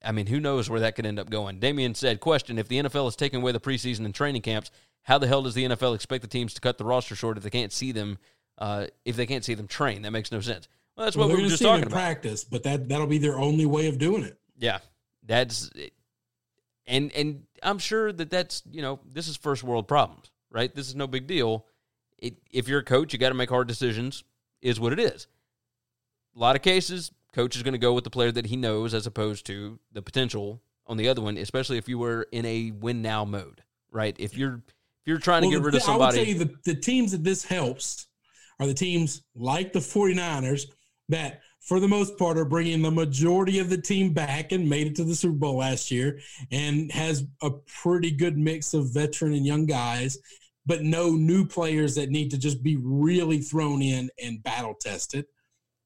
I 0.06 0.12
mean, 0.12 0.26
who 0.26 0.38
knows 0.38 0.70
where 0.70 0.80
that 0.80 0.94
could 0.94 1.04
end 1.04 1.18
up 1.18 1.28
going? 1.28 1.58
Damien 1.58 1.94
said, 1.94 2.20
Question 2.20 2.58
If 2.58 2.68
the 2.68 2.78
NFL 2.78 3.08
is 3.08 3.16
taking 3.16 3.42
away 3.42 3.52
the 3.52 3.60
preseason 3.60 4.04
and 4.04 4.14
training 4.14 4.42
camps, 4.42 4.70
how 5.02 5.18
the 5.18 5.26
hell 5.26 5.42
does 5.42 5.54
the 5.54 5.64
NFL 5.64 5.94
expect 5.94 6.22
the 6.22 6.28
teams 6.28 6.54
to 6.54 6.60
cut 6.60 6.78
the 6.78 6.84
roster 6.84 7.16
short 7.16 7.36
if 7.36 7.42
they 7.42 7.50
can't 7.50 7.72
see 7.72 7.92
them? 7.92 8.18
Uh, 8.58 8.86
if 9.04 9.16
they 9.16 9.26
can't 9.26 9.44
see 9.44 9.54
them 9.54 9.66
train, 9.66 10.02
that 10.02 10.12
makes 10.12 10.32
no 10.32 10.40
sense. 10.40 10.68
Well, 10.96 11.06
that's 11.06 11.16
well, 11.16 11.28
what 11.28 11.36
we 11.36 11.42
were 11.42 11.48
just 11.48 11.62
talking 11.62 11.84
about. 11.84 11.92
Practice, 11.92 12.44
but 12.44 12.62
that 12.62 12.88
that'll 12.88 13.06
be 13.06 13.18
their 13.18 13.38
only 13.38 13.66
way 13.66 13.88
of 13.88 13.98
doing 13.98 14.24
it. 14.24 14.38
Yeah, 14.56 14.78
that's 15.26 15.70
and 16.86 17.12
and 17.12 17.42
I'm 17.62 17.78
sure 17.78 18.12
that 18.12 18.30
that's 18.30 18.62
you 18.70 18.80
know 18.80 19.00
this 19.12 19.28
is 19.28 19.36
first 19.36 19.62
world 19.62 19.88
problems, 19.88 20.30
right? 20.50 20.74
This 20.74 20.88
is 20.88 20.94
no 20.94 21.06
big 21.06 21.26
deal. 21.26 21.66
It, 22.18 22.38
if 22.50 22.66
you're 22.66 22.78
a 22.78 22.84
coach, 22.84 23.12
you 23.12 23.18
got 23.18 23.28
to 23.28 23.34
make 23.34 23.50
hard 23.50 23.68
decisions. 23.68 24.24
Is 24.62 24.80
what 24.80 24.92
it 24.94 24.98
is. 24.98 25.26
A 26.34 26.38
lot 26.38 26.56
of 26.56 26.62
cases, 26.62 27.12
coach 27.36 27.54
is 27.54 27.62
going 27.62 27.72
to 27.72 27.78
go 27.78 27.92
with 27.92 28.04
the 28.04 28.10
player 28.10 28.32
that 28.32 28.46
he 28.46 28.56
knows 28.56 28.94
as 28.94 29.06
opposed 29.06 29.44
to 29.46 29.78
the 29.92 30.00
potential 30.00 30.62
on 30.86 30.96
the 30.96 31.08
other 31.08 31.20
one, 31.20 31.36
especially 31.36 31.76
if 31.76 31.86
you 31.86 31.98
were 31.98 32.26
in 32.32 32.46
a 32.46 32.70
win 32.70 33.02
now 33.02 33.26
mode, 33.26 33.62
right? 33.90 34.16
If 34.18 34.36
you're 34.36 34.54
if 34.54 35.06
you're 35.10 35.18
trying 35.18 35.42
to 35.42 35.48
well, 35.48 35.58
get 35.58 35.64
rid 35.66 35.74
of 35.74 35.82
somebody, 35.82 36.18
I 36.18 36.20
would 36.22 36.28
say 36.28 36.32
the, 36.32 36.54
the 36.64 36.80
teams 36.80 37.12
that 37.12 37.22
this 37.22 37.44
helps 37.44 38.06
are 38.58 38.66
the 38.66 38.74
teams 38.74 39.22
like 39.34 39.72
the 39.74 39.80
49ers 39.80 40.62
that 41.10 41.42
for 41.60 41.78
the 41.78 41.86
most 41.86 42.16
part 42.16 42.38
are 42.38 42.44
bringing 42.46 42.80
the 42.80 42.90
majority 42.90 43.58
of 43.58 43.68
the 43.68 43.80
team 43.80 44.14
back 44.14 44.52
and 44.52 44.68
made 44.68 44.86
it 44.86 44.96
to 44.96 45.04
the 45.04 45.14
Super 45.14 45.36
Bowl 45.36 45.58
last 45.58 45.90
year 45.90 46.18
and 46.50 46.90
has 46.90 47.24
a 47.42 47.50
pretty 47.82 48.10
good 48.10 48.38
mix 48.38 48.72
of 48.72 48.94
veteran 48.94 49.34
and 49.34 49.44
young 49.44 49.66
guys 49.66 50.18
but 50.66 50.82
no 50.82 51.12
new 51.12 51.46
players 51.46 51.94
that 51.94 52.10
need 52.10 52.30
to 52.32 52.38
just 52.38 52.62
be 52.62 52.76
really 52.82 53.38
thrown 53.38 53.80
in 53.80 54.10
and 54.22 54.42
battle 54.42 54.74
tested. 54.74 55.24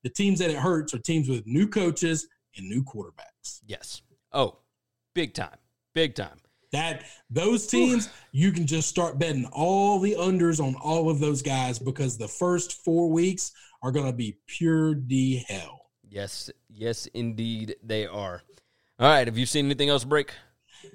The 0.03 0.11
teams 0.11 0.39
that 0.39 0.51
it 0.51 0.57
hurts 0.57 0.95
are 0.95 0.99
teams 0.99 1.29
with 1.29 1.47
new 1.47 1.69
coaches 1.69 2.27
and 2.57 2.69
new 2.69 2.83
quarterbacks. 2.83 3.61
Yes. 3.67 4.03
Oh, 4.33 4.59
big 5.15 5.35
time. 5.35 5.57
Big 5.95 6.15
time. 6.15 6.39
That 6.73 7.05
those 7.29 7.67
teams, 7.67 8.09
you 8.31 8.53
can 8.53 8.67
just 8.67 8.89
start 8.89 9.19
betting 9.19 9.45
all 9.53 9.99
the 9.99 10.15
unders 10.15 10.65
on 10.65 10.77
all 10.77 11.11
of 11.11 11.19
those 11.19 11.43
guys 11.43 11.81
because 11.81 12.17
the 12.17 12.29
first 12.29 12.85
four 12.85 13.11
weeks 13.11 13.51
are 13.83 13.91
going 13.91 14.07
to 14.07 14.13
be 14.13 14.39
pure 14.47 14.95
D 14.95 15.45
hell. 15.49 15.91
Yes, 16.09 16.49
yes, 16.69 17.07
indeed 17.07 17.75
they 17.83 18.07
are. 18.07 18.43
All 18.99 19.09
right. 19.09 19.27
Have 19.27 19.37
you 19.37 19.47
seen 19.47 19.65
anything 19.65 19.89
else 19.89 20.05
break? 20.05 20.33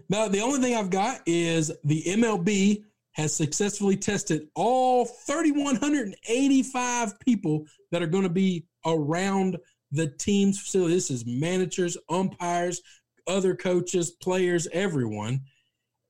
No, 0.09 0.27
the 0.29 0.41
only 0.41 0.59
thing 0.59 0.75
I've 0.75 0.89
got 0.89 1.21
is 1.25 1.71
the 1.83 2.03
MLB 2.03 2.83
has 3.11 3.33
successfully 3.33 3.95
tested 3.95 4.49
all 4.55 5.05
3,185 5.05 7.19
people 7.19 7.65
that 7.91 8.03
are 8.03 8.07
going 8.07 8.23
to 8.23 8.29
be 8.29 8.65
around 8.85 9.57
the 9.91 10.07
team's 10.07 10.59
facility. 10.59 10.93
This 10.93 11.11
is 11.11 11.25
managers, 11.25 11.97
umpires, 12.09 12.81
other 13.27 13.55
coaches, 13.55 14.11
players, 14.11 14.67
everyone. 14.71 15.41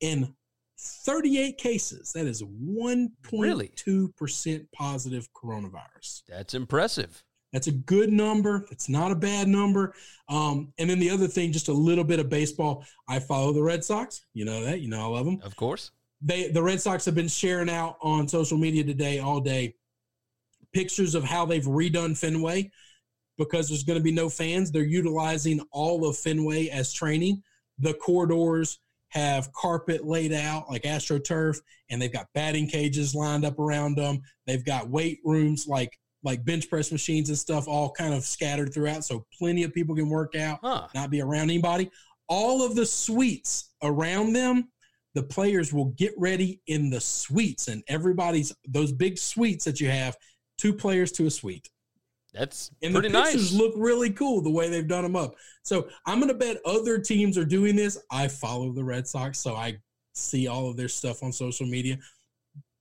In 0.02 0.34
38 1.06 1.58
cases, 1.58 2.12
that 2.14 2.26
is 2.26 2.44
1.2% 2.44 3.10
really? 3.34 4.68
positive 4.74 5.28
coronavirus. 5.34 6.24
That's 6.28 6.54
impressive. 6.54 7.24
That's 7.54 7.68
a 7.68 7.72
good 7.72 8.12
number. 8.12 8.66
It's 8.70 8.90
not 8.90 9.12
a 9.12 9.16
bad 9.16 9.48
number. 9.48 9.94
Um, 10.28 10.74
and 10.78 10.90
then 10.90 11.00
the 11.00 11.10
other 11.10 11.28
thing, 11.28 11.54
just 11.54 11.70
a 11.70 11.74
little 11.74 12.04
bit 12.04 12.20
of 12.20 12.28
baseball. 12.28 12.86
I 13.08 13.20
follow 13.20 13.54
the 13.54 13.64
Red 13.64 13.84
Sox. 13.84 14.26
You 14.34 14.44
know 14.44 14.66
that. 14.66 14.82
You 14.82 14.90
know 14.90 15.02
I 15.02 15.18
love 15.18 15.26
them. 15.26 15.40
Of 15.42 15.56
course 15.56 15.92
they 16.22 16.50
the 16.50 16.62
Red 16.62 16.82
Sox 16.82 17.06
have 17.06 17.16
been 17.16 17.28
sharing 17.28 17.70
out 17.70 17.98
on 18.02 18.28
social 18.28 18.58
media 18.58 18.84
today 18.84 19.20
all 19.20 19.40
day 19.40 19.76
pictures 20.76 21.16
of 21.16 21.24
how 21.24 21.46
they've 21.46 21.64
redone 21.64 22.18
Fenway 22.18 22.70
because 23.38 23.70
there's 23.70 23.84
going 23.84 23.98
to 23.98 24.04
be 24.04 24.12
no 24.12 24.30
fans. 24.30 24.72
They're 24.72 24.84
utilizing 24.84 25.62
all 25.72 26.06
of 26.06 26.18
Fenway 26.18 26.68
as 26.68 26.94
training. 26.94 27.42
The 27.80 27.94
corridors 27.94 28.80
have 29.10 29.52
carpet 29.54 30.06
laid 30.06 30.34
out 30.34 30.70
like 30.70 30.84
AstroTurf, 30.84 31.58
and 31.90 32.02
they've 32.02 32.12
got 32.12 32.28
batting 32.34 32.68
cages 32.68 33.16
lined 33.16 33.46
up 33.46 33.58
around 33.58 33.96
them. 33.96 34.22
They've 34.46 34.66
got 34.66 34.90
weight 34.90 35.20
rooms 35.24 35.66
like 35.68 35.98
like 36.24 36.44
bench 36.44 36.70
press 36.70 36.92
machines 36.92 37.30
and 37.30 37.38
stuff 37.38 37.68
all 37.68 37.92
kind 37.92 38.14
of 38.14 38.24
scattered 38.24 38.74
throughout, 38.74 39.06
so 39.06 39.26
plenty 39.38 39.64
of 39.64 39.74
people 39.74 39.96
can 39.96 40.10
work 40.10 40.36
out, 40.36 40.60
huh. 40.62 40.88
not 40.96 41.12
be 41.12 41.22
around 41.22 41.44
anybody. 41.44 41.90
All 42.28 42.66
of 42.66 42.76
the 42.76 42.86
suites 42.86 43.70
around 43.84 44.34
them 44.34 44.70
the 45.16 45.24
players 45.24 45.74
will 45.74 45.94
get 45.98 46.14
ready 46.18 46.60
in 46.68 46.90
the 46.90 47.00
suites 47.00 47.70
and 47.70 47.82
everybody's 47.88 48.54
those 48.68 48.92
big 48.92 49.18
suites 49.18 49.64
that 49.64 49.80
you 49.80 49.90
have 49.90 50.16
two 50.58 50.74
players 50.74 51.12
to 51.12 51.26
a 51.26 51.32
suite 51.32 51.70
that's 52.34 52.72
and 52.82 52.94
pretty 52.94 53.10
the 53.10 53.22
pictures 53.22 53.54
nice. 53.54 53.62
look 53.62 53.74
really 53.78 54.10
cool 54.10 54.42
the 54.42 54.50
way 54.50 54.70
they've 54.70 54.88
done 54.88 55.04
them 55.04 55.16
up 55.16 55.36
so 55.64 55.88
i'm 56.06 56.20
going 56.20 56.28
to 56.32 56.38
bet 56.38 56.58
other 56.66 56.98
teams 56.98 57.38
are 57.38 57.46
doing 57.46 57.76
this 57.76 57.98
i 58.12 58.28
follow 58.28 58.72
the 58.72 58.84
red 58.84 59.08
sox 59.08 59.40
so 59.40 59.56
i 59.56 59.76
see 60.14 60.48
all 60.48 60.70
of 60.70 60.78
their 60.78 60.88
stuff 60.88 61.24
on 61.24 61.32
social 61.32 61.66
media 61.66 61.98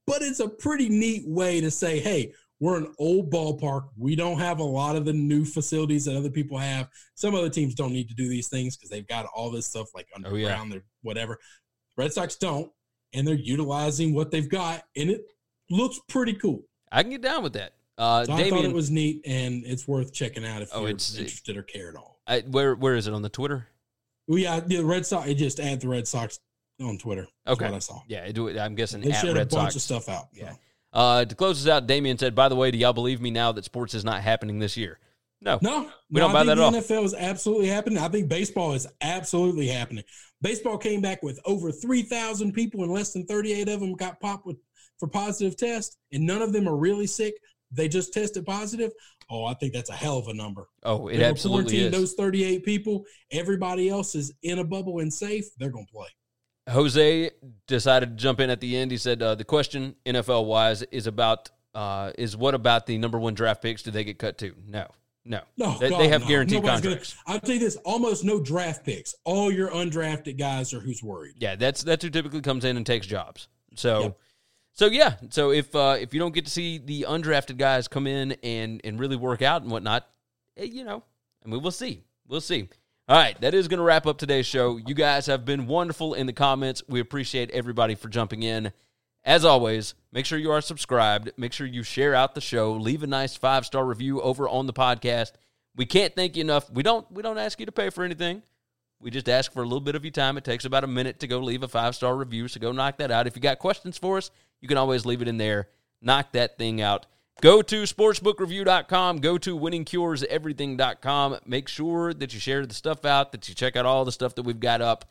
but 0.07 0.22
it's 0.22 0.41
a 0.41 0.49
pretty 0.49 0.89
neat 0.89 1.22
way 1.27 1.61
to 1.61 1.70
say 1.70 2.01
hey 2.01 2.33
we're 2.61 2.79
an 2.79 2.95
old 2.99 3.31
ballpark. 3.31 3.89
We 3.97 4.16
don't 4.16 4.39
have 4.39 4.59
a 4.59 4.64
lot 4.64 4.97
of 4.97 5.05
the 5.05 5.12
new 5.12 5.45
facilities 5.45 6.05
that 6.05 6.16
other 6.16 6.31
people 6.31 6.57
have. 6.57 6.89
Some 7.14 7.35
other 7.35 7.51
teams 7.51 7.75
don't 7.75 7.93
need 7.93 8.09
to 8.09 8.14
do 8.14 8.29
these 8.29 8.49
things 8.49 8.77
because 8.77 8.91
they've 8.91 9.07
got 9.07 9.27
all 9.35 9.51
this 9.51 9.66
stuff 9.66 9.89
like 9.95 10.07
underground 10.14 10.72
oh, 10.72 10.77
yeah. 10.77 10.81
or 10.81 10.85
whatever. 11.03 11.39
Red 11.97 12.12
Sox 12.12 12.37
don't, 12.37 12.70
and 13.12 13.27
they're 13.27 13.35
utilizing 13.35 14.14
what 14.14 14.31
they've 14.31 14.49
got, 14.49 14.85
and 14.97 15.11
it 15.11 15.27
looks 15.70 16.01
pretty 16.09 16.33
cool. 16.35 16.62
I 16.91 17.03
can 17.03 17.11
get 17.11 17.22
down 17.22 17.43
with 17.43 17.55
that. 17.55 17.74
Uh, 17.97 18.24
so 18.24 18.37
Damien, 18.37 18.47
I 18.47 18.57
thought 18.57 18.64
it 18.66 18.74
was 18.74 18.91
neat, 18.91 19.22
and 19.24 19.64
it's 19.64 19.87
worth 19.87 20.12
checking 20.12 20.45
out 20.45 20.62
if 20.62 20.70
oh, 20.72 20.80
you're 20.80 20.91
interested 20.91 21.57
or 21.57 21.62
care 21.62 21.91
at 21.91 21.97
all. 21.97 22.20
I, 22.26 22.41
where 22.41 22.74
where 22.74 22.97
is 22.97 23.07
it 23.07 23.14
on 23.14 23.22
the 23.22 23.28
Twitter? 23.28 23.68
Well, 24.26 24.39
yeah, 24.39 24.61
the 24.61 24.82
Red 24.85 25.07
Sox. 25.07 25.28
It 25.28 25.35
just 25.35 25.61
add 25.61 25.80
the 25.80 25.89
Red 25.89 26.09
Sox 26.09 26.41
on 26.80 26.99
Twitter. 26.99 27.26
Okay, 27.47 27.66
I 27.66 27.78
saw. 27.78 28.01
Yeah. 28.09 28.28
I'm 28.61 28.74
guessing 28.74 29.01
they 29.01 29.12
at 29.12 29.20
shared 29.20 29.37
Red 29.37 29.53
a 29.53 29.57
bunch 29.57 29.74
Sox. 29.74 29.76
of 29.76 29.82
stuff 29.82 30.09
out. 30.09 30.28
Yeah. 30.32 30.53
So. 30.53 30.59
Uh, 30.93 31.24
to 31.24 31.35
close 31.35 31.62
this 31.62 31.70
out, 31.70 31.87
Damien 31.87 32.18
said, 32.18 32.35
"By 32.35 32.49
the 32.49 32.57
way, 32.57 32.70
do 32.70 32.78
y'all 32.78 32.93
believe 32.93 33.20
me 33.20 33.30
now 33.30 33.53
that 33.53 33.64
sports 33.64 33.95
is 33.95 34.05
not 34.05 34.22
happening 34.22 34.59
this 34.59 34.76
year?" 34.76 34.99
No, 35.41 35.59
no, 35.61 35.91
we 36.11 36.20
no, 36.20 36.20
don't 36.20 36.32
buy 36.32 36.45
that 36.45 36.59
at 36.59 36.72
the 36.72 36.95
NFL 36.95 37.05
is 37.05 37.14
absolutely 37.14 37.66
happening. 37.66 37.99
I 37.99 38.09
think 38.09 38.28
baseball 38.28 38.72
is 38.72 38.87
absolutely 39.03 39.68
happening. 39.68 40.05
Baseball 40.41 40.78
came 40.78 41.03
back 41.03 41.22
with 41.22 41.39
over 41.45 41.70
three 41.70 42.03
thousand 42.03 42.53
people, 42.53 42.82
and 42.82 42.93
less 42.93 43.12
than 43.12 43.26
thirty-eight 43.26 43.68
of 43.68 43.80
them 43.80 43.95
got 43.95 44.20
popped 44.20 44.47
with 44.47 44.57
for 44.99 45.09
positive 45.09 45.57
tests, 45.57 45.97
and 46.13 46.25
none 46.25 46.43
of 46.43 46.53
them 46.53 46.69
are 46.69 46.77
really 46.77 47.07
sick. 47.07 47.35
They 47.71 47.89
just 47.89 48.13
tested 48.13 48.47
positive. 48.47 48.93
Oh, 49.31 49.47
I 49.47 49.55
think 49.55 49.73
that's 49.73 49.91
a 49.91 49.95
hell 49.95 50.19
of 50.19 50.29
a 50.29 50.35
number. 50.35 50.69
Oh, 50.83 51.09
it 51.09 51.19
they 51.19 51.25
absolutely 51.25 51.79
is. 51.79 51.93
Those 51.93 52.15
thirty-eight 52.15 52.65
people, 52.65 53.05
everybody 53.31 53.89
else 53.89 54.15
is 54.15 54.33
in 54.43 54.59
a 54.59 54.65
bubble 54.65 55.01
and 55.01 55.13
safe. 55.13 55.47
They're 55.59 55.71
going 55.71 55.87
to 55.87 55.93
play. 55.93 56.09
Jose 56.71 57.31
decided 57.67 58.11
to 58.11 58.17
jump 58.17 58.41
in 58.41 58.51
at 58.51 58.61
the 58.61 58.77
end. 58.77 58.91
He 58.91 58.97
said, 58.97 59.23
uh, 59.23 59.35
"The 59.35 59.45
question, 59.45 59.97
NFL 60.07 60.47
wise, 60.47 60.83
is 60.83 61.07
about 61.07 61.51
uh, 61.75 62.13
is 62.17 62.37
what 62.37 62.55
about 62.55 62.87
the 62.87 62.99
number 62.99 63.19
one 63.19 63.35
draft 63.35 63.63
picks? 63.63 63.83
Do 63.83 63.91
they 63.91 64.05
get 64.05 64.19
cut 64.19 64.39
too? 64.39 64.55
No, 64.67 64.87
no, 65.25 65.41
no. 65.57 65.77
They, 65.79 65.91
God, 65.91 66.01
they 66.01 66.09
have 66.09 66.23
no. 66.23 66.29
guaranteed 66.29 66.63
Nobody's 66.63 66.81
contracts. 66.81 67.17
Gonna, 67.27 67.35
I'll 67.35 67.41
tell 67.41 67.55
you 67.55 67.61
this: 67.61 67.77
almost 67.85 68.25
no 68.25 68.41
draft 68.41 68.85
picks. 68.85 69.15
All 69.25 69.51
your 69.51 69.71
undrafted 69.71 70.39
guys 70.39 70.73
are 70.73 70.81
who's 70.81 71.03
worried. 71.03 71.35
Yeah, 71.39 71.57
that's 71.57 71.83
that's 71.83 72.05
who 72.05 72.11
typically 72.11 72.41
comes 72.41 72.65
in 72.65 72.77
and 72.77 72.87
takes 72.87 73.07
jobs. 73.07 73.49
So, 73.75 74.01
Yep. 74.01 74.19
So 74.75 74.87
yeah. 74.87 75.14
So 75.31 75.51
if 75.51 75.75
uh, 75.75 75.97
if 75.99 76.12
you 76.12 76.20
don't 76.20 76.35
get 76.35 76.45
to 76.45 76.51
see 76.51 76.79
the 76.79 77.07
undrafted 77.09 77.57
guys 77.57 77.89
come 77.89 78.07
in 78.07 78.33
and 78.43 78.81
and 78.85 79.01
really 79.01 79.16
work 79.16 79.41
out 79.41 79.62
and 79.62 79.70
whatnot, 79.70 80.07
eh, 80.57 80.64
you 80.64 80.85
know, 80.85 81.03
I 81.45 81.49
mean, 81.49 81.62
we'll 81.62 81.72
see. 81.72 82.03
We'll 82.27 82.41
see. 82.41 82.68
All 83.07 83.16
right, 83.16 83.39
that 83.43 83.53
is 83.53 83.68
going 83.68 83.79
to 83.79 83.85
wrap 83.85 84.07
up 84.07 84.16
today's 84.16 84.47
show. 84.47 84.79
You 84.79 84.95
guys 84.95 85.27
have 85.27 85.45
been 85.45 85.66
wonderful 85.66 86.14
in 86.14 86.27
the 86.27 86.33
comments. 86.33 86.83
We 86.89 87.01
appreciate 87.01 87.51
everybody 87.51 87.95
for 87.95 88.09
jumping 88.09 88.43
in. 88.43 88.72
As 89.25 89.45
always, 89.45 89.95
make 90.11 90.25
sure 90.25 90.39
you 90.39 90.51
are 90.51 90.62
subscribed. 90.62 91.31
Make 91.37 91.53
sure 91.53 91.66
you 91.66 91.83
share 91.83 92.14
out 92.14 92.35
the 92.35 92.41
show. 92.41 92.72
Leave 92.72 93.03
a 93.03 93.07
nice 93.07 93.37
five 93.37 93.66
star 93.66 93.85
review 93.85 94.20
over 94.20 94.49
on 94.49 94.66
the 94.66 94.72
podcast. 94.72 95.33
We 95.77 95.87
can't 95.87 96.14
thank 96.16 96.37
you 96.37 96.41
enough. 96.41 96.70
We 96.70 96.83
don't 96.83 97.11
we 97.12 97.22
don't 97.22 97.39
ask 97.39 97.61
you 97.61 97.66
to 97.66 97.72
pay 97.72 97.91
for 97.91 98.05
anything. 98.05 98.43
We 99.01 99.11
just 99.11 99.29
ask 99.29 99.53
for 99.53 99.61
a 99.61 99.66
little 99.66 99.81
bit 99.81 99.97
of 99.97 100.05
your 100.05 100.12
time. 100.12 100.39
It 100.39 100.45
takes 100.45 100.64
about 100.64 100.85
a 100.85 100.87
minute 100.87 101.20
to 101.20 101.27
go 101.27 101.39
leave 101.39 101.62
a 101.62 101.68
five 101.68 101.95
star 101.95 102.16
review. 102.16 102.49
So 102.49 102.59
go 102.59 102.72
knock 102.72 102.99
that 102.99 103.11
out. 103.11 103.27
If 103.27 103.37
you 103.37 103.43
got 103.43 103.59
questions 103.59 103.99
for 103.99 104.16
us, 104.16 104.31
you 104.65 104.69
can 104.69 104.79
always 104.79 105.05
leave 105.05 105.21
it 105.21 105.29
in 105.29 105.37
there. 105.37 105.69
Knock 106.01 106.33
that 106.33 106.57
thing 106.57 106.81
out. 106.81 107.05
Go 107.43 107.61
to 107.61 107.83
sportsbookreview.com. 107.83 109.19
Go 109.19 109.37
to 109.37 109.59
winningcureseverything.com. 109.59 111.39
Make 111.45 111.69
sure 111.69 112.15
that 112.15 112.33
you 112.33 112.41
share 112.41 112.65
the 112.65 112.73
stuff 112.73 113.05
out, 113.05 113.33
that 113.33 113.47
you 113.47 113.55
check 113.55 113.77
out 113.77 113.85
all 113.85 114.07
the 114.07 114.11
stuff 114.11 114.35
that 114.37 114.45
we've 114.45 114.59
got 114.59 114.81
up. 114.81 115.05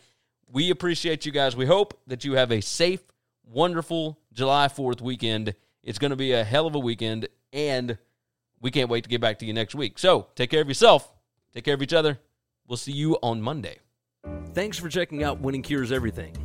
We 0.52 0.72
appreciate 0.72 1.28
you 1.28 1.32
guys. 1.32 1.56
We 1.56 1.68
hope 1.68 2.02
that 2.08 2.26
you 2.26 2.34
have 2.34 2.52
a 2.52 2.62
safe, 2.62 3.04
wonderful 3.44 4.18
July 4.34 4.70
4th 4.70 5.02
weekend. 5.02 5.54
It's 5.84 6.00
going 6.00 6.10
to 6.10 6.18
be 6.18 6.32
a 6.32 6.44
hell 6.44 6.66
of 6.66 6.74
a 6.74 6.80
weekend, 6.80 7.28
and 7.52 8.00
we 8.60 8.72
can't 8.72 8.90
wait 8.90 9.04
to 9.04 9.10
get 9.12 9.22
back 9.22 9.38
to 9.38 9.46
you 9.46 9.54
next 9.54 9.76
week. 9.76 10.00
So 10.00 10.30
take 10.34 10.50
care 10.50 10.64
of 10.64 10.68
yourself, 10.68 11.14
take 11.54 11.64
care 11.64 11.76
of 11.76 11.84
each 11.84 11.94
other. 11.94 12.18
We'll 12.68 12.78
see 12.78 12.94
you 12.94 13.20
on 13.22 13.40
Monday. 13.40 13.78
Thanks 14.56 14.80
for 14.80 14.90
checking 14.90 15.24
out 15.24 15.42
Winning 15.42 15.62
Cures 15.62 15.92
Everything. 15.92 16.43